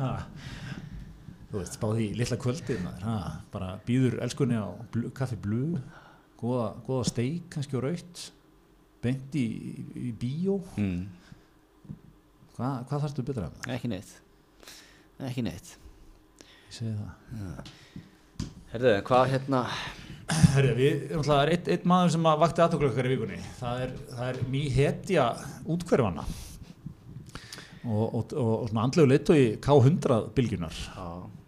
þú 1.50 1.60
veist, 1.60 1.78
spáði 1.78 2.08
í 2.08 2.10
litla 2.18 2.40
kvöldið 2.42 2.82
maður, 2.84 3.38
bara 3.54 3.72
býður 3.86 4.18
elskunni 4.26 4.58
á 4.58 4.68
blu, 4.94 5.14
kaffi 5.14 5.38
blu 5.40 5.64
góða, 6.40 6.68
góða 6.86 7.08
steik, 7.10 7.48
kannski 7.52 7.78
og 7.78 7.86
raut 7.86 8.26
beint 9.04 9.36
í, 9.38 9.46
í, 9.96 10.10
bíó. 10.20 10.58
Mm. 10.76 11.06
Hva, 12.56 12.80
hvað 12.88 13.06
þarfstu 13.06 13.24
betra? 13.24 13.48
Það? 13.56 13.74
ekki 13.76 13.92
neitt. 13.92 14.14
Ekki 15.30 15.44
neitt. 15.46 15.74
Ég 16.70 16.80
segi 16.80 16.96
það 16.98 18.09
Herðu, 18.70 18.92
hvað 19.08 19.24
hérna? 19.32 19.64
Herri, 20.54 20.74
við, 20.78 21.00
það 21.26 21.40
er 21.40 21.50
einn 21.56 21.72
eitt 21.74 21.86
maður 21.90 22.12
sem 22.14 22.28
að 22.30 22.42
vakti 22.44 22.62
aðtöklu 22.62 22.90
okkar 22.92 23.08
í 23.08 23.10
vikunni. 23.16 23.40
Það 23.58 23.82
er, 23.82 23.96
það 24.12 24.28
er 24.28 24.38
ný 24.52 24.60
hetja 24.70 25.24
útkverfana 25.66 26.26
og, 27.84 28.04
og, 28.04 28.34
og, 28.36 28.50
og 28.60 28.68
svona 28.70 28.84
andlegu 28.86 29.10
leitt 29.10 29.32
og 29.32 29.40
í 29.40 29.46
K100 29.64 30.20
bylgjunar 30.36 30.80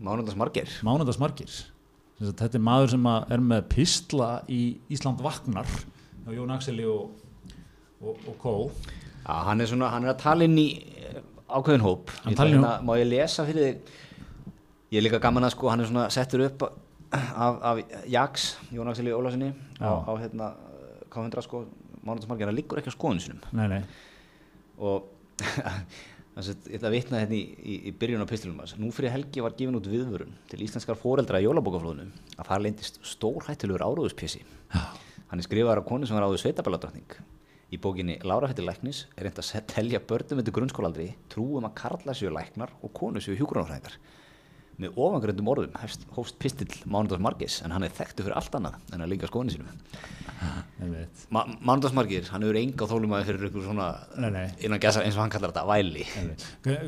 Mánundas 0.03 0.39
margir 0.41 0.71
Mánundas 0.87 1.21
margir 1.21 1.53
þetta 2.23 2.59
er 2.59 2.65
maður 2.65 2.93
sem 2.95 3.09
er 3.13 3.43
með 3.53 3.65
pistla 3.73 4.31
í 4.51 4.63
Ísland 4.93 5.23
Vaknar 5.23 5.69
á 6.23 6.29
Jón 6.31 6.53
Axeli 6.55 6.87
og, 6.87 7.11
og, 8.03 8.15
og 8.31 8.37
Kó. 8.39 8.55
Já, 9.23 9.35
hann 9.49 9.63
er 9.63 9.71
svona, 9.71 9.91
hann 9.91 10.07
er 10.07 10.13
að 10.13 10.21
tala 10.23 10.47
inn 10.47 10.55
í 10.59 10.69
eh, 11.03 11.19
ákveðin 11.51 11.83
hóp. 11.83 12.13
Hann 12.23 12.39
tala 12.39 12.53
inn 12.53 12.61
í 12.61 12.63
hérna, 12.63 12.77
Má 12.87 12.95
ég 13.01 13.11
lesa 13.11 13.47
fyrir 13.49 13.67
þig? 13.67 13.99
Ég 14.93 15.01
er 15.01 15.07
líka 15.07 15.23
gaman 15.23 15.49
að 15.49 15.55
sko, 15.57 15.71
hann 15.73 15.83
er 15.83 15.91
svona 15.91 16.07
settur 16.15 16.45
upp 16.47 16.63
af, 17.13 17.59
af 17.63 17.83
Jax, 18.09 18.57
Jón 18.73 18.91
Axeli 18.91 19.13
Ólásinni 19.15 19.53
á, 19.81 19.91
á 20.03 20.13
hérna 20.21 20.53
K100 21.13 21.45
sko, 21.47 21.67
Mánundas 22.03 22.29
margir, 22.31 22.49
hann 22.49 22.57
liggur 22.57 22.81
ekki 22.81 22.91
á 22.91 22.97
skoðun 22.97 23.21
sinum 23.23 23.43
nei, 23.53 23.69
nei, 23.69 23.83
og 24.79 25.11
Þannig 26.33 26.49
að 26.49 26.69
ég 26.71 26.79
ætla 26.79 26.89
að 26.89 26.95
vitna 26.95 27.19
hérna 27.21 27.37
í, 27.37 27.43
í, 27.61 27.75
í 27.89 27.91
byrjun 28.01 28.23
á 28.25 28.31
pistilum 28.31 28.61
hans. 28.63 28.73
Nú 28.81 28.89
fyrir 28.97 29.13
helgi 29.13 29.43
var 29.45 29.53
gefin 29.53 29.77
út 29.77 29.89
viðvörun 29.93 30.33
til 30.49 30.63
íslenskar 30.65 30.97
foreldra 30.97 31.43
í 31.43 31.45
jólabókaflóðunum 31.45 32.09
að 32.39 32.49
fara 32.49 32.65
leindist 32.65 32.97
stórhættilegur 33.05 33.85
áróðuspjessi. 33.85 34.41
Hann 34.73 35.43
er 35.43 35.45
skrifaðar 35.45 35.83
af 35.83 35.89
konu 35.91 36.09
sem 36.09 36.17
var 36.17 36.25
áður 36.25 36.41
sveitabelladrottning. 36.41 37.19
Í 37.73 37.81
bókinni 37.85 38.17
Lára 38.25 38.49
hætti 38.49 38.65
læknis 38.65 39.03
er 39.13 39.29
reynd 39.29 39.43
að 39.43 39.69
telja 39.75 40.01
börnum 40.09 40.41
undir 40.41 40.57
grunnskólaaldri 40.57 41.11
trúum 41.33 41.69
að 41.69 41.77
karla 41.83 42.17
séu 42.17 42.33
læknar 42.33 42.73
og 42.81 42.97
konu 42.97 43.21
séu 43.21 43.37
hjúgrunarfræðingar. 43.37 44.01
Með 44.81 44.97
ofangröndum 44.97 45.49
orðum 45.53 45.75
hefst, 45.83 46.07
hófst 46.17 46.39
pistill 46.41 46.71
Mánundas 46.89 47.21
Margis 47.23 47.59
en 47.67 47.75
hann 47.75 47.85
er 47.87 47.93
þekktu 47.95 48.25
fyrir 48.25 48.39
allt 48.39 48.55
annað 48.57 48.79
en 48.97 49.05
að 49.05 49.13
líka 49.13 49.29
skoðinu 49.29 49.53
sínum. 49.55 49.69
Ma 51.35 51.45
Mánundas 51.61 51.93
Margis, 51.95 52.31
hann 52.33 52.43
hefur 52.47 52.59
enga 52.63 52.89
þólumæði 52.91 53.29
fyrir 53.29 53.47
ykkur 53.51 53.67
svona 53.69 53.91
Nei, 54.17 54.31
nei. 54.35 54.47
innan 54.65 54.81
gæsa 54.83 55.05
eins 55.05 55.15
og 55.19 55.23
hann 55.27 55.35
kallar 55.35 55.53
þetta 55.53 55.69
væli. 55.69 56.07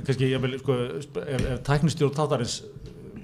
kannski 0.08 0.32
ég 0.32 0.42
vil 0.42 0.58
sko 0.62 0.78
ef, 0.96 1.08
ef 1.20 1.62
tæknistjórn 1.68 2.16
tátarins 2.16 2.56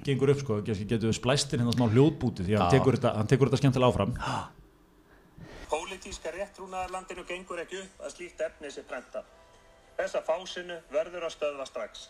gengur 0.05 0.31
upp 0.33 0.45
sko, 0.45 0.61
kannski 0.65 0.87
getur 0.89 1.11
við 1.11 1.19
splæst 1.19 1.51
inn 1.53 1.65
hérna 1.65 1.75
smá 1.75 1.89
hljóðbúti 1.91 2.45
því 2.47 2.55
að 2.57 2.63
hann 2.63 2.73
tekur 2.77 2.97
þetta, 2.97 3.11
hann 3.19 3.29
tekur 3.33 3.51
þetta 3.51 3.61
skemmtilega 3.61 3.91
áfram 3.91 4.15
Pólitíska 5.71 6.31
réttrúnaðarlandinu 6.35 7.23
gengur 7.27 7.61
ekki 7.63 7.77
upp 7.79 8.01
að 8.03 8.11
slíkt 8.15 8.41
efni 8.43 8.71
sé 8.73 8.81
prenta. 8.83 9.21
Þessa 9.95 10.19
fásinu 10.27 10.75
verður 10.91 11.27
að 11.27 11.35
stöðva 11.37 11.67
strax. 11.69 12.09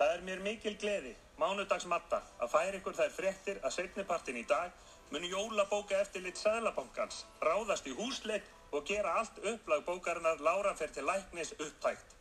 Það 0.00 0.12
er 0.14 0.22
mér 0.24 0.38
mikil 0.40 0.72
gleði, 0.80 1.10
mánudags 1.36 1.84
matta, 1.84 2.22
að 2.40 2.48
færa 2.54 2.78
ykkur 2.78 2.94
þær 2.96 3.10
fréttir 3.12 3.58
að 3.60 3.74
setnipartin 3.74 4.38
í 4.40 4.44
dag 4.48 4.70
mun 5.12 5.26
jólabóka 5.28 5.98
eftir 6.00 6.22
lit 6.24 6.40
Sæðlabankans, 6.40 7.26
ráðast 7.44 7.84
í 7.84 7.92
húsleik 7.98 8.46
og 8.72 8.86
gera 8.88 9.18
allt 9.20 9.36
upplag 9.44 9.82
bókarinnar 9.84 10.40
Lára 10.40 10.72
fer 10.78 10.88
til 10.94 11.04
læknis 11.04 11.52
upptækt. 11.58 12.16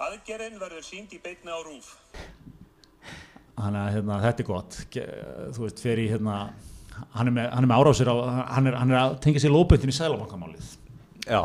Aðgerinn 0.00 0.56
verður 0.62 0.86
sínd 0.86 1.12
í 1.12 1.20
beitni 1.20 1.52
á 1.52 1.60
rúf. 1.60 1.92
Þannig 3.58 3.82
að 3.82 3.92
hérna, 3.98 4.18
þetta 4.24 4.44
er 4.46 4.48
gott 4.48 4.80
þú 4.88 5.66
veist, 5.66 5.84
fer 5.84 6.00
í 6.00 6.08
hérna 6.08 6.40
hann 7.18 7.28
er 7.28 7.36
með, 7.36 7.52
hann 7.52 7.68
er 7.68 7.72
með 7.74 7.84
árásir 7.84 8.08
á 8.08 8.16
hann 8.54 8.72
er, 8.72 8.80
hann 8.80 8.96
er 8.96 9.02
að 9.02 9.20
tengja 9.28 9.44
sér 9.44 9.52
lópöndin 9.52 9.92
í 9.92 9.98
sælabankamálið 9.98 10.72
Já, 11.28 11.42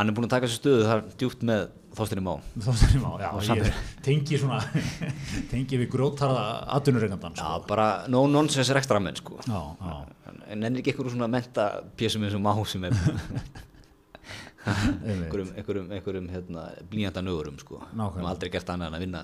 hann 0.00 0.10
er 0.10 0.16
búin 0.16 0.26
að 0.26 0.34
taka 0.34 0.50
sér 0.50 0.58
stöðu 0.64 0.86
þar 0.90 1.06
djúpt 1.20 1.46
með 1.46 1.68
þóttinni 1.98 2.24
má. 2.24 2.32
þá 2.58 2.70
stundum 2.80 3.04
á, 3.06 3.12
já, 3.22 3.28
ég 3.60 3.78
tengi 4.04 4.38
svona 4.40 4.58
tengi 5.52 5.78
við 5.80 5.90
grótarða 5.92 6.44
atvinnureikandan 6.78 7.36
Já, 7.38 7.44
sko. 7.44 7.68
bara 7.70 7.88
no 8.10 8.24
nonsense 8.30 8.74
rektra 8.76 9.00
menn 9.02 9.16
sko. 9.20 9.38
já, 9.46 9.60
já, 9.80 9.94
En 10.52 10.60
ennir 10.66 10.82
ekki 10.82 10.92
eitthvað 10.92 11.14
svona 11.14 11.28
menta 11.30 11.68
pjessum 11.96 12.24
eins 12.26 12.34
og 12.36 12.42
má 12.44 12.52
sem 12.68 12.84
er 12.84 12.92
einhverjum, 14.64 15.52
einhverjum, 15.56 15.88
einhverjum 15.92 16.28
hérna, 16.32 16.64
blíjanda 16.90 17.22
nögurum 17.24 17.56
sko. 17.60 17.80
Nákvæmlega. 17.92 18.20
Hann 18.20 18.30
aldrei 18.30 18.50
gert 18.52 18.70
annað 18.72 18.90
en 18.90 18.98
að 18.98 19.04
vinna 19.04 19.22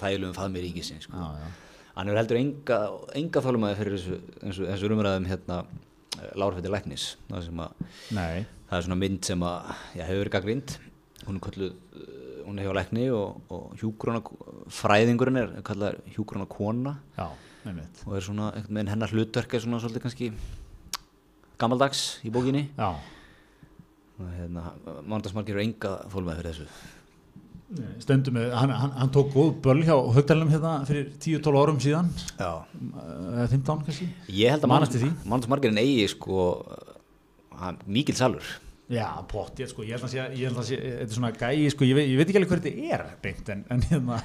þægilegum 0.00 0.36
faðmi 0.36 0.64
ríkisins 0.64 1.06
sko. 1.08 1.16
já, 1.16 1.44
já. 1.44 1.50
Hann 1.96 2.08
hefur 2.08 2.20
heldur 2.20 2.38
enga, 2.40 2.78
enga 3.18 3.42
þólumæði 3.44 3.78
fyrir 3.80 3.96
þessu, 3.96 4.18
þessu, 4.44 4.66
þessu 4.70 4.90
umræðum 4.94 5.28
hérna, 5.30 5.56
Lárfætti 6.38 6.70
Læknis. 6.72 7.04
Það, 7.30 7.48
að, 7.64 7.88
það 8.68 8.76
er 8.78 8.86
svona 8.86 8.98
mynd 9.00 9.26
sem 9.28 9.44
að, 9.46 9.72
já, 9.96 10.04
hefur 10.04 10.22
verið 10.24 10.34
gaggrind. 10.36 10.76
Hún 11.26 11.36
er 11.36 11.44
kölluð, 11.44 11.76
uh, 12.00 12.40
hún 12.46 12.58
er 12.58 12.66
hjá 12.66 12.74
Lækni 12.76 13.06
og, 13.12 13.40
og 13.52 13.76
hjúgrana, 13.80 14.22
fræðingurinn 14.72 15.40
er 15.42 15.54
kallað 15.66 16.00
hjúgrana 16.14 16.48
kona. 16.50 16.96
já, 17.18 17.28
og 18.06 18.14
er 18.16 18.24
svona 18.24 18.52
veginn 18.56 18.88
hennar 18.88 19.12
hlutverk 19.12 19.54
er 19.54 19.64
svona 19.64 19.80
svolítið 19.82 20.06
kannski 20.06 20.30
gammaldags 21.60 22.04
í 22.24 22.32
bókinni. 22.32 22.70
Já, 22.78 22.94
og 24.20 24.30
hérna, 24.38 24.70
mándagsmargir 25.08 25.56
eru 25.56 25.66
enga 25.66 25.98
þólmaði 26.12 26.40
fyrir 26.40 26.56
þessu. 26.56 26.88
Stundum 28.02 28.34
með, 28.34 28.48
hann, 28.58 28.72
hann, 28.74 28.94
hann 28.98 29.12
tók 29.14 29.28
góð 29.30 29.52
böl 29.62 29.84
hjá 29.86 29.94
högdælum 30.16 30.48
hérna 30.50 30.72
fyrir 30.88 31.12
10-12 31.22 31.60
árum 31.60 31.78
síðan. 31.82 32.08
Já. 32.40 32.64
eða 33.36 33.46
15 33.52 33.84
kannski. 33.86 34.08
Ég 34.34 34.56
held 34.56 34.66
að 34.66 34.72
mándagsmargirinn 35.28 35.78
eigi 35.84 36.08
sko 36.10 36.48
hann, 37.60 37.78
mikil 37.86 38.16
salur 38.18 38.48
Já, 38.90 39.06
pott, 39.30 39.54
ég, 39.62 39.68
sko, 39.70 39.84
ég 39.86 39.94
held 39.94 40.02
að 40.02 40.10
sé, 40.10 40.22
ég 40.34 40.48
held 40.48 40.56
að 40.58 40.64
sé, 40.66 40.76
þetta 40.82 41.04
er 41.04 41.14
svona 41.14 41.28
gæi, 41.38 41.68
sko, 41.70 41.86
ég 41.86 41.94
veit, 41.94 42.08
ég 42.10 42.16
veit 42.18 42.30
ekki 42.32 42.38
alveg 42.40 42.50
hver 42.50 42.60
þetta 42.64 42.94
er 42.96 43.02
beint, 43.22 43.50
en, 43.54 43.60
en, 43.70 43.84
hérna, 43.86 44.16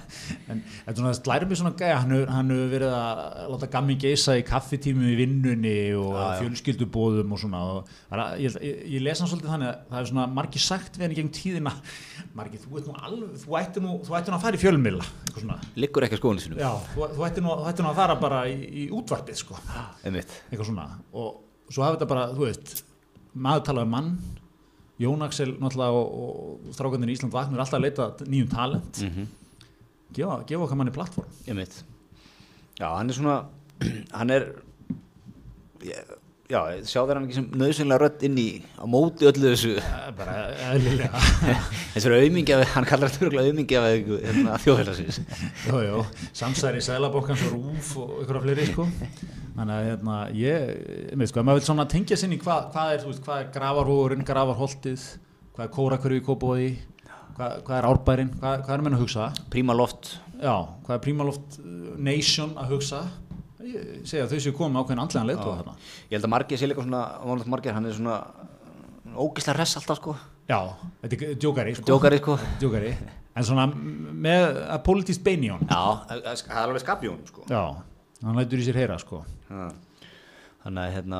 en 0.49 0.62
þetta 0.65 0.89
er 0.89 0.95
svona, 0.97 1.12
það 1.12 1.19
slæri 1.19 1.49
mig 1.51 1.60
svona 1.60 1.71
gæi, 1.78 1.91
hann 1.99 2.13
hefur- 2.15 2.71
verið 2.71 2.93
að 2.97 3.51
láta 3.51 3.69
gammi 3.75 3.97
geisa 4.01 4.34
í 4.39 4.45
kaffitímum 4.47 5.06
í 5.12 5.17
vinnunni 5.19 5.73
og 5.99 6.15
já. 6.17 6.39
fjölskyldubóðum 6.39 7.36
og 7.36 7.41
svona, 7.43 7.60
og 7.75 7.91
ég, 8.41 8.56
ég, 8.65 8.80
ég 8.95 9.04
lesa 9.06 9.21
hann 9.28 9.32
svolítið 9.36 9.54
þannig 9.54 9.69
að 9.69 9.84
það 9.91 9.99
er 10.01 10.10
svona 10.10 10.25
margir 10.39 10.63
sagt 10.65 10.97
við 10.97 11.06
hann 11.06 11.13
í 11.13 11.19
gegn 11.19 11.30
tíðina, 11.38 11.73
margir, 12.41 12.63
þú 12.65 12.80
ert 12.82 12.89
nú 12.89 12.95
alveg, 13.06 13.36
þú 13.45 13.58
ætti 13.62 13.84
nú, 13.86 13.93
þú 14.08 14.17
ætti 14.17 14.34
nú 14.34 14.39
að 14.39 14.47
fara 14.47 14.58
í 14.58 14.63
fjölmila, 14.65 15.10
eitthvað 15.28 15.45
svona, 15.45 15.60
liggur 15.78 16.08
ekki 16.10 16.17
að 16.17 16.23
skoðinu 16.23 16.45
sinum 16.47 16.63
já, 16.65 16.71
þú, 16.95 17.12
þú 17.19 17.28
ætti 17.30 17.45
nú, 17.45 17.54
nú 17.86 17.91
að 17.93 18.01
fara 18.01 18.17
bara 18.25 18.41
í, 18.49 18.58
í 18.65 18.88
útvarpið, 18.97 19.38
sko, 19.45 19.62
einmitt. 20.01 20.34
Eitthvað 20.49 20.71
svona, 20.73 20.88
og 21.13 21.69
svo 21.69 21.86
hafa 21.86 21.99
þetta 21.99 22.10
bara, 22.15 22.25
þú 22.34 22.49
veist, 22.49 22.73
maður 23.36 23.67
talaði 23.69 23.89
um 23.91 23.95
mann, 23.99 24.12
Jón 25.01 25.23
Axel 25.25 25.55
náttúrulega 25.60 25.91
og, 25.99 26.13
og 26.67 26.75
strákandinn 26.75 27.12
í 27.12 27.15
Ísland 27.17 27.34
vaknur 27.36 27.60
alltaf 27.60 27.79
að 27.81 27.86
leita 27.88 28.05
nýjum 28.29 28.51
talent. 28.51 29.01
Mhm. 29.03 29.25
gefa, 30.15 30.38
gefa 30.47 30.63
okkar 30.67 30.79
manni 30.79 30.93
plattform. 30.95 31.27
Einmitt. 31.47 31.81
Já, 32.79 32.88
hann 32.95 33.10
er 33.12 33.17
svona 33.17 33.38
hann 34.19 34.31
er 34.31 34.47
ég, 35.84 36.13
já, 36.51 36.60
sjá 36.86 37.01
hann 37.01 37.25
ekki 37.25 37.38
sem 37.38 37.47
nöðsynlega 37.58 38.01
rödd 38.03 38.25
inn 38.27 38.39
í 38.41 38.47
á 38.77 38.86
móti 38.89 39.27
öllu 39.29 39.51
þessu. 39.51 39.73
Bara 40.17 40.36
eðlilega. 40.71 41.21
Þessu 41.95 42.12
er 42.12 42.15
auðmingjafi, 42.19 42.69
hann 42.73 42.88
kallar 42.89 43.13
þetta 43.13 43.27
örgulega 43.29 43.51
auðmingjafi 43.51 44.17
hérna, 44.25 44.58
þjóðfélagsins. 44.63 45.21
Jó, 45.69 45.77
jó, 45.86 46.01
samsæri 46.38 46.84
Sælabankans 46.86 47.45
og 47.49 47.55
Rúf 47.55 47.93
og 48.03 48.17
ykkur 48.23 48.41
af 48.41 48.47
fleiri 48.47 48.67
sko. 48.71 48.88
þannig 49.55 49.75
að 49.75 49.88
hérna, 49.89 50.17
ég 50.36 51.15
með, 51.15 51.31
sko, 51.31 51.39
ef 51.39 51.47
maður 51.47 51.62
vil 51.62 51.69
svona 51.69 51.88
tengja 51.91 52.19
sinni 52.19 52.41
hvað, 52.41 52.67
hvað 52.75 52.95
er, 52.95 53.05
þú 53.05 53.13
veist, 53.13 53.23
hvað 53.25 53.43
er 53.43 53.53
gravarhóðurinn, 53.55 54.27
gravarholtið 54.27 55.08
hvað 55.55 55.65
er 55.69 55.73
kórakörfi 55.77 56.19
í 56.19 56.25
Kópói 56.25 56.65
hvað, 57.36 57.60
hvað 57.65 57.77
er 57.77 57.88
árbærin, 57.89 58.31
hvað, 58.39 58.63
hvað 58.65 58.75
er 58.75 58.84
menn 58.86 58.97
að 58.97 59.03
hugsa? 59.05 59.29
Príma 59.53 59.75
Loft. 59.75 60.15
Já, 60.36 60.55
hvað 60.86 60.97
er 60.97 61.03
Primaloft 61.03 61.60
uh, 61.62 61.93
Nation 62.03 62.55
að 62.60 62.75
hugsa 62.75 63.05
segja 64.06 64.25
að 64.25 64.34
þau 64.34 64.41
séu 64.45 64.56
komið 64.58 64.82
ákveðin 64.82 65.04
andlegan 65.04 65.30
leiðtóða 65.32 65.58
þarna 65.62 65.75
Ég 66.10 66.15
held 66.17 66.28
að 66.28 66.34
margir 66.36 66.62
sé 66.62 66.69
líka 66.69 66.86
svona, 66.86 67.01
margir, 67.54 67.75
hann 67.78 67.89
er 67.89 67.95
svona 67.97 68.17
ógislega 69.15 69.58
hress 69.60 69.80
alltaf 69.80 69.99
sko, 70.01 70.15
já, 70.49 70.60
þetta 71.04 71.15
er 71.30 71.39
djókari 71.39 71.75
sko. 71.78 71.86
djókari 71.89 72.19
sko. 72.21 72.38
djókari, 72.62 72.91
en 73.36 73.47
svona 73.47 73.67
með 73.71 74.60
að 74.65 74.84
politíst 74.88 75.23
bein 75.23 75.45
í 75.45 75.54
honum 75.54 75.69
Já, 75.71 75.82
það 76.10 76.51
er 76.51 76.62
alveg 76.65 76.84
skap 76.84 77.06
í 77.06 77.12
honum 77.12 77.30
sko. 77.30 77.45
já, 77.49 77.63
hann 78.25 78.39
lætur 78.41 78.62
í 78.62 78.67
sér 78.67 78.82
heyra 78.84 78.99
sko 79.01 79.23
Ha. 79.45 79.67
Þannig 80.65 80.82
að 80.82 80.93
hérna, 80.95 81.17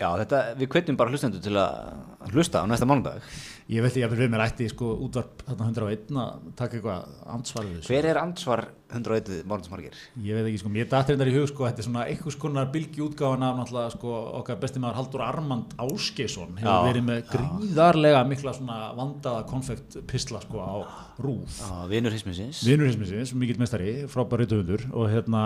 Já, 0.00 0.08
þetta, 0.22 0.38
við 0.56 0.70
hvetjum 0.72 0.96
bara 0.96 1.12
hlustendur 1.12 1.42
til 1.44 1.52
að 1.60 2.30
hlusta 2.32 2.62
á 2.64 2.68
næsta 2.68 2.86
mánudag. 2.88 3.24
Ég 3.70 3.84
ekki 3.86 4.02
að 4.02 4.16
við 4.18 4.30
mér 4.32 4.42
ætti 4.42 4.66
sko 4.66 4.86
útvarp 5.04 5.44
þarna 5.46 5.66
101 5.70 6.16
að 6.18 6.46
taka 6.58 6.74
eitthvað 6.74 7.10
ansvarið 7.36 7.76
þessu. 7.76 7.90
Hver 7.92 8.08
er 8.10 8.18
ansvar 8.18 8.62
101 8.90 9.44
mánudagsmargir? 9.46 10.00
Ég 10.26 10.34
veit 10.34 10.48
ekki 10.48 10.60
sko, 10.64 10.72
mér 10.74 10.88
dættir 10.90 11.14
þetta 11.14 11.30
í 11.30 11.34
hug 11.36 11.46
sko, 11.52 11.66
þetta 11.68 11.84
er 11.84 11.86
svona 11.86 12.06
einhvers 12.10 12.38
konar 12.42 12.72
bylgi 12.74 13.04
útgáfan 13.06 13.46
af 13.46 13.94
sko 13.94 14.16
okkar 14.40 14.58
bestimæður 14.64 14.98
Haldur 14.98 15.22
Armand 15.22 15.78
Áskeisson 15.86 16.58
hefur 16.58 16.88
verið 16.88 17.06
með 17.12 17.22
gríðarlega 17.30 18.26
mikla 18.32 18.58
svona 18.58 18.82
vandaða 18.98 19.46
konfekt 19.54 20.00
pisla 20.10 20.42
sko 20.42 20.66
á 20.66 20.74
rúf. 21.22 21.62
Já, 21.62 21.86
vinur 21.94 22.16
hisminsins. 22.16 22.64
Vinur 22.66 22.90
hinsmisins, 22.90 23.36
mikill 23.38 23.60
mestari, 23.62 24.00
frábæri 24.10 24.50
döfundur 24.50 24.88
og 24.90 25.12
hérna, 25.14 25.44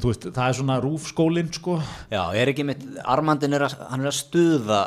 veist, 0.00 0.30
það 0.30 0.46
er 0.48 0.62
svona 0.62 0.80
rúfskólinn 0.80 1.52
sko, 1.52 1.76
Já, 2.08 2.22
er 2.32 2.54
ekki 2.54 2.64
mitt, 2.64 2.86
Armandin 3.04 3.58
er 3.58 3.68
að, 3.68 3.82
er 3.84 4.08
að 4.08 4.22
stuða 4.24 4.86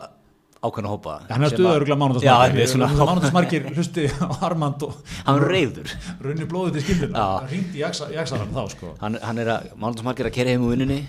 ákveðna 0.60 0.92
hópa. 0.92 1.14
hann 1.30 1.44
er 1.46 1.54
stuða 1.54 1.76
er 1.80 2.68
svona, 2.68 2.88
mánudagsmarkir 2.92 3.68
hlusti 3.72 4.08
á 4.12 4.28
Armand 4.44 4.84
hann 5.24 5.38
er 5.40 5.46
reyður. 5.48 5.94
runni 6.20 6.48
blóðið 6.50 6.74
til 6.78 6.84
skildina, 6.84 7.16
Já. 7.16 7.48
ringdi 7.52 7.80
í 7.80 7.84
jaksarann 7.84 8.52
þá 8.56 8.64
sko. 8.74 8.92
Hann, 9.00 9.16
hann 9.24 9.40
er 9.40 9.52
að, 9.54 9.70
mánudagsmargir 9.80 10.28
að 10.28 10.36
kera 10.36 10.52
heim 10.52 10.66
úr 10.68 10.76
vinnunni 10.76 11.00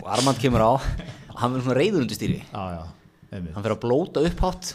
og 0.00 0.08
Armand 0.16 0.40
kemur 0.40 0.64
á 0.64 0.72
og 0.78 1.36
hann 1.42 1.58
er 1.58 1.66
svona 1.66 1.76
reyður 1.76 2.06
undir 2.06 2.16
stýri. 2.16 2.40
Já, 2.48 2.64
já. 2.78 2.82
Hann 3.36 3.66
fer 3.66 3.74
að 3.76 3.82
blóta 3.84 4.24
upphátt. 4.24 4.72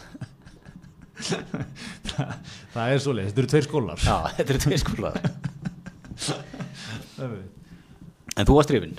það 2.74 2.94
er 2.94 3.02
svoleið, 3.02 3.32
þetta 3.32 3.42
eru 3.42 3.50
tveir 3.50 3.66
skólar. 3.66 3.98
Já, 3.98 4.16
þetta 4.38 4.54
er 4.54 4.62
tveir. 4.62 4.80
Einmitt. 7.24 7.50
En 8.34 8.46
þú 8.46 8.56
varst 8.58 8.70
drifin 8.70 8.94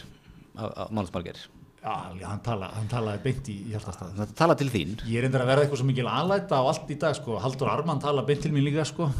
af, 0.59 0.67
af 0.67 0.91
mánudagsmargir. 0.91 1.39
Já, 1.85 1.95
hann, 2.25 2.39
tala, 2.41 2.71
hann 2.73 2.87
talaði 2.89 3.19
beint 3.27 3.49
í 3.53 3.55
hjartastað. 3.69 4.15
Þetta 4.17 4.35
tala 4.39 4.55
til 4.57 4.69
þín. 4.73 4.95
Ég 5.05 5.19
er 5.19 5.27
endur 5.27 5.43
að 5.43 5.51
verða 5.51 5.65
eitthvað 5.65 5.81
svo 5.83 5.89
mikil 5.91 6.07
aðlæta 6.09 6.57
á 6.57 6.63
allt 6.65 6.89
í 6.89 6.97
dag 7.03 7.17
sko. 7.17 7.35
Haldur 7.43 7.69
Arman 7.69 8.01
tala 8.01 8.23
beint 8.25 8.41
til 8.41 8.53
mín 8.55 8.65
líka 8.65 8.87
sko. 8.89 9.11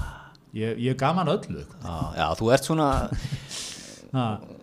Ég, 0.56 0.80
ég 0.82 0.96
er 0.96 0.98
gaman 0.98 1.30
öllu. 1.30 1.62
Já, 1.62 1.96
já, 2.18 2.26
þú 2.40 2.50
ert 2.56 2.66
svona, 2.70 2.88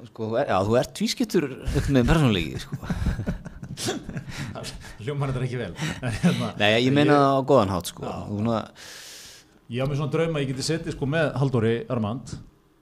sko, 0.08 0.32
er, 0.40 0.50
já, 0.50 0.56
þú 0.66 0.78
ert 0.80 0.94
tvískiptur 0.98 1.46
með 1.94 2.10
persónleiki, 2.10 2.62
sko. 2.64 2.80
hljómar 5.02 5.30
þetta 5.32 5.46
ekki 5.46 5.60
vel. 5.60 5.70
Hérna, 6.22 6.50
Nei, 6.58 6.68
ég 6.86 6.92
meina 6.96 7.18
það 7.20 7.38
á 7.38 7.40
góðan 7.52 7.74
hátt, 7.76 7.92
sko. 7.92 8.08
Svona, 8.32 8.58
Ég 9.72 9.80
á 9.80 9.86
mér 9.88 9.96
svona 9.96 10.12
drauma 10.12 10.36
að 10.40 10.42
ég 10.44 10.50
geti 10.52 10.64
setið 10.66 10.96
sko 10.96 11.06
með 11.08 11.30
Haldóri 11.40 11.76
Armand, 11.92 12.34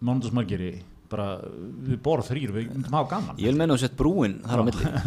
Mánundasmargeri, 0.02 0.70
bara 1.10 1.26
við 1.42 1.98
borð 2.04 2.30
þrýr, 2.30 2.52
við 2.54 2.70
myndum 2.74 2.94
hafa 2.98 3.10
gaman. 3.16 3.40
ég 3.40 3.50
vil 3.50 3.58
meina 3.58 3.74
að 3.74 3.82
sett 3.84 3.96
brúin 3.98 4.38
þar 4.46 4.62
á 4.62 4.64
milli. 4.68 4.84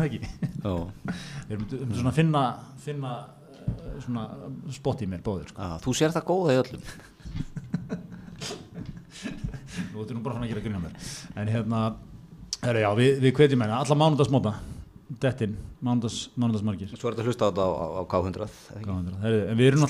Við 1.50 1.58
myndum 1.60 1.96
svona 1.98 2.14
finna, 2.16 2.44
finna 2.84 3.14
eh, 3.64 3.96
svona 4.04 4.28
spott 4.76 5.04
í 5.04 5.10
mér 5.12 5.24
bóðir 5.26 5.52
sko. 5.52 5.60
já, 5.60 5.80
þú 5.84 5.96
sér 6.00 6.16
það 6.16 6.30
góða 6.30 6.56
í 6.56 6.62
öllum. 6.64 6.86
Nú 9.94 10.04
ertu 10.04 10.16
nú 10.16 10.24
bara 10.26 10.38
svona 10.38 10.48
að 10.48 10.54
gera 10.54 10.64
grunna 10.66 10.82
mér. 10.84 10.94
En 11.40 11.52
hérna, 11.54 11.82
herra, 12.64 12.84
já, 12.86 12.90
við, 12.98 13.12
við 13.24 13.36
hvetjum 13.38 13.64
hérna, 13.66 13.80
alla 13.84 13.98
mánudagsmóta, 14.00 14.54
dettin, 15.22 15.56
mánudags, 15.86 16.20
mánudagsmargir. 16.40 16.92
Svo 16.94 17.10
er 17.10 17.16
þetta 17.16 17.26
að 17.26 17.32
hlusta 17.32 17.48
á 17.48 17.50
þetta 17.50 17.68
á, 17.68 17.72
á, 17.74 17.86
á 18.02 18.04
K100, 18.14 18.44
eða 18.44 18.78
ekki? 18.80 18.90
Gáðandur. 18.90 19.18
Herri, 19.24 19.40
en 19.46 19.60
við 19.60 19.72
erum 19.72 19.88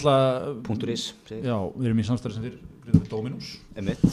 segir. 1.28 1.43
já, 1.47 1.57
við 1.78 1.91
erum 1.91 2.03
í 2.03 2.07
samstæði 2.09 2.38
sem 2.38 2.47
fyrir 2.47 3.09
Dominus. 3.11 3.53
Emitt. 3.80 4.07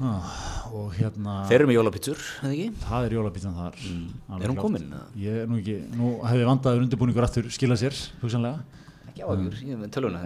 Ah, 0.00 0.28
og 0.72 0.94
hérna, 0.96 1.42
Þeir 1.50 1.58
eru 1.58 1.66
með 1.68 1.76
jólapítsur, 1.76 2.20
eða 2.40 2.50
ekki? 2.54 2.68
það 2.86 3.06
er 3.06 3.14
jólapítan 3.18 3.56
þar. 3.58 3.74
Mm. 3.84 4.04
Er 4.08 4.32
hún 4.32 4.40
klárt. 4.56 4.60
komin? 4.62 4.86
Ég 5.20 5.40
er 5.42 5.50
nú 5.50 5.58
ekki, 5.60 5.74
nú 5.98 6.12
hefði 6.24 6.46
vandaður 6.48 6.84
undirbúningur 6.86 7.26
aftur 7.26 7.50
skila 7.52 7.76
sér, 7.76 7.98
hugsanlega. 8.22 8.62
Ekki 9.10 9.26
áhugur, 9.26 9.58
ég 9.60 9.74
er 9.74 9.82
með 9.82 9.90
töluna. 9.92 10.22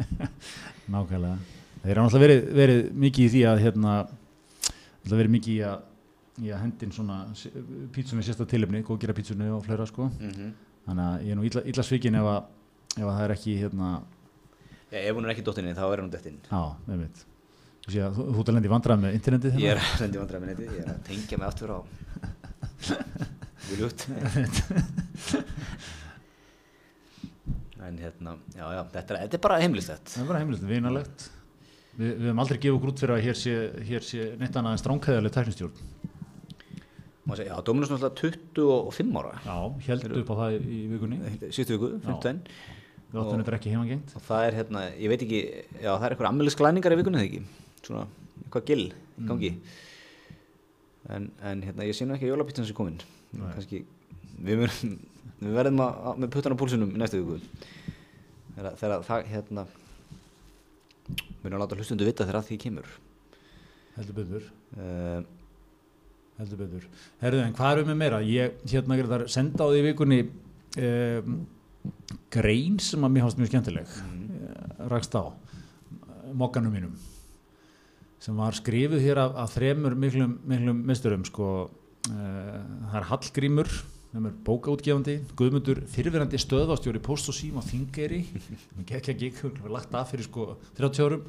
Nákvæmlega. 0.94 1.36
Þeir 1.82 1.92
eru 1.92 2.06
náttúrulega 2.06 2.24
verið, 2.24 2.48
verið 2.56 2.80
mikið 3.04 3.26
í 3.26 3.30
því 3.34 3.42
að 3.50 3.62
hérna, 3.66 3.92
náttúrulega 4.08 5.20
verið 5.20 5.34
mikið 5.36 5.52
í 5.52 5.60
að, 5.68 5.84
í 6.40 6.50
að 6.54 6.62
hendin 6.64 6.94
svona 6.96 7.18
pítsunni 7.94 8.24
sérsta 8.24 8.46
tilefni, 8.48 8.82
góðgera 8.86 9.16
pítsunni 9.16 9.50
og 9.52 9.64
fleira 9.68 9.86
sko. 9.88 10.08
Mm 10.20 10.52
Þannig 10.80 11.04
að 11.04 11.24
ég 11.26 11.30
er 11.30 11.36
nú 11.36 11.42
illa, 11.44 11.60
illa 11.68 11.82
svikin 11.84 12.14
ef 12.16 12.26
að, 12.26 12.38
ef 12.96 13.02
að 13.04 13.10
það 13.12 13.24
er 13.26 13.32
ekki 13.34 13.56
hérna, 13.60 13.88
Já, 14.90 14.96
ef 15.04 15.14
hún 15.14 15.26
er 15.28 15.32
ekki 15.34 15.44
dottinni, 15.46 15.74
þá 15.76 15.82
er 15.92 16.00
hún 16.00 16.08
dettinn. 16.10 16.38
Þú 17.90 17.96
sé 17.96 18.02
að 18.06 18.18
þú, 18.20 18.24
ert 18.38 18.50
að 18.50 18.54
lendi 18.54 18.70
vandræð 18.70 19.00
með 19.02 19.14
internetið 19.16 19.54
Ég 19.58 19.64
hérna. 19.64 19.70
er 19.72 19.78
að 19.82 19.98
sendi 19.98 20.18
vandræði 20.20 20.40
með 20.44 20.50
netið, 20.52 20.66
ég 20.70 20.82
er 20.84 20.90
að 20.92 20.98
tengja 21.08 21.38
mig 21.40 21.46
aftur 21.48 21.70
á 21.74 21.78
Viljút 23.66 24.00
En 27.90 27.98
hérna, 27.98 28.36
já, 28.54 28.62
já, 28.62 28.82
þetta 28.94 29.10
er, 29.16 29.18
þetta 29.24 29.38
er 29.40 29.42
bara 29.48 29.58
heimlistætt 29.64 30.06
Það 30.12 30.22
er 30.22 30.28
bara 30.28 30.42
heimilist, 30.44 30.62
vinalegt. 30.70 31.26
Við, 31.96 32.12
við 32.12 32.28
höfum 32.28 32.42
aldrei 32.44 32.58
gefið 32.60 32.76
okkur 32.76 32.92
út 32.92 33.02
fyrir 33.02 33.14
að 33.16 33.24
hér 33.26 33.36
sé, 33.40 33.54
hér 33.88 34.06
sé 34.06 34.26
neitt 34.38 34.54
annað 34.60 34.76
en 34.76 34.82
stránkæðarlega 34.84 35.34
tæknistjórn. 35.40 35.76
Já, 37.40 37.54
Dominus 37.66 37.90
náttúrulega 37.90 38.46
25 38.94 39.18
ára 39.18 39.32
Já, 39.42 39.56
heldur 39.88 40.14
upp 40.20 40.30
á 40.30 40.34
það 40.44 40.50
í 40.60 40.78
vikunni. 40.92 41.18
Síðustu 41.48 41.74
viku, 41.74 41.90
15 42.06 42.38
Við 43.10 43.18
áttum 43.24 43.42
þetta 43.42 43.56
ekki 43.58 43.72
heimangengt. 43.74 44.12
Og 44.14 44.22
það 44.22 44.44
er 44.46 44.56
hérna, 44.60 44.84
ég 44.94 45.10
veit 45.10 45.22
ekki, 45.26 45.40
já, 45.80 45.90
það 45.90 46.04
er 46.06 46.12
eitthvað 46.14 46.30
ammælisglæningar 46.30 46.94
í 46.94 46.98
vikunni, 47.00 47.18
eða 47.18 47.26
ekki? 47.26 47.40
Svona, 47.86 48.06
eitthvað 48.44 48.66
gill 48.68 48.84
í 48.90 49.28
gangi. 49.28 49.52
En, 51.10 51.30
en 51.42 51.62
hérna, 51.64 51.86
ég 51.88 51.96
sé 51.96 52.06
nú 52.06 52.14
ekki 52.14 52.28
að 52.28 52.34
jólapítsan 52.34 52.66
sé 52.68 52.74
komin 52.76 52.98
Nei. 53.32 53.48
kannski 53.54 53.82
við, 54.44 54.60
mun, 54.60 54.96
við 55.40 55.54
verðum 55.56 55.82
að, 55.84 56.08
með 56.20 56.32
puttan 56.34 56.54
á 56.54 56.60
púlsunum 56.60 56.92
í 56.92 57.00
næstu 57.00 57.22
viku. 57.22 57.38
Þegar, 58.56 59.04
það 59.06 59.30
hérna 59.30 59.64
við 61.40 61.48
erum 61.48 61.56
að 61.56 61.62
láta 61.64 61.78
hlustundu 61.78 62.08
vita 62.08 62.26
þegar 62.26 62.40
að 62.42 62.50
því 62.50 62.58
kemur. 62.66 62.90
Heldur 63.96 64.18
betur. 64.20 64.50
uh, 64.76 65.22
heldur 66.40 66.60
betur. 66.60 66.88
Herðu, 67.22 67.44
en 67.46 67.56
hvað 67.56 67.76
erum 67.76 67.92
við 67.92 68.00
meira? 68.02 68.20
Ég 68.24 68.60
hérna 68.70 68.98
Gretar, 69.00 69.26
senda 69.32 69.64
á 69.64 69.72
því 69.72 69.84
vikunni 69.88 70.20
um, 70.84 71.38
grein 72.32 72.76
sem 72.84 73.06
að 73.06 73.16
mér 73.16 73.26
fannst 73.26 73.40
mjög 73.40 73.54
skemmtileg. 73.54 73.96
Mm. 74.04 74.26
rakst 74.92 75.16
á. 75.16 75.32
Mokkanum 76.36 76.76
mínum 76.76 76.92
sem 78.20 78.36
var 78.36 78.56
skrifuð 78.56 79.00
hér 79.04 79.22
af, 79.22 79.38
af 79.44 79.54
þremur 79.56 79.96
miklum, 79.96 80.36
miklum 80.48 80.82
misturum 80.90 81.24
sko, 81.28 81.48
uh, 82.10 82.58
það 82.90 82.98
er 83.00 83.08
Hallgrímur 83.12 83.72
sem 84.10 84.26
er 84.26 84.36
bókaútgefandi 84.44 85.16
Guðmundur 85.38 85.84
fyrirverandi 85.88 86.40
stöðvastjóri 86.42 87.00
Post 87.04 87.30
og 87.30 87.36
Sím 87.36 87.60
á 87.60 87.62
Þingeyri 87.62 88.24
sem 88.34 88.86
gekk 88.88 89.12
ekki, 89.14 89.32
hefur 89.40 89.72
lagt 89.72 89.94
af 89.94 90.10
fyrir 90.12 90.26
sko 90.26 90.52
30 90.78 91.04
árum 91.06 91.26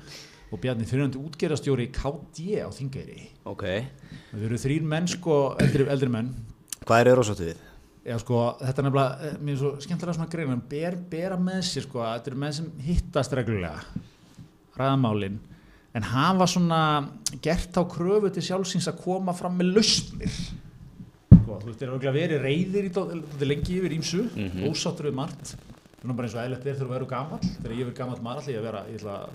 og 0.51 0.59
Bjarni 0.59 0.87
fyrirverandi 0.87 1.19
útgerastjóri 1.21 1.87
KD 1.95 2.59
á 2.59 2.69
Þingeyri. 2.75 3.29
Ok, 3.47 3.63
Það 4.31 4.47
eru 4.47 4.57
þrýr 4.59 4.87
menn 4.87 5.07
sko, 5.07 5.35
eldri, 5.63 5.85
eldri 5.91 6.11
menn. 6.11 6.31
Hvað 6.83 7.03
er 7.03 7.09
Eurosóttu 7.13 7.47
við? 7.47 7.61
Já 8.07 8.17
sko, 8.19 8.41
þetta 8.59 8.81
er 8.81 8.85
nefnilega, 8.87 9.27
eh, 9.29 9.37
mér 9.39 9.53
er 9.53 9.59
svo 9.61 9.71
skemmtilega 9.83 10.17
svona 10.17 10.31
greina, 10.31 10.57
ber, 10.71 10.97
bera 11.11 11.37
með 11.37 11.61
sér 11.69 11.85
sko, 11.85 12.01
þetta 12.01 12.31
eru 12.31 12.39
menn 12.43 12.55
sem 12.57 12.69
hittast 12.81 13.35
reglulega, 13.37 13.83
ræðamálin, 14.75 15.37
en 15.93 16.03
hafa 16.03 16.45
svona 16.47 16.81
gert 17.43 17.75
á 17.75 17.83
kröfu 17.83 18.31
til 18.31 18.43
sjálfsins 18.43 18.87
að 18.87 19.01
koma 19.03 19.33
fram 19.33 19.57
með 19.59 19.73
lausnir. 19.75 20.31
Sko, 21.41 21.57
þú 21.59 21.65
veist, 21.67 21.79
þeir 21.79 21.87
eru 21.87 21.97
örugglega 21.97 22.15
verið 22.15 22.43
reyðir 22.45 22.87
í 22.87 22.91
þetta 22.95 23.47
lengi 23.49 23.77
yfir 23.79 23.95
ímsu, 23.97 24.21
mm 24.29 24.49
Mhm. 24.51 24.69
ósáttur 24.71 25.09
við 25.09 25.13
margt, 25.19 25.55
svona 26.01 26.15
bara 26.15 26.27
eins 26.27 26.35
og 26.35 26.43
eðlert 26.45 26.65
er 26.65 26.75
þegar 26.75 26.87
þú 26.87 26.93
verður 26.95 27.09
gamall, 27.09 27.39
þegar 27.61 27.75
ég 27.77 27.85
verður 27.85 27.97
gamall 27.97 28.21
maður 28.21 28.41
allir 28.41 28.59
að 28.59 28.67
vera, 28.69 28.83
ég 28.91 28.99
ætla 29.01 29.29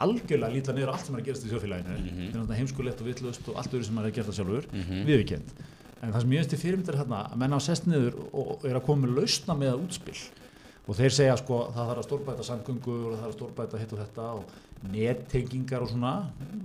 algjörlega 0.00 0.48
að 0.50 0.54
líta 0.56 0.72
niður 0.74 0.88
allt 0.94 1.06
sem 1.06 1.14
er 1.14 1.20
að 1.20 1.26
gerast 1.26 1.44
í 1.46 1.50
þjóðfélaginu, 1.50 1.94
Mhm. 2.00 2.06
þetta 2.10 2.34
er 2.34 2.40
náttúrulega 2.40 2.60
heimskulegt 2.60 3.00
og 3.00 3.06
vittlust 3.06 3.48
og 3.48 3.54
allt 3.56 3.70
öðru 3.74 3.84
sem 3.84 3.98
er 3.98 4.04
að 4.04 4.14
gera 4.14 4.26
það 4.26 4.38
sjálfur, 4.38 4.64
Mhm. 4.72 5.06
viðurkennt. 5.06 5.50
En 6.02 6.12
það 6.12 6.20
sem 6.22 6.30
ég 6.30 6.38
veist 6.40 6.52
í 6.54 6.56
fyrirmyndar 6.56 6.96
hérna, 6.96 7.30
að 7.30 7.36
menn 7.36 7.52
á 7.52 7.58
sest 7.60 7.84
niður 7.86 8.14
og 8.32 8.64
er 8.64 8.74
að 8.80 8.84
koma 8.86 9.06
með 9.06 9.14
lausna 9.20 9.54
með 9.54 9.72
að 9.74 9.82
útspill. 9.86 10.30
Og 10.88 10.96
þeir 10.96 11.10
segja 11.12 11.36
sko, 11.38 11.70
það 11.74 11.86
þarf 11.86 11.98
að 11.98 12.08
stórbæta 12.08 12.42
samgöngur 12.42 13.04
og 13.04 13.12
það 13.12 13.20
þarf 13.20 13.34
að 13.34 13.38
stórbæta 13.38 13.78
hitt 13.78 13.92
og 13.92 13.98
þetta 13.98 14.24
og 14.34 14.44
nettengingar 14.88 15.84
og 15.84 15.90
svona, 15.92 16.12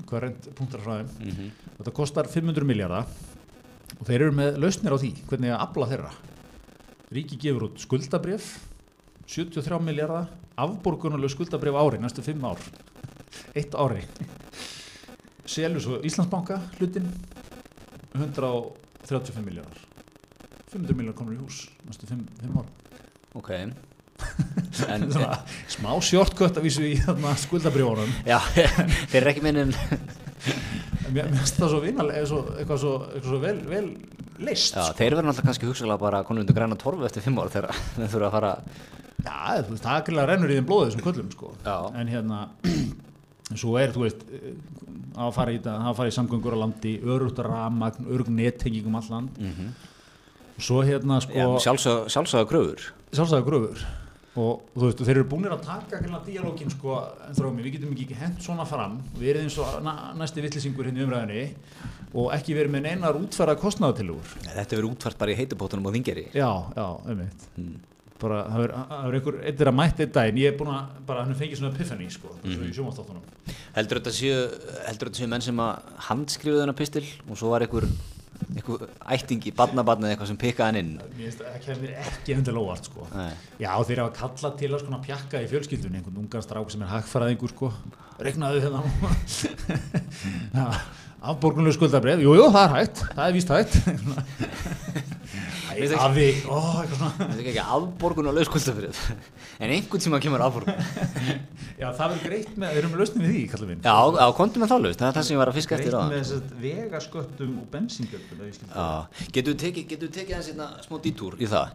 hverjent 0.08 0.50
punktar 0.56 0.84
frá 0.84 1.00
þeim. 1.02 1.10
Mm 1.20 1.52
Þetta 1.76 1.92
kostar 1.92 2.30
500 2.32 2.64
miljardar 2.64 3.10
og 4.00 4.06
þeir 4.08 4.22
eru 4.22 4.36
með 4.36 4.60
lausnir 4.64 4.96
á 4.96 4.98
því, 4.98 5.12
hvernig 5.28 5.52
að 5.52 5.64
afla 5.66 5.88
þeirra. 5.92 6.12
Ríki 7.16 7.38
gefur 7.40 7.68
út 7.68 7.82
skuldabrif, 7.84 8.48
73 9.28 9.80
miljardar, 9.84 10.30
afborgunarlega 10.56 11.34
skuldabrif 11.36 11.76
ári, 11.76 12.00
næstu 12.00 12.24
5 12.24 12.48
ár. 12.48 12.64
Eitt 13.56 13.76
ári. 13.76 14.06
Selur 15.46 15.84
svo 15.84 16.00
Íslandsbanka 16.08 16.62
hlutin, 16.80 17.12
135 18.16 19.44
miljardar. 19.44 19.84
500 20.72 20.96
miljardar 20.96 21.20
komur 21.20 21.36
í 21.36 21.42
hús, 21.44 21.66
næstu 21.88 22.08
5, 22.08 22.24
5 22.42 22.64
ár. 22.64 22.72
ok 23.36 23.52
Svona, 24.76 25.38
smá 25.72 25.92
shortcut 26.04 26.58
að 26.60 26.66
vísu 26.68 26.84
í 26.88 26.96
þarna 27.04 27.34
skuldabrifunum. 27.40 28.12
já, 28.28 28.38
þeir 29.12 29.22
eru 29.22 29.32
ekki 29.34 29.44
minnin 29.46 29.74
Mér 31.16 31.30
finnst 31.32 31.58
það 31.60 31.72
svo 31.72 31.80
vinalega, 31.84 32.26
svo, 32.30 32.42
eitthvað, 32.56 32.80
svo, 32.82 32.94
eitthvað 33.12 33.30
svo 33.32 33.40
vel, 33.44 33.56
vel 33.70 33.88
leist 34.46 34.76
Já, 34.76 34.82
sko. 34.90 34.98
þeir 35.00 35.16
verður 35.16 35.28
náttúrulega 35.30 35.48
kannski 35.50 35.70
hugsalega 35.70 36.02
bara 36.02 36.22
konur 36.28 36.44
undir 36.44 36.58
græna 36.58 36.78
torfu 36.80 37.06
eftir 37.08 37.24
fimm 37.26 37.40
ár 37.44 37.52
þegar 37.54 37.76
þeir 37.96 38.12
þurfa 38.14 38.30
að 38.30 38.36
fara 38.38 38.54
Já, 39.26 39.64
þú 39.66 39.74
veist, 39.74 39.86
það 39.86 39.96
er 40.00 40.06
greiðlega 40.10 40.28
rennur 40.32 40.52
í 40.54 40.58
þeim 40.60 40.68
blóðið 40.70 40.90
þessum 40.92 41.06
köllum 41.08 41.30
sko. 41.34 41.52
Já. 41.66 41.78
en 42.02 42.12
hérna 42.14 42.40
svo 43.62 43.76
er, 43.82 43.94
þú 43.96 44.04
veist 44.06 44.26
eh, 44.36 44.48
að 45.16 45.34
fara 45.38 45.56
í, 45.56 45.60
fara 45.66 46.12
í 46.12 46.16
samgöngur 46.16 46.58
á 46.58 46.64
landi 46.66 46.96
örugt 47.06 47.40
ramagn, 47.46 48.10
örug 48.12 48.32
nettenging 48.36 48.88
um 48.90 48.98
all 49.00 49.12
land 49.14 49.40
og 50.56 50.64
svo 50.64 50.82
hérna 50.88 51.22
sko, 51.24 51.36
Já, 51.36 51.48
sjálfsög, 51.70 52.10
sjálfsögða 52.12 52.50
kröfur 52.52 52.90
sjálfsæða 53.16 53.46
gröfur 53.48 53.86
og 54.36 54.66
þú 54.76 54.84
veist, 54.84 55.02
þeir 55.08 55.18
eru 55.18 55.28
búinir 55.32 55.54
að 55.56 55.64
taka 55.64 56.00
hérna 56.02 56.20
díalógin 56.26 56.72
sko, 56.74 56.98
en 57.28 57.38
þrómi, 57.38 57.64
við 57.64 57.78
getum 57.78 57.96
ekki 57.96 58.18
hent 58.20 58.44
svona 58.44 58.66
fram. 58.68 58.98
Við 59.16 59.32
erum 59.32 59.48
eins 59.48 59.58
og 59.64 59.90
næsti 60.20 60.44
vittlisingur 60.44 60.90
hérna 60.90 61.02
í 61.02 61.06
umræðinni 61.08 61.44
og 62.16 62.32
ekki 62.36 62.56
verið 62.56 62.76
með 62.76 62.88
neinar 62.88 63.18
útferða 63.20 63.58
kostnaðatilugur 63.60 64.38
Þetta 64.46 64.78
verður 64.78 64.92
útfært 64.94 65.20
bara 65.20 65.34
í 65.34 65.38
heitupótunum 65.40 65.90
og 65.90 65.96
þingeri 65.96 66.30
já, 66.36 66.50
já, 66.76 66.88
einmitt. 67.12 67.46
Bara, 68.16 68.46
það 68.48 68.62
er, 68.64 68.74
er 68.96 69.16
einhver, 69.18 69.38
eitt 69.44 69.62
er 69.62 69.70
að 69.70 69.76
mætt 69.76 70.00
einn 70.00 70.12
daginn. 70.16 70.38
Ég 70.40 70.54
er 70.54 70.60
búin 70.60 70.72
að, 70.72 70.94
bara, 71.08 71.26
hann 71.26 71.36
fengið 71.36 71.60
svona 71.60 71.74
epiphany 71.76 72.08
sko, 72.12 72.32
mm 72.32 72.52
-hmm. 72.52 72.70
í 72.70 72.76
sjómanstáttunum 72.76 73.24
Heldur 73.76 74.00
þetta 74.00 74.14
séu, 74.16 74.38
heldur 74.88 75.10
þetta 75.10 75.20
séu 75.20 75.28
menn 75.28 75.44
sem 75.44 75.60
að 75.60 75.90
handskrifuðu 76.08 76.62
þennan 76.62 76.80
pistil 76.80 77.04
og 77.30 77.38
svo 77.38 77.52
var 77.52 77.66
einhver, 77.66 77.88
einhver 78.56 78.86
ættingi, 79.16 79.52
barnabarn 79.56 80.04
eða 80.06 80.16
eitthvað 80.16 80.30
sem 80.32 80.40
pikkaði 80.42 80.68
hann 80.70 80.80
inn. 80.82 80.92
Mér 81.18 81.30
finnst 81.30 81.42
það 81.44 81.58
kemur 81.66 81.94
ekki 82.06 82.36
endilega 82.36 82.64
óvart 82.66 82.90
sko. 82.90 83.08
Já, 83.62 83.72
þeir 83.90 84.02
hafa 84.04 84.14
kallað 84.20 84.58
til 84.62 84.72
að 84.74 84.84
skona 84.86 85.00
pjakka 85.06 85.42
í 85.44 85.50
fjölskyldunni, 85.52 86.02
einhvern 86.02 86.22
ungan 86.24 86.46
strák 86.46 86.72
sem 86.74 86.86
er 86.86 86.92
hagfæraðingur 86.94 87.54
sko. 87.56 87.72
Regnaðu 88.26 88.62
hérna. 88.64 88.84
Já, 90.56 90.66
afborgunlega 91.26 91.76
skuldabref 91.76 92.22
Jú, 92.24 92.36
jú, 92.38 92.46
það 92.54 92.64
er 92.70 92.76
hægt, 92.78 93.02
það 93.18 93.26
er 93.28 93.36
víst 93.36 93.52
hægt. 93.56 93.74
ekki- 93.92 95.25
afi, 96.00 96.26
Þetta 96.46 97.36
er 97.36 97.40
ekki 97.42 97.64
afborgun 97.76 98.30
og 98.32 98.36
lauskuldafrið 98.38 99.00
en 99.66 99.74
einhvern 99.76 100.04
tíma 100.06 100.20
kemur 100.24 100.44
afborgun. 100.46 100.78
Já, 101.82 101.88
það 101.96 102.14
verður 102.14 102.24
greitt 102.26 102.54
með, 102.56 102.74
við 102.76 102.82
erum 102.82 102.96
lausnum 103.00 103.26
við 103.26 103.34
því, 103.34 103.44
kallum 103.54 103.72
við? 103.74 103.88
Já, 103.88 103.96
á 104.16 104.28
kontum 104.38 104.64
með 104.64 104.72
þá 104.72 104.78
laust, 104.86 105.00
það 105.02 105.08
er 105.10 105.18
það 105.18 105.28
sem 105.28 105.36
ég 105.36 105.42
var 105.42 105.52
að 105.52 105.58
fiska 105.60 105.76
Greitt 105.76 105.88
eftir 105.88 105.98
á 105.98 106.04
með 106.12 106.60
vegasköttum 106.66 107.56
og 107.62 107.68
það. 108.72 108.76
Já, 108.76 109.28
getur 109.38 109.58
tekið, 109.66 109.88
getur 109.92 110.10
við 110.10 110.16
tekið 110.20 110.38
aðeins 110.38 110.52
hérna 110.54 110.70
smá 110.86 111.02
dítúr 111.04 111.36
í 111.40 111.50
það? 111.52 111.74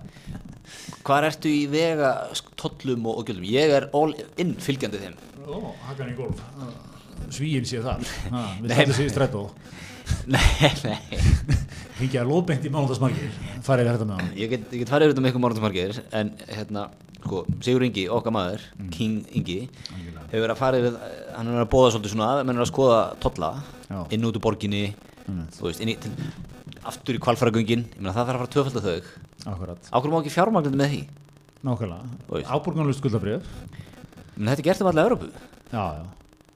Hvar 1.05 1.26
ertu 1.28 1.51
í 1.53 1.66
vega 1.70 2.14
tollum 2.61 3.11
og, 3.11 3.20
gjöldum? 3.28 3.48
Ég 3.51 3.76
er 3.80 3.88
all 3.96 4.14
in 4.40 4.55
fylgjandi 4.62 5.03
þeim. 5.03 5.20
Ó, 5.44 5.74
hakan 5.88 6.12
í 6.12 6.16
golf 6.18 6.40
Svíin 7.30 7.66
sé 7.68 7.82
þar. 7.84 8.01
Ha, 8.32 8.44
Við 8.62 8.70
Nei, 8.70 8.76
stættum 8.78 8.96
sér 8.96 9.09
í 9.09 9.12
strætó 9.12 9.42
Nei, 10.26 10.70
nei 10.86 11.61
Hingja 12.01 12.24
lóðbengt 12.26 12.64
í 12.66 12.72
mánundagsmargir 12.72 13.34
Farið 13.66 13.86
við 13.86 13.94
þetta 13.94 14.09
með 14.09 14.20
hann 14.20 14.30
Ég 14.40 14.53
get, 14.53 14.66
ég 14.72 14.82
get 14.82 14.92
farið 14.92 15.12
út 15.12 15.20
um 15.20 15.28
eitthvað 15.28 15.44
mánutamarkir 15.44 15.98
en 16.20 16.32
hérna, 16.48 16.84
sko, 17.20 17.42
Sigur 17.64 17.84
Ingi, 17.86 18.07
okkar 18.12 18.34
maður 18.34 18.64
King 18.94 19.26
Ingi 19.36 19.59
hefur 20.30 20.44
verið 20.44 20.55
að 20.55 20.61
farið 20.62 20.86
við, 20.86 20.98
hann 21.36 21.51
er 21.53 21.61
að 21.64 21.70
bóða 21.74 21.92
svolítið 21.94 22.14
svona 22.14 22.30
menn 22.46 22.57
er 22.57 22.64
að 22.64 22.70
skoða 22.70 23.01
tolla 23.22 23.51
Já. 23.90 23.98
inn 24.16 24.26
út 24.28 24.38
úr 24.38 24.44
borginni 24.46 24.84
þú 25.57 25.68
veist, 25.68 25.82
inn 25.84 25.92
í, 25.92 25.96
til, 26.01 26.12
aftur 26.88 27.18
í 27.18 27.20
meina 28.01 28.14
það 28.14 28.30
þarf 28.30 28.30
að 28.30 28.40
fara 28.40 28.53
tvöfald 28.55 28.80
að 28.80 28.86
þau. 28.88 29.11
Akkurat, 29.51 29.90
Ákveður 29.90 30.14
má 30.14 30.18
ekki 30.20 30.32
fjármagnandi 30.34 30.80
með 30.80 30.94
því? 30.94 31.03
Nákvæmlega. 31.66 32.40
Áborgunarlega 32.48 32.98
skuldabrif 32.98 33.53
menn 34.40 34.55
þetta 34.55 34.62
er 34.62 34.68
gert 34.70 34.82
af 34.82 34.90
alla 34.90 35.05
Európu 35.05 35.28
Já, 35.70 35.84
já. 36.01 36.05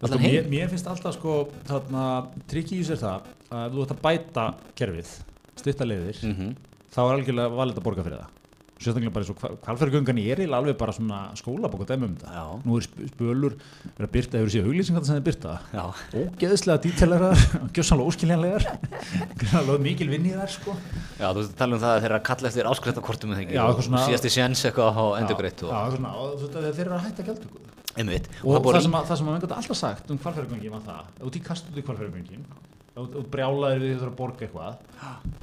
Sko, 0.05 0.19
mér, 0.21 0.49
mér 0.53 0.73
finnst 0.73 0.89
alltaf 0.91 1.15
sko 1.17 1.37
trikki 2.51 2.81
í 2.81 2.85
sér 2.85 3.01
það 3.01 3.29
að 3.55 3.77
þú 3.77 3.85
ætti 3.85 3.95
að 3.95 4.03
bæta 4.05 4.47
kerfið 4.77 5.13
styrta 5.61 5.85
leiðir, 5.89 6.23
mm 6.23 6.55
þá 6.95 7.01
er 7.03 7.15
algjörlega 7.19 7.51
valið 7.59 7.79
að 7.81 7.85
borga 7.89 8.03
fyrir 8.07 8.21
það. 8.23 8.41
Sérstaklega 8.85 9.13
bara 9.15 9.25
eins 9.25 9.31
og 9.31 9.61
kvalfærgöngan 9.65 10.19
er 10.19 10.41
eiginlega 10.43 10.59
alveg 10.59 10.77
bara 10.79 10.93
svona 10.93 11.19
skólabók 11.39 11.81
og 11.85 11.89
dæmi 11.89 12.05
um 12.09 12.17
þetta. 12.19 12.33
Já. 12.35 12.45
nú 12.67 12.77
er 12.77 12.83
sp- 12.83 13.07
spölur, 13.11 13.55
er 13.99 14.05
að 14.07 14.11
byrta, 14.15 14.39
hefur 14.39 14.51
séð 14.51 14.67
auglýsingar 14.69 15.05
sem 15.07 15.15
þeir 15.15 15.25
byrta 15.29 15.53
Já, 15.73 15.85
ógeðslega 16.19 16.83
dítelegar, 16.83 17.39
gjössanlega 17.75 18.11
óskiljanlegar. 18.11 18.67
Græðlega 19.41 19.79
mikil 19.87 20.09
vinn 20.11 20.27
í 20.27 20.35
þær 20.35 20.51
sko. 20.57 20.75
Já, 21.21 21.29
þú 21.31 21.45
að 21.49 21.55
tala 21.63 21.79
um 21.79 21.83
það 21.87 21.95
að 21.95 22.03
þeir 22.03 22.11
eru 22.11 22.19
að 22.19 22.27
kalla 22.31 22.51
eftir 22.51 22.71
áskrættakortum 22.75 23.35
Já, 23.55 23.63
eitthvað 23.63 23.89
svona- 23.89 24.05
síðasti 24.11 24.35
séns 24.35 24.65
eitthvað 24.69 25.01
á 25.01 25.05
endurgreitt 25.23 25.65
og 25.65 25.71
já, 25.71 25.81
svona, 25.97 26.15
og 26.19 26.47
að 26.59 26.69
þeir 26.75 26.93
að 26.99 27.07
hætta 27.09 27.29
gjaldtöku. 27.31 27.65
Einmitt. 27.95 28.27
Og, 28.43 28.59
það 28.59 28.71
það, 28.75 28.83
sem 28.89 28.99
að, 28.99 29.09
það 29.11 29.19
sem 29.23 29.29
að 29.31 29.35
alltaf 29.63 29.79
sagt 29.79 30.11
um 30.11 30.19
kvalfærgöngin 30.19 30.75
var 30.75 30.83
það, 30.91 31.03
kvalfærgöngin 32.95 33.19
og 33.19 33.29
brjálaðir 33.31 33.83
við 33.83 33.99
þarf 33.99 34.13
að 34.13 34.19
borga 34.19 34.47
eitthvað. 34.47 34.77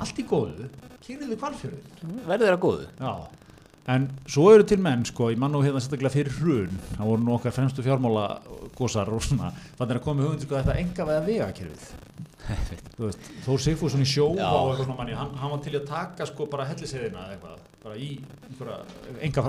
Allt 0.02 0.20
í 0.20 0.26
góðu, 0.28 0.68
kýrðu 1.04 1.38
kvalfjörðin 1.38 2.22
verður 2.28 2.46
þeirra 2.46 2.60
góðu. 2.62 2.86
Já, 3.00 3.14
en 3.92 4.10
svo 4.28 4.52
eru 4.54 4.64
til 4.68 4.80
menn 4.80 5.06
sko, 5.06 5.32
ég 5.32 5.42
mann 5.42 5.52
nú 5.52 5.64
hérna 5.66 5.82
sérstaklega 5.82 6.14
fyrir 6.14 6.38
hrun. 6.40 6.80
Það 6.96 7.12
voru 7.12 7.26
nú 7.26 7.36
okkar 7.36 7.56
fremstu 7.56 7.84
fjármála 7.84 8.28
gósar 8.78 9.12
og 9.12 9.24
svona, 9.26 9.52
þannig 9.78 10.00
að 10.00 10.06
komið 10.08 10.30
hugund 10.30 10.46
sko, 10.46 10.62
þetta 10.62 10.80
enga 10.80 11.10
veða 11.10 11.26
vegakerfið 11.28 12.31
Þór 13.46 13.62
Sigfússon 13.62 14.02
í 14.04 14.08
sjó 14.08 14.32
og 14.34 14.40
eitthvað 14.40 14.86
svona 14.86 14.98
manni, 14.98 15.16
hann, 15.18 15.34
hann 15.38 15.54
var 15.54 15.62
til 15.64 15.76
að 15.78 15.86
taka 15.90 16.28
sko 16.30 16.48
bara 16.52 16.66
helliseiðina 16.70 17.24
eða 17.24 17.36
eitthvað, 17.36 17.60
bara 17.84 17.96
í 17.98 18.10
einhverja, 18.50 18.80
enga 19.28 19.44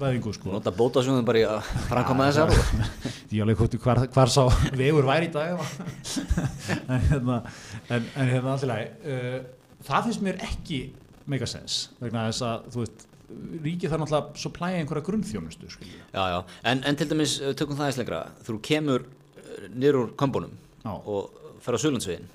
veðingu 0.00 0.34
sko. 0.36 0.50
Nota 0.54 0.72
bótasjóðum 0.76 1.28
bara 1.28 1.42
í 1.42 1.44
að 1.48 1.70
framkoma 1.90 2.28
þessar 2.30 2.54
og 2.54 2.90
Ég 3.32 3.44
alveg 3.44 3.60
hvort 3.60 3.78
hvar, 3.84 4.02
hvar 4.12 4.32
sá 4.32 4.42
vegur 4.76 5.08
væri 5.08 5.30
í 5.30 5.32
dag 5.32 5.60
en 6.92 7.06
hérna 7.08 7.38
en, 7.88 8.10
en 8.16 8.28
hérna 8.28 8.56
alltaf 8.56 8.74
uh, 8.74 9.38
það 9.86 10.08
finnst 10.08 10.26
mér 10.26 10.42
ekki 10.48 10.82
mega 11.32 11.48
sens 11.48 11.86
vegna 12.02 12.26
þess 12.28 12.44
að 12.48 12.68
þú 12.74 12.84
veist 12.84 13.06
ríkið 13.64 13.92
þarf 13.92 14.02
náttúrulega 14.02 14.42
svo 14.42 14.50
plæja 14.52 14.80
einhverja 14.82 15.06
grunnþjónustu 15.06 15.70
skilju. 15.72 16.00
Já, 16.12 16.22
já, 16.34 16.38
en, 16.68 16.82
en 16.88 16.98
til 17.00 17.08
dæmis 17.08 17.38
uh, 17.40 17.54
tökum 17.56 17.78
það 17.78 17.88
eins 17.88 18.00
lengra. 18.02 18.24
Þú 18.44 18.58
kemur 18.66 19.06
uh, 19.06 19.62
niður 19.72 20.00
úr 20.02 20.10
kombunum 20.20 20.58
og 20.82 21.41
fer 21.62 21.76
á 21.76 21.82
Suðlandsvegin 21.82 22.28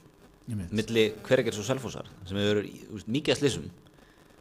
Ég 0.48 0.56
mynd. 0.56 0.72
milli 0.80 1.04
hvergers 1.28 1.60
og 1.60 1.66
selfosar 1.68 2.08
sem 2.28 2.38
hefur 2.40 2.62
verið, 2.62 3.06
mikið 3.12 3.34
að 3.36 3.40
slissum 3.42 3.70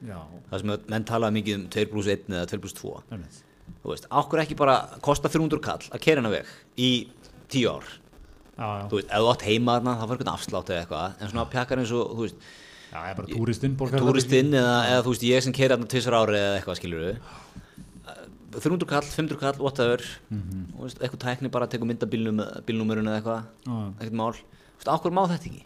það 0.07 0.61
sem 0.63 0.73
menn 0.93 1.07
talaði 1.09 1.39
mikið 1.41 1.57
um 1.59 1.65
2 1.75 1.87
plus 1.93 2.11
1 2.13 2.27
eða 2.37 2.49
2 2.53 2.61
plus 2.63 2.75
2 2.79 2.93
ég 3.11 3.21
mynd. 3.23 3.39
þú 3.83 3.93
veist, 3.95 4.07
ákkur 4.21 4.43
ekki 4.45 4.59
bara 4.61 4.77
kosta 5.03 5.31
300 5.33 5.63
kall 5.65 5.89
að 5.91 6.03
kera 6.07 6.23
hana 6.23 6.31
veg 6.37 6.53
í 6.79 6.91
10 7.51 7.67
ár? 7.73 7.89
Já, 8.57 8.67
já, 8.67 8.85
þú 8.93 9.01
veist, 9.01 9.11
ef 9.11 9.25
þú 9.25 9.33
átt 9.33 9.43
heima 9.49 9.75
þarna 9.79 9.97
þá 9.97 10.05
fyrir 10.07 10.15
einhvern 10.17 10.33
afslátt 10.37 10.71
eða 10.73 10.85
eitthvað 10.85 11.19
en 11.27 11.33
svona 11.33 11.49
pjakkar 11.53 11.83
eins 11.83 11.93
og, 11.97 12.13
þú 12.17 12.23
veist, 12.27 12.47
já, 12.93 12.99
ég 13.03 13.11
er 13.11 13.19
bara 13.19 13.33
túristinn 13.33 13.75
túristinn 13.97 14.55
eða, 14.57 14.77
eða 14.93 15.03
þú 15.05 15.13
veist, 15.17 15.27
ég 15.29 15.43
sem 15.45 15.57
keri 15.59 15.75
þarna 15.75 15.91
tvisar 15.93 16.17
ári 16.23 16.39
eða 16.41 16.55
eitthvað 16.61 16.79
skilur 16.81 17.03
við 17.09 17.19
300 18.57 18.87
kall, 18.89 19.05
500 19.05 19.37
kall, 19.43 19.59
whatever. 19.61 20.01
Og 20.79 20.87
veist, 20.87 21.01
eitthvað 21.03 21.21
tækni 21.27 21.51
bara 21.53 21.67
tekur 21.69 21.89
mynda 21.91 22.07
bílnúmerun 22.09 23.11
eða 23.11 23.19
eitthvað, 23.21 23.43
Já. 23.67 23.75
ekkert 24.01 24.17
mál 24.17 24.31
ákkur 24.85 25.13
má 25.17 25.23
þetta 25.31 25.49
ekki? 25.51 25.63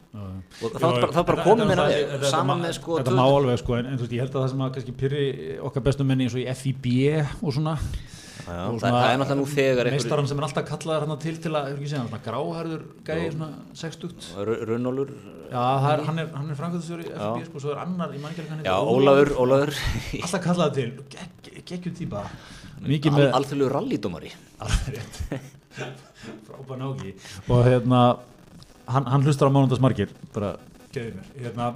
Og 0.60 0.76
þá 0.76 0.86
er 0.86 1.00
bara, 1.00 1.12
þá 1.12 1.20
bara 1.26 1.44
komið 1.44 1.66
Þetta- 1.70 1.88
veg 1.90 2.06
þetta- 2.14 2.30
saman 2.30 2.62
með 2.62 2.72
sko 2.78 2.98
Þetta 3.00 3.16
má 3.18 3.24
alveg 3.26 3.58
sko, 3.58 3.74
en, 3.78 3.86
en 3.86 3.98
þú 3.98 4.06
veist, 4.06 4.12
ég 4.16 4.20
held 4.24 4.34
að 4.34 4.42
það 4.44 4.50
sem 4.54 4.60
að 4.66 4.72
kannski 4.76 4.94
pyrri 5.02 5.58
okkar 5.60 5.82
bestu 5.82 6.04
menni 6.06 6.24
eins 6.26 6.34
og 6.34 6.40
í 6.40 6.48
FIB 6.54 6.86
og 7.42 7.52
svona 7.54 7.76
Já, 8.40 8.66
og 8.66 8.78
það, 8.80 8.94
það 8.96 9.10
er 9.12 9.18
náttúrulega 9.20 9.36
nú 9.36 9.46
þegar 9.52 9.88
meistaran 9.92 10.26
sem 10.30 10.38
er 10.40 10.44
alltaf 10.46 10.64
kallaður 10.66 11.04
hann 11.06 11.18
til 11.20 11.34
til 11.44 11.50
að, 11.54 11.66
segja, 11.76 12.00
svona 12.00 12.20
gráhærður 12.24 12.80
gæði, 13.04 13.26
svona 13.36 13.48
60 13.76 14.30
Runnólur 14.70 15.10
Já, 15.50 15.60
það 15.60 15.90
er, 15.92 16.02
hann 16.08 16.18
er, 16.22 16.30
hann 16.34 16.50
er 16.50 16.58
framkvæmstjóri 16.58 17.04
í 17.04 17.12
FB, 17.12 17.44
sko, 17.50 17.60
svo 17.60 17.74
er 17.74 17.82
annar, 17.84 18.14
ég 18.16 18.22
man 18.24 18.32
ekki 18.32 18.40
alveg 18.40 18.50
hvað 18.50 18.56
hann 18.56 18.64
já, 18.64 18.74
heitir, 18.80 18.96
Ólafur, 18.96 19.30
Ólafur. 19.44 19.72
Alltaf 20.24 20.42
kallaði 20.48 20.74
til, 20.80 20.90
gegg- 21.14 21.62
geggjum 21.70 21.94
típa. 22.00 22.24
Mikið 22.80 23.12
al, 23.12 23.18
með 23.20 23.34
alþjóðlegu 23.38 23.70
rallydómari. 23.76 24.32
Alveg 24.64 24.96
rétt. 24.96 25.20
Frábæð 26.48 26.80
náki 26.80 27.14
Og 27.48 27.60
hérna, 27.68 28.00
hann, 28.94 29.06
hann 29.10 29.24
hlustar 29.26 29.50
á 29.50 29.54
mánundagsmarkir 29.54 30.12
Bara, 30.34 30.52
geði 30.94 31.14
mér. 31.16 31.28
Hérna, 31.44 31.66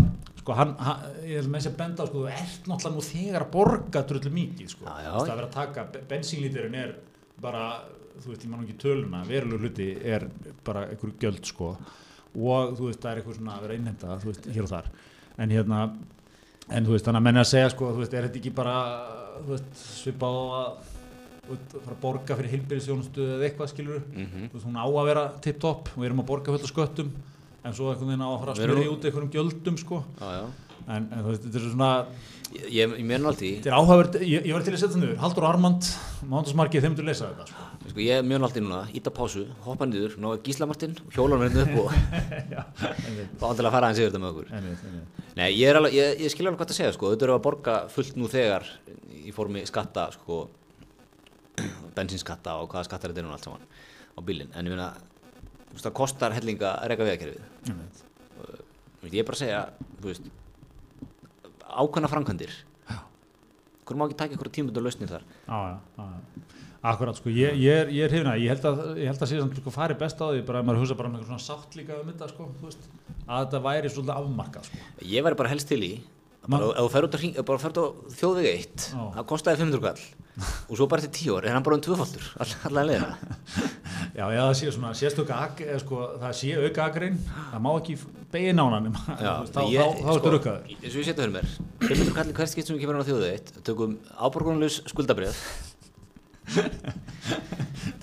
sko, 0.41 0.55
hann, 0.59 0.75
hann 0.85 1.03
ég 1.25 1.39
held 1.41 1.51
með 1.53 1.61
þessi 1.63 1.73
að 1.73 1.77
benda 1.81 2.05
á, 2.05 2.07
sko, 2.11 2.23
Þú 2.25 2.31
ert 2.35 2.71
náttúrulega 2.71 2.95
nú 2.95 3.05
þegar 3.09 3.45
að 3.47 3.53
borga 3.55 4.03
drullu 4.11 4.33
mikið, 4.39 4.71
sko. 4.75 4.87
Já, 4.89 4.97
já. 5.07 5.11
Það 5.19 5.29
er 5.29 5.39
verið 5.41 5.49
að 5.51 5.59
taka, 5.59 5.85
be- 5.95 6.03
bensínlíturinn 6.15 6.79
er 6.83 6.95
bara, 7.45 7.65
þú 8.23 8.33
veist, 8.33 8.45
ég 8.47 8.51
man 8.55 8.65
ekki 8.67 8.77
töluna 8.85 9.23
Verulegur 9.29 9.65
hluti 9.69 9.89
er 10.15 10.27
bara 10.67 10.87
einhver 10.91 11.15
gjöld, 11.23 11.45
sko. 11.51 11.73
Og 12.35 12.75
þú 12.79 12.89
veist, 12.91 13.01
það 13.03 13.11
er 13.13 13.21
eitthvað 13.23 13.39
svona 13.39 13.55
að 13.59 13.65
vera 13.67 13.75
að 13.77 13.81
innhemta, 13.83 14.19
þú 14.23 14.31
veist, 14.33 14.51
hér 14.55 14.67
og 14.67 14.73
þar. 14.75 14.91
En 15.45 15.55
hérna, 15.55 15.81
en 16.71 16.87
þú 16.89 16.95
veist, 16.97 17.07
þannig 17.07 17.21
að 17.23 17.27
menna 17.29 17.45
að 17.45 17.51
segja, 17.53 17.71
sko, 17.75 17.93
þú 17.95 18.03
veist, 18.05 18.15
er 18.19 18.27
þetta 18.29 18.41
ekki 18.43 18.55
bara, 18.59 18.77
þú 19.45 19.53
veist, 19.55 19.83
svipað 20.03 20.39
á 20.39 20.45
að 20.59 20.93
fara 21.85 21.95
að 21.97 22.01
borga 22.03 22.37
fyrir 22.39 22.51
heilbyrðisjónustu 22.55 23.25
eða 23.37 23.49
eitthvað 23.49 23.73
skilur 23.75 24.03
Mhm. 24.15 24.49
þú 24.51 24.53
veist, 24.59 24.67
hún 24.67 24.77
á 24.81 24.87
að 24.87 25.07
vera 25.11 25.25
tipp-topp 25.41 25.89
og 25.95 25.99
við 26.03 26.07
erum 26.11 26.21
að 26.25 26.27
borga 26.33 26.53
fullt 26.55 26.65
af 26.69 26.73
sköttum 26.75 27.11
en 27.65 27.73
svo 27.73 27.91
einhvern 27.93 28.11
veginn 28.13 28.25
á 28.25 28.31
að 28.33 28.39
fara 28.41 28.53
að 28.53 28.61
smyrja 28.63 28.85
nú- 28.85 28.93
út 28.97 29.05
einhverjum 29.05 29.33
gjöldum 29.35 29.79
sko 29.79 30.05
já, 30.21 30.31
já. 30.39 30.45
en, 30.89 31.09
en 31.13 31.19
þú 31.25 31.29
veist, 31.33 31.43
þetta 31.49 31.57
er 31.61 31.71
svona 31.71 32.07
Ég, 32.55 32.71
ég, 32.71 32.91
ég 33.01 33.19
nált 33.19 33.41
í, 33.43 33.49
þetta 33.59 33.67
er 33.67 33.75
áhæfur, 33.75 34.09
ég, 34.23 34.45
ég 34.47 34.53
var 34.55 34.63
til 34.63 34.75
að 34.75 34.79
setja 34.79 34.95
það 34.95 35.01
niður 35.03 35.17
Haldur 35.19 35.45
Armand, 35.49 35.83
Mándagsmarkið, 36.29 36.83
þeim 36.85 36.93
myndur 36.93 37.07
lesa 37.09 37.27
þetta 37.33 37.47
sko. 37.49 37.89
sko, 37.89 37.99
ég 38.05 38.23
nált 38.29 38.55
í 38.55 38.63
núna, 38.63 38.83
íta 38.95 39.11
pásu, 39.11 39.47
hoppa 39.65 39.87
niður, 39.89 40.15
ná 40.23 40.29
Gísla 40.45 40.67
Martin, 40.69 40.95
hjólan 41.17 41.41
hérna 41.43 41.65
upp 41.65 41.79
og 41.83 41.91
þá 43.41 43.45
andilega 43.49 43.73
fara 43.75 43.89
hans 43.91 43.99
yfir 43.99 44.11
þetta 44.13 44.21
með 44.23 44.31
okkur. 44.35 44.53
Einmitt, 44.55 44.85
einmitt. 44.87 45.23
Nei, 45.41 45.49
ég, 45.57 45.75
alveg, 45.75 45.97
ég, 45.97 46.21
ég 46.21 46.31
skilja 46.35 46.53
alveg 46.53 46.61
hvað 46.63 46.71
það 46.71 46.79
segja, 46.79 46.93
sko, 46.95 47.11
þetta 47.15 47.27
eru 47.29 47.35
að 47.39 47.43
borga 47.49 47.77
fullt 47.91 48.17
nú 48.21 48.29
þegar 48.31 48.69
í 49.25 49.35
formi 49.35 49.65
skatta, 49.67 50.07
sko, 50.15 50.39
bensinskatta 51.97 52.57
og 52.61 52.71
hvaða 52.73 52.89
skattar 52.89 53.13
þetta 53.13 53.23
er 53.23 53.29
nú 53.29 53.35
allt 53.35 53.47
saman 53.47 53.67
á 54.15 54.21
bílinn, 54.27 54.51
en 54.55 54.67
ég 54.69 54.75
meina, 54.75 54.89
það 55.75 55.95
kostar 55.99 56.35
hellinga 56.37 56.77
að 56.81 56.93
reyka. 56.95 57.31
Þú 57.67 57.77
veist, 57.79 58.05
Ég 59.05 59.21
er 59.21 59.27
bara 59.29 59.37
að 59.37 59.43
segja, 59.43 59.63
veist, 60.01 60.29
ákveðna 61.65 62.09
framkvæmdir, 62.09 62.55
hvernig 63.85 64.01
má 64.01 64.07
ekki 64.09 64.17
taka 64.23 64.37
ykkur 64.39 64.51
tímubundur 64.55 64.87
lausnir 64.87 65.11
þar? 65.11 65.27
Já, 65.45 65.59
já, 65.69 65.77
já, 65.99 66.07
já. 66.15 66.61
Akkurat, 66.85 67.17
sko, 67.17 67.33
ég, 67.33 67.59
ég 67.61 67.79
er, 67.83 67.91
er 68.05 68.13
hrifna, 68.13 68.35
ég 68.41 68.51
held 68.53 68.65
að, 68.69 68.81
ég 69.01 69.09
held 69.09 69.23
að 69.25 69.31
samt, 69.31 69.61
sko, 69.61 69.73
fari 69.73 69.97
best 70.01 70.21
á 70.21 70.29
því, 70.29 70.43
bara 70.49 70.61
að 70.61 70.67
maður 70.69 70.83
hugsa 70.83 70.97
bara 70.99 71.09
um 71.11 71.15
eitthvað 71.17 71.31
svona 71.31 71.45
sátt 71.45 71.77
líka 71.79 71.97
um 72.01 72.11
þetta, 72.11 72.29
sko, 72.33 72.49
veist, 72.65 72.89
að 73.25 73.45
þetta 73.47 73.61
væri 73.65 73.93
svolítið 73.93 74.15
afmarkað, 74.19 74.69
sko. 74.69 74.83
Ég 75.13 75.25
væri 75.25 75.39
bara 75.41 75.53
helst 75.53 75.71
til 75.71 75.81
í 75.85 75.93
ef 76.45 76.77
þú 76.77 76.89
ferð 76.93 77.09
út 77.09 77.81
á 77.81 77.87
þjóðveg 78.19 78.49
1 78.51 78.85
Já. 78.93 79.01
það 79.17 79.27
kostaði 79.31 79.61
500 79.63 79.85
kall 79.87 80.03
og 80.35 80.75
svo 80.79 80.87
bara 80.91 81.05
til 81.05 81.13
10 81.15 81.31
ár 81.37 81.47
er 81.47 81.55
hann 81.55 81.63
bara 81.67 81.77
um 81.79 81.83
tvöfaldur? 81.85 82.25
All, 82.43 82.53
allavega 82.71 82.89
leiðina. 82.91 83.13
Já, 84.15 84.29
já, 84.31 84.43
það 84.47 84.53
sé 84.59 84.69
svona, 84.71 84.91
sérstök 84.95 85.31
ak, 85.35 85.61
eða, 85.65 85.79
sko, 85.83 85.97
það 86.23 86.35
sé 86.39 86.51
auka 86.55 86.85
akrein, 86.87 87.17
það 87.51 87.63
má 87.65 87.71
ekki 87.81 87.95
begin 88.31 88.61
á 88.63 88.65
hann, 88.71 88.85
þá, 89.55 89.61
ertu 89.65 90.31
rukkaður. 90.31 90.69
eins 90.77 90.93
og 90.95 91.01
ég 91.01 91.09
setja 91.09 91.25
fyrir 91.25 91.33
mér 91.35 91.49
500 91.83 92.13
kall 92.15 92.31
í 92.31 92.37
hvert 92.37 92.53
skipt 92.53 92.69
sem 92.71 92.77
við 92.77 92.85
kemur 92.85 93.01
á 93.03 93.09
þjóðveg 93.09 93.35
1 93.41 93.65
tökum 93.67 93.97
áborgunarlaus 94.15 94.77
skuldabrið 94.93 95.41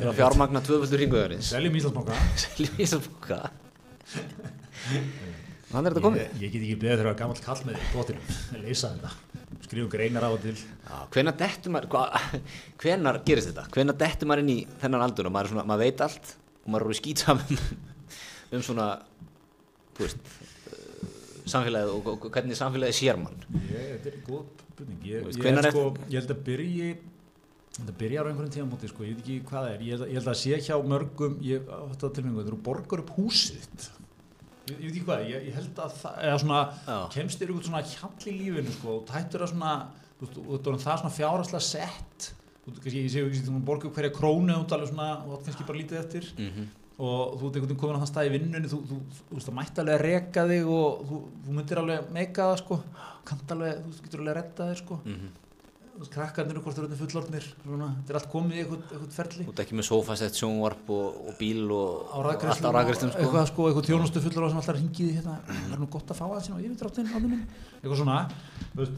til 0.02 0.10
að 0.10 0.18
fjármagna 0.20 0.60
tvöfaldur 0.66 1.00
hringvegarins. 1.00 1.52
Seljum 1.54 1.80
Íslandsbanka. 1.80 2.20
seljum 2.44 2.82
Íslandsbanka. 2.84 3.40
Hann 5.72 5.86
er 5.88 5.94
þetta 5.94 6.04
komið. 6.04 6.24
Ég, 6.26 6.42
ég 6.44 6.52
get 6.58 6.66
ekki 6.66 6.80
beðið 6.82 7.04
þegar 7.06 7.20
gammal 7.22 7.40
kall 7.46 7.62
með 7.70 7.80
í 7.80 7.90
bóttinum, 7.94 8.32
leysa 8.66 8.92
þetta, 8.98 9.14
skrifum 9.72 9.90
greinar 9.92 10.28
á 10.28 10.32
til. 10.44 10.54
Já, 10.60 10.98
hvenær 11.16 11.38
dettur 11.40 11.74
maður 11.76 11.90
hva, 11.96 12.04
hvenær 12.84 13.22
gerist 13.28 13.50
þetta, 13.52 13.66
hvenær 13.74 13.98
dettur 14.02 14.30
maður 14.30 14.44
inn 14.46 14.54
í 14.54 14.60
þennan 14.84 15.06
aldur 15.08 15.30
og 15.30 15.36
maður, 15.36 15.50
er 15.50 15.56
svona, 15.56 15.68
maður 15.72 15.86
veit 15.88 16.04
allt 16.08 16.34
og 16.62 16.74
maður 16.76 16.88
eru 16.90 16.98
skýtsam 17.00 17.42
um, 17.46 17.62
um 18.58 18.66
svona 18.68 18.88
veist 20.02 20.18
uh, 20.22 21.08
samfélagið 21.52 21.94
og, 21.96 22.12
og 22.16 22.28
hvernig 22.34 22.58
samfélagið 22.60 22.98
sér 23.00 23.22
mann. 23.22 23.40
Ég, 23.70 23.96
þetta 23.96 24.12
er 24.12 24.20
góð 24.28 24.44
spurning, 24.72 25.02
ég, 25.08 25.26
veist, 25.28 25.40
ég, 25.42 25.58
er- 25.62 25.72
sko, 25.72 25.88
ég 26.10 26.20
held 26.20 26.36
að 26.36 26.44
byrji, 26.48 26.92
þetta 27.80 27.96
byrjar 28.04 28.28
á 28.28 28.30
einhverjum 28.32 28.54
tímamóti, 28.58 28.92
sko, 28.92 29.06
ég 29.08 29.18
veit 29.18 29.24
ekki 29.26 29.40
hvað 29.50 29.68
það 29.68 29.74
er, 29.76 29.84
ég 29.88 29.96
held 29.96 30.06
að, 30.06 30.12
ég 30.12 30.20
held 30.22 30.32
að 30.34 30.40
sé 30.42 30.62
hjá 30.68 30.78
mörgum, 30.94 31.36
ég 31.46 31.72
að 31.78 32.08
tilmengu, 32.18 32.42
þegar 32.44 32.56
þú 32.58 32.62
borgar 32.68 33.04
upp 33.06 33.14
húsið 33.20 33.90
ég, 34.70 34.76
ég 34.76 34.84
veit 34.86 34.92
ekki 34.92 35.06
hvað, 35.08 35.24
ég, 35.30 35.48
ég 35.50 35.58
held 35.58 35.82
að 35.86 35.96
það, 36.02 36.20
eða 36.28 36.42
svona, 36.44 36.60
Já. 36.88 36.98
kemst 37.16 37.42
þér 37.42 37.54
ykkur 37.54 37.70
svona 37.70 37.84
hjall 37.94 38.28
í 38.28 38.36
lífinu, 38.38 38.76
sko, 38.78 38.98
og 39.00 39.08
tættur 39.10 39.46
að 39.46 39.54
svona, 39.56 39.74
þú 40.20 40.28
veist, 40.28 40.38
og 40.42 40.52
þú 40.52 40.76
veist, 40.76 40.86
það 40.86 40.94
er 40.94 41.02
svona 41.02 41.16
fjáraslega 41.18 41.64
sett, 41.70 42.30
þú 42.66 42.76
veist, 42.76 42.86
ég 42.92 43.10
sé, 43.16 43.26
ég 43.26 43.40
sé, 43.40 43.48
þú 43.48 43.64
borgar 43.72 43.96
hverja 43.96 44.14
krónu, 44.16 44.60
og 44.60 44.78
alveg 44.78 44.94
svona, 44.94 45.10
og 45.26 45.34
það 45.34 45.50
kannski 45.50 45.68
bara 45.72 45.82
lítið 45.82 46.04
eftir, 46.04 46.32
mm 46.38 46.70
og 47.02 47.38
þú 47.40 47.48
ert 47.48 47.56
einhvern 47.58 47.70
veginn 47.72 47.80
komin 47.82 47.98
á 47.98 48.02
þann 48.02 48.10
stað 48.12 48.28
í 48.28 48.32
vinnunni 48.36 48.70
þú, 48.70 48.80
þú, 48.86 48.98
þú 49.30 49.38
veist 49.38 49.48
það 49.50 49.56
mætti 49.58 49.82
alveg 49.82 49.96
að 49.96 50.04
reka 50.06 50.44
þig 50.52 50.68
og 50.70 51.00
þú, 51.10 51.20
þú 51.46 51.56
myndir 51.58 51.82
alveg 51.82 52.12
meika 52.14 52.48
það 52.50 52.58
sko. 52.62 52.78
Kannt 53.30 53.54
alveg, 53.56 53.80
þú 53.86 54.06
getur 54.06 54.22
alveg 54.22 54.34
að 54.34 54.38
redda 54.40 54.68
þig 54.70 54.82
sko. 54.84 54.98
-hmm. 55.06 55.32
Krakkarnir 56.12 56.58
og 56.58 56.64
hvort 56.66 56.78
þú 56.78 56.84
eru 56.88 56.98
fullorðnir 57.00 57.46
þetta 57.64 58.14
er 58.14 58.18
allt 58.20 58.30
komið 58.32 58.56
í 58.56 58.62
eitthvað, 58.64 58.84
eitthvað 58.92 59.16
ferli 59.18 59.46
út 59.52 59.60
ekki 59.64 59.76
með 59.78 59.88
sofasett, 59.90 60.38
sjónvarp 60.40 60.90
og, 60.96 61.18
og 61.30 61.36
bíl 61.40 61.66
og, 61.68 62.14
og 62.16 62.30
allt 62.32 62.66
á 62.66 62.72
rafgreiðslum 62.72 63.12
sko. 63.14 63.22
eitthvað 63.26 63.50
sko, 63.52 63.66
eitthvað 63.70 63.90
þjónustu 63.90 64.24
fullorða 64.26 64.50
sem 64.54 64.62
alltaf 64.62 64.78
ringið 64.80 65.12
hérna, 65.20 65.36
það 65.50 65.76
er 65.76 65.82
nú 65.84 65.90
gott 65.98 66.14
að 66.16 66.22
fá 66.22 66.26
það 66.32 66.46
sína 66.48 66.56
og 66.58 66.64
ég 66.66 66.72
veit 66.74 66.86
ráttinn 66.88 67.12
minn, 67.28 67.44
eitthvað 67.82 68.00
svona 68.02 68.18
veist, 68.80 68.96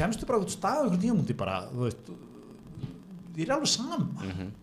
kemstu 0.00 0.28
bara 0.30 0.38
eitthvað 0.40 0.56
stað 0.56 0.84
eitthvað 0.86 1.02
tímúti 1.06 1.36
bara, 1.42 1.58
veist 1.82 2.12
þið 3.36 3.42
er 3.46 3.56
alveg 3.56 3.72
sama, 3.74 3.98
Mhm. 4.22 4.54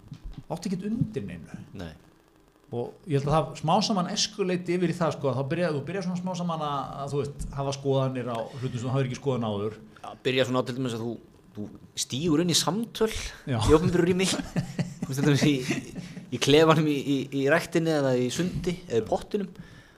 átti 0.53 0.69
ekki 0.71 0.87
undir 0.89 1.23
neinu 1.27 1.59
Nei. 1.77 1.91
og 2.73 2.93
ég 3.07 3.19
held 3.19 3.27
að 3.29 3.35
það 3.35 3.59
smá 3.61 3.75
saman 3.85 4.07
eskuleiti 4.13 4.73
yfir 4.77 4.89
í 4.89 4.95
það 4.97 5.13
sko, 5.17 5.33
þá 5.33 5.43
byrja, 5.51 5.69
þú 5.75 5.83
byrja 5.87 6.01
svona 6.07 6.21
smá 6.21 6.33
saman 6.37 6.59
að, 6.65 6.79
að 7.03 7.11
þú 7.13 7.19
veist, 7.21 7.45
hafa 7.53 7.73
skoðanir 7.77 8.27
á 8.33 8.37
hlutum 8.39 8.79
sem 8.79 8.87
þú 8.87 8.93
hafður 8.95 9.09
ekki 9.11 9.19
skoðan 9.21 9.45
áður 9.49 9.77
Já, 10.03 10.09
byrja 10.25 10.45
svona 10.49 10.61
á 10.61 10.65
til 10.67 10.75
dæmis 10.79 10.95
að 10.97 11.03
þú, 11.05 11.13
þú 11.53 11.67
stígur 12.05 12.41
inn 12.43 12.53
í 12.53 12.57
samtöl 12.57 13.11
Já. 13.49 13.59
í 13.61 13.75
ofnbyrju 13.77 14.07
rými. 14.09 14.25
Þú 14.29 15.09
veist 15.09 15.19
til 15.19 15.27
dæmis 15.27 15.45
í, 15.45 15.55
í 16.33 16.39
klefanum 16.41 16.87
í, 16.89 16.97
í, 16.97 17.17
í 17.43 17.45
ræktinni 17.51 17.93
eða 17.99 18.15
í 18.17 18.29
sundi 18.33 18.77
eða 18.87 19.03
í 19.03 19.07
pottinum 19.09 19.51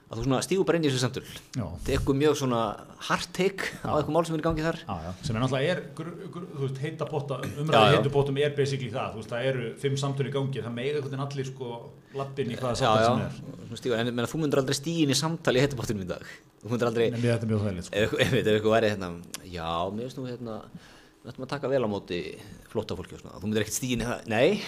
að 0.06 0.20
þú 0.22 0.38
stígur 0.46 0.66
bara 0.68 0.78
inn 0.78 0.86
í 0.86 0.90
þessu 0.92 1.02
samtöl. 1.02 1.24
Já, 1.58 1.66
tekur 1.88 2.16
mjög 2.18 2.36
svona 2.38 2.60
hard 3.08 3.26
take 3.36 3.72
á 3.82 3.98
eitthvað 3.98 4.14
mál 4.14 4.26
sem 4.28 4.36
er 4.38 4.42
í 4.44 4.46
gangi 4.46 4.64
þar. 4.66 4.78
Já, 4.86 4.96
já, 5.02 5.12
sem 5.26 5.36
er 5.36 5.42
náttúrulega 5.44 5.74
er 5.74 5.82
gr, 5.98 6.12
gr, 6.36 6.46
þú 6.54 6.62
veist, 6.62 6.80
heita 6.84 7.08
botta, 7.10 7.40
Já, 7.42 7.50
umræði 7.64 7.90
já. 7.90 7.98
heitu 7.98 8.12
bóttum 8.14 8.38
er 8.40 8.54
basically 8.56 8.92
það, 8.94 9.10
þú 9.16 9.22
veist, 9.24 9.34
það 9.34 9.50
eru 9.50 9.66
fimm 9.82 9.98
samtölu 10.00 10.30
í 10.32 10.36
gangi, 10.38 10.62
það 10.62 10.80
einhvern 10.86 11.08
veginn 11.10 11.26
allir 11.26 11.50
sko 11.50 11.72
lappin 12.16 12.54
í 12.54 12.60
hvaða 12.62 12.78
já, 12.78 12.80
samtöl 12.80 13.02
já, 13.02 13.10
sem 13.10 13.26
er. 13.26 13.62
Svona 13.66 13.82
stígur, 13.82 13.98
en 14.04 14.12
menna, 14.14 14.30
þú 14.32 14.42
myndir 14.44 14.62
aldrei 14.62 14.78
stígin 14.78 15.12
í 15.16 15.18
samtali 15.20 15.60
í 15.60 15.66
heitubottinum 15.66 16.06
í 16.06 16.10
dag. 16.14 16.30
Þú 16.62 16.72
myndir 16.76 16.92
aldrei, 16.92 17.08
en 17.10 17.18
þetta 17.26 17.42
er 17.42 17.52
mjög 17.52 17.66
þægilegt 17.66 17.90
sko. 17.90 17.96
ef 17.96 18.06
eitthvað- 18.06 18.22
ef 18.22 18.34
eitthvað 18.38 18.54
ef 18.54 18.60
eitthvað 18.60 18.76
væri 18.78 18.94
hérna, 18.94 19.10
já, 19.58 19.72
mér 19.90 20.06
finnst 20.06 20.22
nú 20.22 20.30
hérna 20.30 20.62
við 21.26 21.32
ættum 21.34 21.46
að 21.48 21.52
taka 21.56 21.70
vel 21.72 21.82
á 21.82 21.90
móti 21.90 22.18
flotta 22.70 22.96
fólki 23.00 23.16
og 23.18 23.22
svona, 23.24 23.40
þú 23.42 23.48
myndir 23.50 23.64
ekkert 23.66 23.78
stígin 23.80 24.04
í 24.04 24.10
það, 24.10 24.28
nei. 24.30 24.50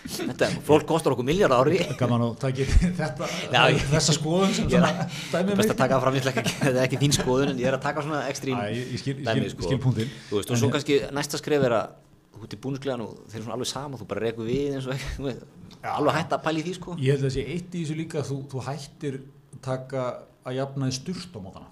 Þetta, 0.00 0.46
fólk 0.64 0.86
kostar 0.88 1.12
okkur 1.12 1.26
miljard 1.28 1.52
ári. 1.52 1.78
Gaman 2.00 2.22
að 2.24 2.36
taki 2.40 2.64
þetta 2.64 3.26
Já, 3.52 3.62
ég- 3.68 3.82
þessa 3.90 4.14
skoðun 4.16 4.54
sem 4.56 4.68
Ég 4.72 4.78
er 4.78 4.86
svona 4.86 5.08
dæmi 5.34 5.56
best 5.58 5.68
mig 5.68 5.74
að 5.74 5.80
taka 5.82 5.96
það 5.98 6.04
fram, 6.06 6.14
ég 6.16 6.22
ætla 6.24 6.32
ekki, 6.32 6.54
þetta 6.62 6.70
er 6.70 6.86
ekki 6.86 7.00
þín 7.02 7.16
skoðun 7.18 7.50
en 7.52 7.60
ég 7.60 7.68
er 7.68 7.76
að 7.76 7.82
taka 7.84 8.04
svona 8.06 8.20
ekstrím 8.30 8.56
Æ, 8.60 8.62
ég- 8.78 8.94
ég 8.94 9.02
skil- 9.02 9.18
ég 9.20 9.42
ég 9.44 9.52
skil 9.66 9.80
punktinn. 9.84 10.14
Þú 10.30 10.38
veist, 10.38 10.52
og 10.54 10.60
svo 10.62 10.70
ég- 10.70 10.74
kannski 10.78 10.96
næsta 11.18 11.40
skref 11.42 11.66
er 11.68 11.74
að 11.76 11.90
þú 12.36 12.46
ert 12.46 12.56
í 12.56 12.60
búnisklegan 12.64 13.04
og 13.04 13.18
þeir 13.26 13.36
eru 13.40 13.44
svona 13.44 13.56
alveg 13.58 13.70
sama 13.74 14.00
þú 14.00 14.08
bara 14.14 14.24
rekur 14.24 14.48
við 14.48 14.78
eins 14.78 14.88
og 14.88 14.96
ekki 14.96 15.34
alveg 15.90 16.16
hætt 16.16 16.32
að 16.38 16.44
pæla 16.48 16.62
í 16.62 16.64
því 16.70 16.74
sko. 16.78 16.96
Ég 16.96 17.18
held 17.18 17.28
að 17.28 17.34
sé 17.36 17.44
eitt 17.44 17.76
í 17.76 17.82
þessu 17.84 17.98
líka 18.00 18.24
þú, 18.24 18.38
þú 18.54 18.64
hættir 18.70 19.20
taka 19.64 20.06
að 20.48 20.56
jafna 20.62 20.88
þið 20.88 20.96
sturt 21.02 21.36
á 21.36 21.40
mótana 21.44 21.68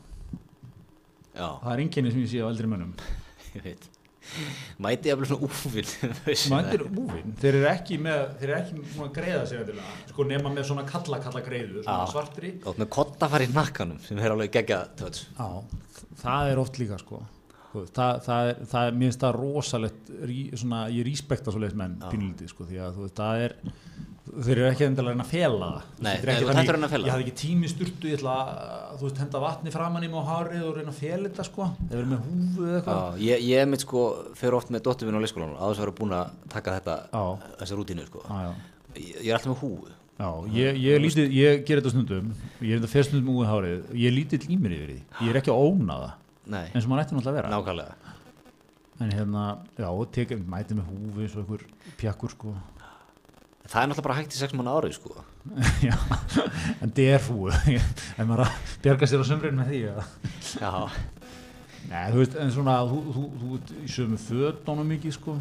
já, 1.32 1.46
það 1.62 1.72
er 1.72 1.82
einkenni 1.86 2.12
sem 2.12 2.24
ég 2.26 2.32
sé 2.34 2.42
á 2.44 2.46
eldri 2.50 2.68
mönnum. 2.68 2.92
Ég 3.56 3.64
veit 3.64 3.88
mæti 4.84 5.10
jafnvel 5.10 5.28
svona 5.30 5.48
úfinn 5.48 5.88
mætir 6.54 6.84
úvinn, 6.88 7.32
þeir 7.40 7.58
eru 7.60 7.70
ekki 7.72 7.98
með 8.04 8.22
þeir 8.40 8.52
eru 8.52 8.58
ekki 8.58 9.02
að 9.06 9.10
greiða 9.18 9.46
sig 9.50 9.62
endilega. 9.62 9.96
sko 10.12 10.26
nema 10.28 10.52
með 10.54 10.68
svona 10.70 10.84
kalla 10.88 11.18
kalla 11.24 11.42
greiðu 11.46 11.82
svona 11.82 12.04
Já. 12.04 12.12
svartri. 12.12 12.52
Og 12.68 12.78
með 12.78 12.90
kottafar 12.98 13.44
í 13.44 13.48
nakkanum 13.54 13.98
sem 14.04 14.20
er 14.22 14.34
alveg 14.36 14.52
geggja 14.58 14.82
töts 15.00 15.26
Já, 15.38 15.48
það 16.22 16.52
er 16.52 16.62
oft 16.64 16.80
líka 16.82 17.00
sko. 17.02 17.22
Það, 17.68 18.22
það 18.24 18.48
er, 18.50 18.60
það 18.70 18.86
er, 18.88 18.94
mér 18.96 19.10
finnst 19.10 19.22
það 19.22 19.34
rosalegt 19.36 20.08
rí, 20.26 20.38
svona, 20.56 20.78
ég 20.90 21.04
respekta 21.06 21.52
svo 21.52 21.60
leiðis 21.62 21.76
menn 21.78 21.98
pínlítið 22.08 22.48
sko, 22.50 22.64
því 22.66 22.78
að 22.80 22.96
þú 22.96 23.04
veist, 23.04 23.18
það 23.20 23.42
er 23.44 23.54
þeir 24.44 24.54
eru 24.54 24.68
ekki 24.68 24.86
endilega 24.86 25.14
reyna 25.14 25.24
að 25.24 25.32
fela 25.32 25.68
það. 25.68 25.88
Nei, 25.98 26.10
Þetta 26.12 26.28
er 26.28 26.32
ekki 26.34 26.56
hættir 26.58 26.78
að 26.78 26.92
fela 26.92 27.08
ég 27.08 27.14
hafði 27.14 27.26
ekki 27.26 27.36
tími 27.42 27.70
sturtu, 27.72 28.08
ég 28.10 28.18
ætla 28.18 28.34
að 28.38 28.94
þú 29.00 29.06
veist, 29.06 29.20
henda 29.22 29.42
vatni 29.44 29.72
framan 29.74 30.06
í 30.06 30.10
á 30.10 30.22
hárið 30.28 30.64
og 30.68 30.78
reyna 30.78 30.92
að 30.94 31.00
fela 31.00 31.28
þetta 31.28 31.46
sko, 31.48 31.68
þeir 31.88 31.98
eru 31.98 32.10
með 32.12 32.26
húfu 32.28 32.66
eða 32.68 32.78
eitthvað. 32.80 33.20
Ég, 33.24 33.46
ég 33.48 33.70
mitt 33.72 33.84
sko 33.84 34.04
fer 34.38 34.58
oft 34.58 34.72
með 34.74 34.84
dóttur 34.88 35.08
minn 35.08 35.18
á 35.18 35.22
leikskólanum 35.24 35.56
að 35.58 35.72
þess 35.72 35.82
að 35.82 35.86
vera 35.86 35.96
búin 36.00 36.16
að 36.18 36.36
taka 36.54 36.76
þetta 36.78 36.98
þessa 37.62 37.80
rútínu 37.80 38.06
sko. 38.08 38.24
Já, 38.28 38.38
já. 38.46 38.52
ég, 38.98 39.16
ég 39.16 39.32
er 39.32 39.38
alltaf 39.38 39.54
með 39.54 39.64
húu 39.64 39.96
Já, 40.18 40.30
ég, 40.50 40.78
ég, 40.82 40.96
lítið, 40.98 41.28
ég 41.30 41.60
ger 41.62 41.78
þetta 41.78 41.92
stundum 41.92 42.32
ég 42.58 42.72
er 42.72 42.80
þetta 42.80 42.88
fer 42.90 43.04
stundum 43.06 43.36
úr 43.38 43.46
hárið 43.46 43.92
ég 43.94 44.08
er 44.08 44.16
lítið 44.16 44.48
í 44.50 44.56
mér 44.58 44.72
yfir 44.74 44.88
því, 44.90 44.96
ég 45.22 45.30
er 45.30 45.38
ekki 45.38 45.52
að 45.54 45.60
óna 45.62 45.98
það 46.00 46.16
eins 46.48 46.86
og 46.86 46.90
maður 46.90 47.02
ætti 47.04 47.16
náttúrulega 47.16 47.30
að 47.30 47.38
vera. 47.38 47.50
Nákvæmlega. 47.52 48.14
En 48.98 49.12
hérna, 49.14 49.44
já, 49.78 49.88
tek, 50.16 50.32
mæti 50.50 50.74
með 50.74 50.88
húfi 50.90 51.28
og 51.28 51.42
einhver 51.44 51.64
pjakkur 52.00 52.32
sko 52.34 52.54
það 53.68 53.82
er 53.82 53.90
náttúrulega 53.90 54.06
bara 54.08 54.18
hægt 54.18 54.34
í 54.34 54.40
sex 54.40 54.56
manna 54.56 54.74
árið 54.78 54.96
sko. 54.96 55.24
Já, 55.88 55.94
en 56.82 56.92
derfúu 56.96 57.52
en 57.52 58.28
maður 58.28 58.46
að 58.46 58.74
bjarga 58.84 59.08
sér 59.08 59.24
á 59.24 59.28
sömurinn 59.28 59.60
með 59.60 59.72
því 59.72 59.80
ja. 59.84 60.06
já, 60.58 60.72
Nei, 61.88 62.06
þú 62.12 62.20
veist, 62.20 62.38
en 62.42 62.50
svona 62.52 62.78
þú, 62.88 63.02
þú, 63.14 63.26
þú 63.40 63.58
ert 63.58 63.74
í 63.80 63.90
sömu 63.92 64.20
fötunum 64.20 64.90
mikið 64.92 65.14
sko. 65.16 65.36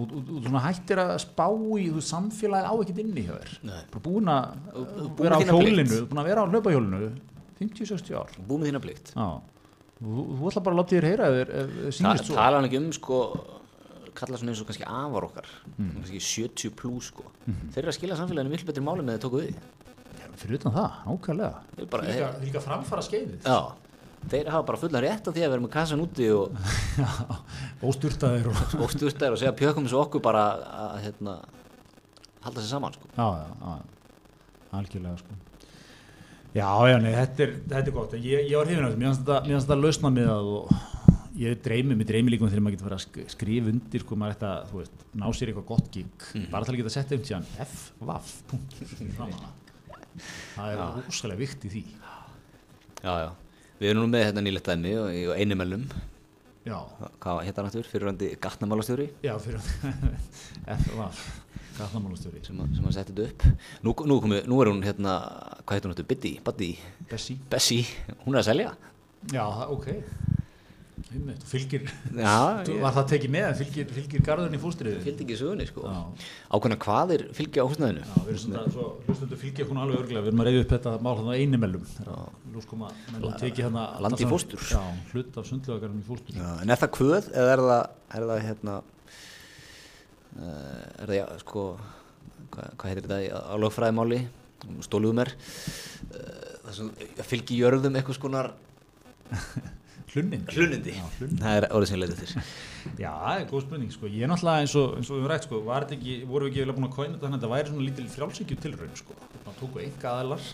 Og 0.00 0.12
þú 0.16 0.60
hættir 0.64 1.02
að 1.02 1.10
spá 1.20 1.44
í 1.52 1.88
þú 1.90 1.98
veist, 1.98 2.08
samfélagið 2.08 2.68
á 2.72 2.74
ekkert 2.74 3.00
inni 3.02 3.24
hjá 3.26 3.34
þér. 3.34 3.56
Bara 3.92 4.04
búin 4.06 4.30
að 4.32 4.46
búin 4.72 5.26
vera 5.26 5.36
á 5.36 5.40
hjólinu 5.50 5.98
búin 6.08 6.22
að 6.22 6.30
vera 6.30 6.44
á 6.44 6.48
hlaupahjólinu 6.48 7.10
50-60 7.60 8.16
ár. 8.16 8.38
Búið 8.48 8.62
með 8.62 8.70
þína 8.70 8.82
plikt. 8.86 9.12
Já, 9.12 9.28
þú, 9.98 10.24
ætla 10.48 10.64
bara 10.64 10.78
að 10.78 10.80
láta 10.80 10.96
þér 10.96 11.08
heyra 11.10 11.28
ef 11.28 11.36
þér 11.52 11.98
sýnist 11.98 12.30
svo. 12.30 12.38
tala 12.38 12.58
hann 12.58 12.70
ekki 12.70 12.80
um 12.80 12.88
sko 12.96 13.20
kalla 14.14 14.36
svona 14.40 14.52
eins 14.52 14.60
og 14.62 14.66
kannski 14.70 14.84
afar 14.86 15.24
okkar 15.28 15.46
Mm. 15.78 15.92
kannski 15.98 16.20
70 16.20 16.70
plus 16.76 17.06
sko 17.12 17.24
Mhm. 17.46 17.70
þeir 17.74 17.78
eru 17.82 17.88
að 17.92 17.98
skila 17.98 18.16
samfélaginu 18.16 18.50
miklu 18.54 18.66
betri 18.72 18.82
máli 18.84 19.02
með 19.06 19.18
það 19.18 19.24
tóku 19.26 19.40
við 19.42 19.54
fyrir 20.36 20.54
utan 20.58 20.72
það, 20.72 20.90
ákvæðlega 21.06 21.54
Þeir 21.76 21.88
bara, 21.90 22.02
líka, 22.02 22.28
líka 22.44 22.60
framfara 22.60 23.02
skeiðið 23.02 23.42
já, 23.44 23.72
þeir 24.30 24.48
hafa 24.50 24.62
bara 24.66 24.78
fullan 24.78 25.02
rétt 25.02 25.26
á 25.28 25.30
því 25.32 25.42
að 25.44 25.50
vera 25.52 25.60
með 25.62 25.70
kassan 25.74 26.00
úti 26.00 26.28
og, 26.32 26.56
ósturtaðir 27.88 28.46
og 28.48 28.56
og 28.80 28.86
og 28.86 29.38
segja 29.38 29.52
pjökum 29.52 29.86
þessu 29.86 29.98
okkur 30.06 30.22
bara 30.22 30.44
að 30.62 31.00
hérna, 31.06 31.38
halda 32.42 32.60
sér 32.60 32.70
saman 32.76 32.92
sko. 32.92 33.08
já, 33.16 33.26
já, 33.38 33.46
já, 33.60 33.82
algjörlega 34.72 35.18
sko. 35.18 35.34
já, 36.54 36.68
já, 36.92 36.96
nei, 37.02 37.12
þetta 37.12 37.42
er, 37.46 37.52
þetta 37.68 37.86
er 37.86 37.92
gott 37.96 38.12
ég, 38.18 38.48
ég 38.50 38.56
var 38.56 38.66
hrifin 38.66 38.84
af 38.84 38.92
þetta, 38.92 38.98
mér 38.98 39.08
finnst 39.12 39.22
þetta- 39.26 39.42
mér 39.46 39.54
finnst 39.56 39.68
þetta 39.68 39.82
lausna 39.82 40.10
með 40.10 40.26
það 40.32 40.50
og 40.56 40.91
ég 41.38 41.60
dreymi, 41.64 41.94
mér 41.96 42.06
dreymi 42.10 42.30
líka 42.34 42.44
um 42.44 42.50
þegar 42.52 42.64
maður 42.66 42.74
getur 42.76 42.88
verið 42.90 42.98
að 42.98 43.04
sk- 43.06 43.30
skrifa 43.32 43.70
undir 43.72 44.02
sko, 44.04 44.16
maður 44.20 44.34
ætti 44.36 44.48
að, 44.48 44.64
þú 44.70 44.80
veist, 44.82 45.04
ná 45.22 45.26
sér 45.32 45.52
eitthvað 45.52 45.68
gott 45.70 45.90
gig. 45.94 46.26
Bara 46.52 46.64
til 46.68 46.74
að 46.74 46.80
geta 46.82 46.92
sett 46.96 47.12
um 47.16 47.22
síðan 47.28 47.46
f-vaff 47.64 48.32
það 50.56 50.72
er 50.72 50.80
rosalega 51.06 51.40
vikt 51.40 51.64
í 51.68 51.70
því. 51.72 51.82
Já, 53.02 53.12
já. 53.24 53.28
við 53.80 53.90
erum 53.92 54.04
nú 54.04 54.10
með 54.12 54.26
hérna 54.28 54.42
nýlegt 54.44 54.68
dæmi 54.68 54.92
og, 55.00 55.08
og 55.32 55.38
einumellum 55.40 55.86
já, 56.62 56.76
hvað 57.22 57.40
hétt 57.48 57.56
hann 57.58 57.66
aftur, 57.70 57.88
fyrirvændi 57.90 58.28
gatnamálastjóri? 58.44 59.08
Já, 59.24 59.32
fyrir 59.42 59.58
f-vaff 60.84 61.22
gatnamálastjóri. 61.78 62.42
Sem, 62.46 62.60
að- 62.62 62.76
sem 62.76 62.86
að 62.90 62.94
setja 62.98 63.08
þetta 63.16 63.24
upp. 63.30 63.46
Nú, 63.82 63.94
nú, 64.12 64.20
komi, 64.22 64.42
nú 64.46 64.60
er 64.62 64.70
hún 64.70 64.84
hérna, 64.86 65.16
hvað 65.64 65.78
heitir 65.80 65.94
hún 65.94 66.10
Biddy, 66.12 66.34
Buddy? 66.44 66.70
Bessie. 67.10 67.38
Bessie, 67.50 67.86
hún 68.26 68.36
er 68.36 68.42
að 68.44 68.50
selja? 68.52 68.74
Já, 69.32 69.42
það- 69.48 69.74
ok 69.78 69.88
Einmitt, 71.12 71.42
fylgir, 71.44 71.82
já, 72.14 72.34
Þú- 72.66 72.76
var 72.80 72.94
það 72.96 73.06
tekið 73.10 73.32
með 73.34 73.48
fylgir, 73.58 73.88
fylgir 73.96 74.22
garðurinn 74.24 74.56
í 74.56 74.60
fóstriðu 74.62 75.00
fylgdi 75.04 75.24
ekki 75.26 75.36
sögunni 75.40 75.66
sko. 75.68 75.82
Ákveðna 76.56 76.78
hvaðir 76.84 77.24
fylgja 77.36 77.64
á 77.64 77.68
húsnæðinu. 77.68 78.04
Já, 78.06 78.14
við 78.22 78.30
erum 78.32 78.40
svona, 78.44 78.62
svo 78.76 78.86
hlustundu 79.08 79.38
fylgja 79.42 79.66
hún 79.68 79.80
alveg 79.82 79.98
örglega, 80.02 80.22
við 80.24 80.30
erum 80.32 80.42
að 80.44 80.48
reyða 80.50 80.62
upp 80.66 80.72
þetta 80.76 80.94
mál 81.04 81.14
hann 81.18 81.28
á 81.28 81.34
einimellum, 81.36 81.84
lús 82.54 82.68
koma, 82.70 82.88
menn 83.12 83.26
og 83.28 83.34
tekið 83.42 83.68
hann 83.68 83.78
að 83.82 84.00
Land 84.06 84.22
í 84.24 84.28
fóstur. 84.30 84.64
Já, 84.72 84.80
hlut 85.12 85.38
af 85.42 85.50
sundlögarinn 85.50 86.00
í 86.00 86.06
fóstur. 86.06 86.38
Já, 86.38 86.48
en 86.64 86.72
er 86.76 86.80
það 86.84 86.92
kvöð 86.96 87.28
eða 87.32 87.52
er 87.58 87.64
það, 87.66 87.84
er 88.20 88.28
það 88.32 88.42
hérna 88.48 88.78
uh, 90.38 90.84
er 91.02 91.12
það, 91.12 91.16
já, 91.18 91.26
sko 91.42 91.66
hvað, 92.52 92.72
hvað 92.78 92.88
heitir 92.92 93.06
þetta 93.08 93.20
í- 93.26 93.32
á 93.36 93.54
lögfræðimáli? 93.66 94.22
Stóluðum 94.86 95.20
er 95.24 95.32
uh, 95.34 96.42
það 96.68 96.74
sem 96.78 96.90
fylgi 97.26 97.56
jörðum 97.58 97.96
eitthvað 97.98 98.18
skonar 98.20 98.52
Hlunnin. 100.12 100.42
hlunindi 100.52 100.92
Já, 100.98 101.04
hlunnin. 101.18 101.38
það 101.40 101.56
er 101.58 101.66
orðið 101.72 101.88
sem 101.92 102.00
leiti 102.02 102.16
eftir 102.18 102.32
Já, 103.04 103.10
það 103.14 103.36
er 103.40 103.44
góð 103.52 103.60
spurning, 103.64 103.92
sko. 103.94 104.08
Ég 104.10 104.24
er 104.26 104.30
náttúrulega 104.32 104.64
eins 104.64 104.72
og, 104.76 104.94
eins 104.98 105.08
og 105.08 105.14
við 105.16 105.20
höfum 105.22 105.30
rætt, 105.32 105.44
sko, 105.46 105.60
ekki, 105.96 106.14
vorum 106.28 106.48
við 106.48 106.50
ekki 106.50 106.60
eiginlega 106.62 106.76
búin 106.78 106.88
að 106.88 106.96
kóina 106.96 107.12
þetta 107.12 107.22
þannig 107.22 107.36
að 107.36 107.42
þetta 107.42 107.50
væri 107.52 107.70
svona 107.72 107.86
lítil 107.86 108.06
frjálsíkju 108.16 108.56
tilraun, 108.64 108.96
sko. 108.98 109.16
Það 109.42 109.54
tóku 109.62 109.82
enga 109.84 110.10
aðelar, 110.16 110.48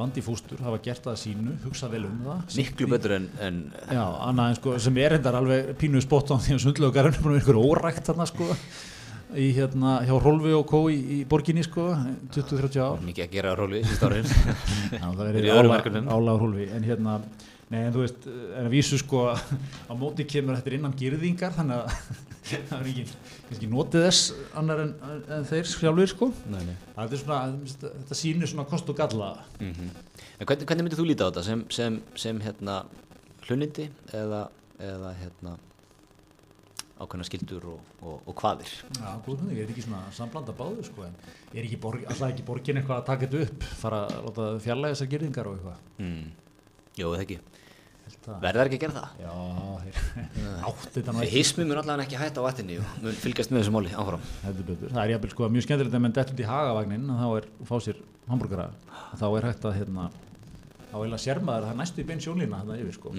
landi 0.00 0.22
í 0.22 0.24
fóstur, 0.24 0.62
hafa 0.64 0.80
gert 0.86 1.04
það 1.04 1.12
að 1.12 1.20
sínu, 1.20 1.54
hugsað 1.66 1.92
vel 1.94 2.00
um 2.08 2.16
það. 2.24 2.56
miklu 2.60 2.88
betur 2.94 3.14
en, 3.18 3.28
en 3.44 3.58
Já, 3.92 4.02
annað 4.30 4.54
en 4.54 4.58
sko, 4.60 4.74
sem 4.86 5.00
er 5.04 5.16
endar 5.18 5.38
alveg 5.40 5.70
pínuð 5.80 6.06
spott 6.06 6.32
á 6.32 6.36
því 6.40 6.56
að 6.56 6.62
sundlögarinn 6.64 7.14
er 7.18 7.20
búin 7.20 7.34
að 7.34 7.38
vera 7.38 7.44
ykkur 7.44 7.60
órækt 7.60 8.08
þarna, 8.10 8.26
sko. 8.32 8.48
Í 9.30 9.50
hérna, 9.54 9.92
hjá 10.08 10.16
Rolfi 10.24 10.56
og 10.56 10.64
Kó 10.66 10.80
í, 10.90 10.96
í 11.14 11.20
borginni, 11.30 11.62
sko, 11.62 11.84
20-30 12.34 12.80
ár. 12.82 12.96
mikið 13.06 13.28
að 13.28 13.36
gera 13.36 13.52
róli 13.60 13.84
síst 13.86 14.02
árin 14.08 14.26
Já, 14.96 15.04
það 15.04 15.26
er 15.28 15.38
í 15.44 15.52
álag 15.54 16.40
hólfi 16.42 16.66
en 16.74 16.88
hérna, 16.88 17.20
nei 17.70 17.80
en 17.84 17.94
þú 17.94 18.02
veist 18.02 18.26
en 18.30 18.66
að 18.66 18.72
vísu 18.74 18.98
sko 19.00 19.28
á 19.30 19.92
móti 19.98 20.26
kemur 20.28 20.58
þetta 20.58 20.72
er 20.72 20.78
innan 20.80 20.96
girðingar 20.98 21.54
þannig 21.54 21.84
að 21.84 22.28
það 22.70 22.76
er 22.80 22.90
ekki, 22.90 23.04
ekki 23.54 23.70
notið 23.70 24.06
þess 24.08 24.30
annar 24.58 24.84
en, 24.84 24.94
en 25.30 25.44
þeir 25.46 25.68
sjálfur 25.70 26.10
sko. 26.10 26.30
Nei, 26.50 26.62
nei. 26.66 26.76
það 26.96 27.14
er 27.14 27.22
svona, 27.22 27.40
þetta 27.84 28.18
sýnir 28.18 28.50
svona 28.50 28.66
kost 28.70 28.90
og 28.90 28.98
galla. 28.98 29.34
Mm 29.60 29.90
en 30.40 30.48
hvernig, 30.48 30.66
hvernig 30.68 30.86
myndir 30.86 31.00
þú 31.00 31.04
líta 31.04 31.26
á 31.28 31.30
þetta? 31.30 31.42
Sem, 31.44 31.64
sem, 31.68 31.96
sem 32.16 32.38
hérna 32.40 32.78
hlunindi 33.44 33.90
eða, 34.16 34.46
eða 34.80 35.10
hérna 35.18 35.56
ákveðna 37.00 37.26
skildur 37.28 37.66
og, 37.74 37.90
og, 38.00 38.16
og 38.28 38.36
hvaðir 38.40 38.70
Já, 38.96 39.10
góð 39.24 39.40
þannig, 39.42 39.54
er 39.56 39.60
þetta 39.60 39.74
ekki 39.74 39.84
svona 39.86 40.00
samblanda 40.16 40.54
báðu 40.56 40.84
sko 40.88 41.04
en 41.06 41.16
er 41.52 41.62
ekki, 41.64 41.78
borg, 41.80 42.04
alltaf 42.04 42.28
ekki 42.28 42.46
borgin 42.48 42.80
eitthvað 42.80 43.00
að 43.00 43.06
taka 43.08 43.28
þetta 43.28 43.44
upp 43.46 43.68
fara 43.80 44.00
að 44.06 44.26
láta 44.28 44.48
fjarlæga 44.66 44.96
þessar 44.96 45.10
girðingar 45.14 45.50
og 45.50 45.58
eitthvað? 45.58 45.84
Mm. 46.00 46.24
Jó, 46.98 47.06
það 47.14 47.22
ekki. 47.24 47.38
Að- 48.20 48.40
Verðar 48.42 48.68
ekki 48.68 48.76
að 48.78 48.82
gera 48.82 48.94
það? 48.96 49.10
Já, 49.22 49.34
þeir 49.80 49.98
átti 50.70 50.90
þetta 50.96 51.12
ekki. 51.14 51.28
Hismi 51.34 51.64
mun 51.64 51.78
allavega 51.80 52.04
ekki 52.06 52.18
hætta 52.20 52.42
á 52.42 52.46
vatninu 52.46 52.78
og 52.82 53.04
mun 53.04 53.16
fylgjast 53.22 53.52
með 53.54 53.62
þessu 53.62 53.72
máli 53.76 53.92
áfram. 53.96 54.24
Heldur 54.44 54.66
betur. 54.70 54.90
Það 54.92 55.02
er 55.04 55.12
jafnvel 55.14 55.30
sko 55.34 55.48
mjög 55.54 55.64
skemmtilegt 55.66 55.96
að 55.96 56.02
menn 56.04 56.16
dett 56.18 56.32
út 56.34 56.42
í 56.42 56.48
hagavagnin 56.50 57.06
þá 57.20 57.26
er 57.38 57.46
fá 57.70 57.74
sér 57.86 58.00
hambúrgara 58.28 58.66
þá 59.16 59.24
er 59.38 59.46
hægt 59.48 59.64
að 59.70 59.76
hérna 59.78 60.04
þá 60.90 60.96
er 61.00 61.14
að 61.14 61.22
sérmaður 61.24 61.66
það 61.66 61.72
er 61.72 61.80
næstu 61.80 62.02
í 62.02 62.06
bein 62.10 62.22
sjónlína 62.26 62.60
þarna 62.60 62.78
yfir 62.82 62.96
sko. 62.98 63.14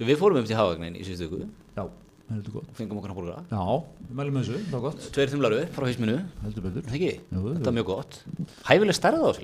Við 0.00 0.16
fórum 0.20 0.40
um 0.40 0.48
til 0.48 0.56
hafagnin 0.58 0.96
í 0.96 1.04
síðustu 1.04 1.28
ykkur 1.28 1.44
Já, 1.76 1.84
heldur 2.32 2.52
gott. 2.56 2.70
fengum 2.78 3.00
okkur 3.00 3.12
hambúrgara 3.14 3.44
Já, 3.52 3.62
við 4.08 4.14
mælum 4.20 4.40
þessu, 4.40 4.58
það 4.64 4.74
var 4.76 4.84
gott. 4.88 5.08
Tveir 5.14 5.28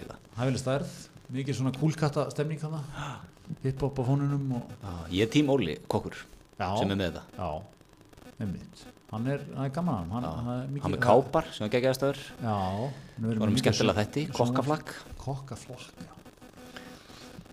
það. 0.06 0.22
Þetta 0.26 0.40
Hæfileg 0.40 0.62
stærð 0.64 0.96
mikið 1.34 1.58
svona 1.58 1.72
kúlkatta 1.74 2.26
stemning 2.32 2.60
þarna, 2.60 2.82
hip-hop 3.64 3.98
á 3.98 4.02
fónunum 4.06 4.44
og 4.58 4.74
Ég 5.10 5.26
er 5.26 5.30
tím 5.32 5.50
Óli, 5.50 5.78
kokkur 5.90 6.14
Já. 6.58 6.68
sem 6.78 6.90
er 6.90 6.96
með 7.00 7.16
þetta 7.16 7.24
já, 7.36 7.48
einmitt. 8.40 8.84
Hann 9.12 9.26
er, 9.30 9.42
hann 9.54 9.64
er 9.68 9.72
gaman 9.74 10.10
hann, 10.10 10.24
hann, 10.24 10.46
hann 10.46 10.52
er 10.62 10.68
mikið. 10.70 10.82
Hann 10.86 10.94
með 10.96 11.02
kápar 11.06 11.50
sem 11.54 11.66
er 11.66 11.74
hann 12.42 13.32
er 13.32 13.40
Varum 13.42 13.56
skemmtilega 13.60 14.02
þætti, 14.02 14.26
svona- 14.32 14.54
kokkaflakk 14.54 14.94
Kokkaflakk. 15.26 16.14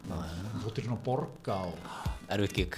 Þú 0.03 0.69
ert 0.69 0.83
svona 0.85 0.99
borga 1.05 1.55
og 1.67 1.75
Erfitt 2.33 2.53
gig 2.57 2.77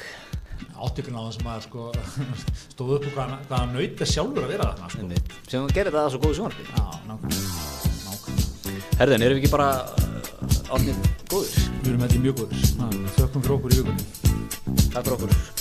áttökun 0.76 1.18
á 1.20 1.22
það 1.26 1.34
sem 1.36 1.48
að 1.52 1.64
sko, 1.66 1.86
stóð 2.74 2.92
upp 2.98 3.08
og 3.10 3.16
hvað, 3.16 3.34
hvað 3.50 3.60
hann 3.60 3.76
er 3.76 3.82
sjálfur 4.08 4.46
að 4.46 4.54
vera 4.54 4.70
þarna 4.72 4.90
sko. 4.94 5.08
Sem 5.52 5.62
hann 5.66 5.74
gerir 5.76 5.92
það 5.96 6.06
að 6.06 6.12
svo 6.14 6.22
góðu 6.24 6.38
sjónarbi 6.40 6.68
Já, 6.70 6.86
nákvæmlega, 7.10 7.50
nákvæmlega. 8.06 8.86
Herðin, 9.02 9.26
erum 9.28 9.40
við 9.40 9.44
ekki 9.44 9.52
bara 9.52 9.70
átnið 10.70 11.12
góður? 11.30 11.68
Við 11.82 11.92
erum 11.92 12.06
þetta 12.06 12.24
mjög 12.24 12.40
góður. 12.40 12.58
Þökkum 13.20 13.46
fyrir 13.46 13.58
okkur 13.60 13.76
í 13.76 13.84
vikunni. 13.84 14.04
Takk 14.96 15.06
fyrir 15.06 15.16
okkur 15.20 15.55